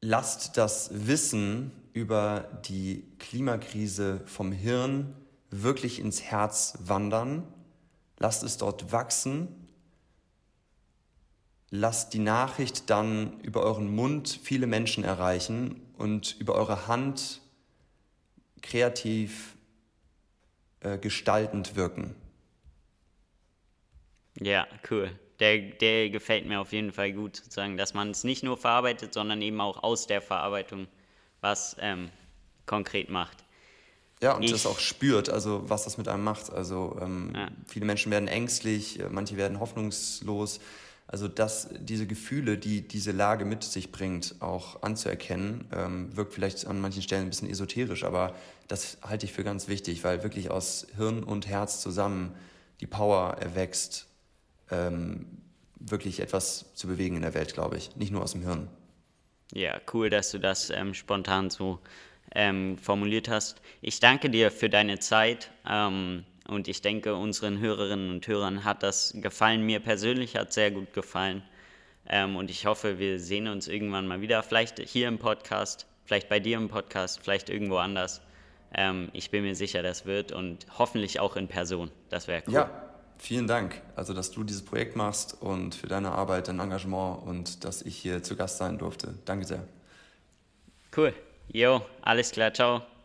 lasst 0.00 0.56
das 0.56 0.90
Wissen 0.92 1.72
über 1.92 2.60
die 2.68 3.04
Klimakrise 3.18 4.20
vom 4.26 4.52
Hirn 4.52 5.14
wirklich 5.50 5.98
ins 5.98 6.22
Herz 6.22 6.78
wandern. 6.80 7.42
Lasst 8.18 8.42
es 8.42 8.58
dort 8.58 8.92
wachsen. 8.92 9.57
Lasst 11.70 12.14
die 12.14 12.18
Nachricht 12.18 12.88
dann 12.90 13.40
über 13.40 13.62
euren 13.62 13.94
Mund 13.94 14.40
viele 14.42 14.66
Menschen 14.66 15.04
erreichen 15.04 15.82
und 15.96 16.36
über 16.38 16.54
eure 16.54 16.86
Hand 16.86 17.40
kreativ 18.62 19.56
äh, 20.80 20.98
gestaltend 20.98 21.76
wirken. 21.76 22.14
Ja, 24.40 24.66
cool 24.90 25.10
der, 25.40 25.58
der 25.58 26.10
gefällt 26.10 26.46
mir 26.46 26.60
auf 26.60 26.72
jeden 26.72 26.92
Fall 26.92 27.12
gut, 27.12 27.36
sozusagen, 27.36 27.76
dass 27.76 27.94
man 27.94 28.10
es 28.10 28.24
nicht 28.24 28.42
nur 28.42 28.56
verarbeitet, 28.56 29.14
sondern 29.14 29.40
eben 29.42 29.60
auch 29.60 29.82
aus 29.82 30.06
der 30.06 30.20
Verarbeitung 30.20 30.88
was 31.40 31.76
ähm, 31.80 32.10
konkret 32.66 33.10
macht. 33.10 33.44
Ja, 34.20 34.34
und 34.34 34.42
ich, 34.42 34.50
das 34.50 34.66
auch 34.66 34.80
spürt, 34.80 35.30
also 35.30 35.70
was 35.70 35.84
das 35.84 35.96
mit 35.96 36.08
einem 36.08 36.24
macht. 36.24 36.52
Also 36.52 36.98
ähm, 37.00 37.32
ja. 37.36 37.48
viele 37.66 37.86
Menschen 37.86 38.10
werden 38.10 38.26
ängstlich, 38.26 38.98
äh, 38.98 39.08
manche 39.08 39.36
werden 39.36 39.60
hoffnungslos. 39.60 40.58
Also 41.10 41.26
dass 41.26 41.70
diese 41.80 42.06
Gefühle, 42.06 42.58
die 42.58 42.86
diese 42.86 43.12
Lage 43.12 43.46
mit 43.46 43.64
sich 43.64 43.90
bringt, 43.90 44.36
auch 44.40 44.82
anzuerkennen, 44.82 45.66
ähm, 45.72 46.14
wirkt 46.14 46.34
vielleicht 46.34 46.66
an 46.66 46.80
manchen 46.80 47.00
Stellen 47.02 47.22
ein 47.22 47.30
bisschen 47.30 47.48
esoterisch, 47.48 48.04
aber 48.04 48.34
das 48.68 48.98
halte 49.02 49.24
ich 49.24 49.32
für 49.32 49.42
ganz 49.42 49.68
wichtig, 49.68 50.04
weil 50.04 50.22
wirklich 50.22 50.50
aus 50.50 50.86
Hirn 50.96 51.24
und 51.24 51.46
Herz 51.46 51.80
zusammen 51.80 52.34
die 52.80 52.86
Power 52.86 53.38
erwächst, 53.40 54.06
ähm, 54.70 55.26
wirklich 55.76 56.20
etwas 56.20 56.74
zu 56.74 56.86
bewegen 56.86 57.16
in 57.16 57.22
der 57.22 57.32
Welt, 57.32 57.54
glaube 57.54 57.78
ich. 57.78 57.96
Nicht 57.96 58.12
nur 58.12 58.22
aus 58.22 58.32
dem 58.32 58.42
Hirn. 58.42 58.68
Ja, 59.54 59.80
cool, 59.94 60.10
dass 60.10 60.30
du 60.30 60.38
das 60.38 60.68
ähm, 60.68 60.92
spontan 60.92 61.48
so 61.48 61.78
ähm, 62.34 62.76
formuliert 62.76 63.30
hast. 63.30 63.62
Ich 63.80 63.98
danke 63.98 64.28
dir 64.28 64.50
für 64.50 64.68
deine 64.68 64.98
Zeit 64.98 65.50
ähm, 65.66 66.24
und 66.48 66.66
ich 66.66 66.82
denke, 66.82 67.14
unseren 67.14 67.60
Hörerinnen 67.60 68.10
und 68.10 68.26
Hörern 68.26 68.64
hat 68.64 68.82
das 68.82 69.12
gefallen. 69.16 69.62
Mir 69.62 69.80
persönlich 69.80 70.34
hat 70.36 70.48
es 70.48 70.54
sehr 70.54 70.70
gut 70.70 70.92
gefallen 70.92 71.42
ähm, 72.08 72.36
und 72.36 72.50
ich 72.50 72.66
hoffe, 72.66 72.98
wir 72.98 73.20
sehen 73.20 73.48
uns 73.48 73.68
irgendwann 73.68 74.06
mal 74.06 74.20
wieder. 74.20 74.42
Vielleicht 74.42 74.80
hier 74.80 75.08
im 75.08 75.18
Podcast, 75.18 75.86
vielleicht 76.04 76.28
bei 76.28 76.40
dir 76.40 76.56
im 76.56 76.68
Podcast, 76.68 77.20
vielleicht 77.22 77.50
irgendwo 77.50 77.76
anders. 77.76 78.22
Ähm, 78.74 79.10
ich 79.12 79.30
bin 79.30 79.44
mir 79.44 79.54
sicher, 79.54 79.82
das 79.82 80.06
wird 80.06 80.32
und 80.32 80.66
hoffentlich 80.78 81.20
auch 81.20 81.36
in 81.36 81.48
Person. 81.48 81.90
Das 82.08 82.28
wäre 82.28 82.42
cool. 82.46 82.54
Ja, 82.54 82.70
vielen 83.18 83.46
Dank, 83.46 83.80
also 83.94 84.14
dass 84.14 84.30
du 84.30 84.42
dieses 84.42 84.64
Projekt 84.64 84.96
machst 84.96 85.40
und 85.40 85.74
für 85.74 85.86
deine 85.86 86.12
Arbeit, 86.12 86.48
dein 86.48 86.60
Engagement 86.60 87.22
und 87.26 87.64
dass 87.64 87.82
ich 87.82 87.96
hier 87.96 88.22
zu 88.22 88.36
Gast 88.36 88.58
sein 88.58 88.78
durfte. 88.78 89.14
Danke 89.24 89.46
sehr. 89.46 89.64
Cool. 90.96 91.14
Jo, 91.48 91.82
alles 92.02 92.30
klar, 92.30 92.52
ciao. 92.52 92.97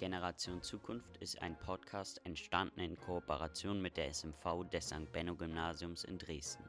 Generation 0.00 0.62
Zukunft 0.62 1.18
ist 1.18 1.42
ein 1.42 1.58
Podcast 1.58 2.22
entstanden 2.24 2.80
in 2.80 2.98
Kooperation 2.98 3.82
mit 3.82 3.98
der 3.98 4.08
SMV 4.08 4.64
des 4.72 4.86
St. 4.86 5.12
Benno 5.12 5.36
Gymnasiums 5.36 6.04
in 6.04 6.16
Dresden. 6.16 6.64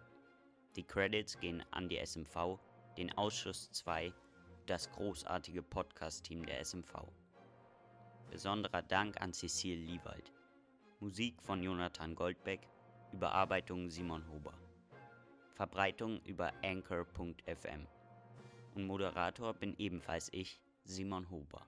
Die 0.75 0.83
Credits 0.83 1.39
gehen 1.39 1.63
an 1.71 1.87
die 1.87 2.05
SMV, 2.05 2.59
den 2.97 3.09
Ausschuss 3.17 3.71
2, 3.71 4.13
das 4.65 4.91
großartige 4.91 5.61
Podcast-Team 5.61 6.45
der 6.45 6.59
SMV. 6.59 7.07
Besonderer 8.29 8.81
Dank 8.81 9.21
an 9.21 9.31
Cecile 9.31 9.79
Liewald. 9.79 10.33
Musik 10.99 11.41
von 11.41 11.63
Jonathan 11.63 12.13
Goldbeck, 12.13 12.67
Überarbeitung 13.13 13.89
Simon 13.89 14.27
Huber. 14.27 14.55
Verbreitung 15.53 16.19
über 16.25 16.51
anchor.fm. 16.65 17.87
Und 18.75 18.87
Moderator 18.87 19.53
bin 19.53 19.73
ebenfalls 19.77 20.27
ich, 20.33 20.59
Simon 20.83 21.29
Huber. 21.29 21.65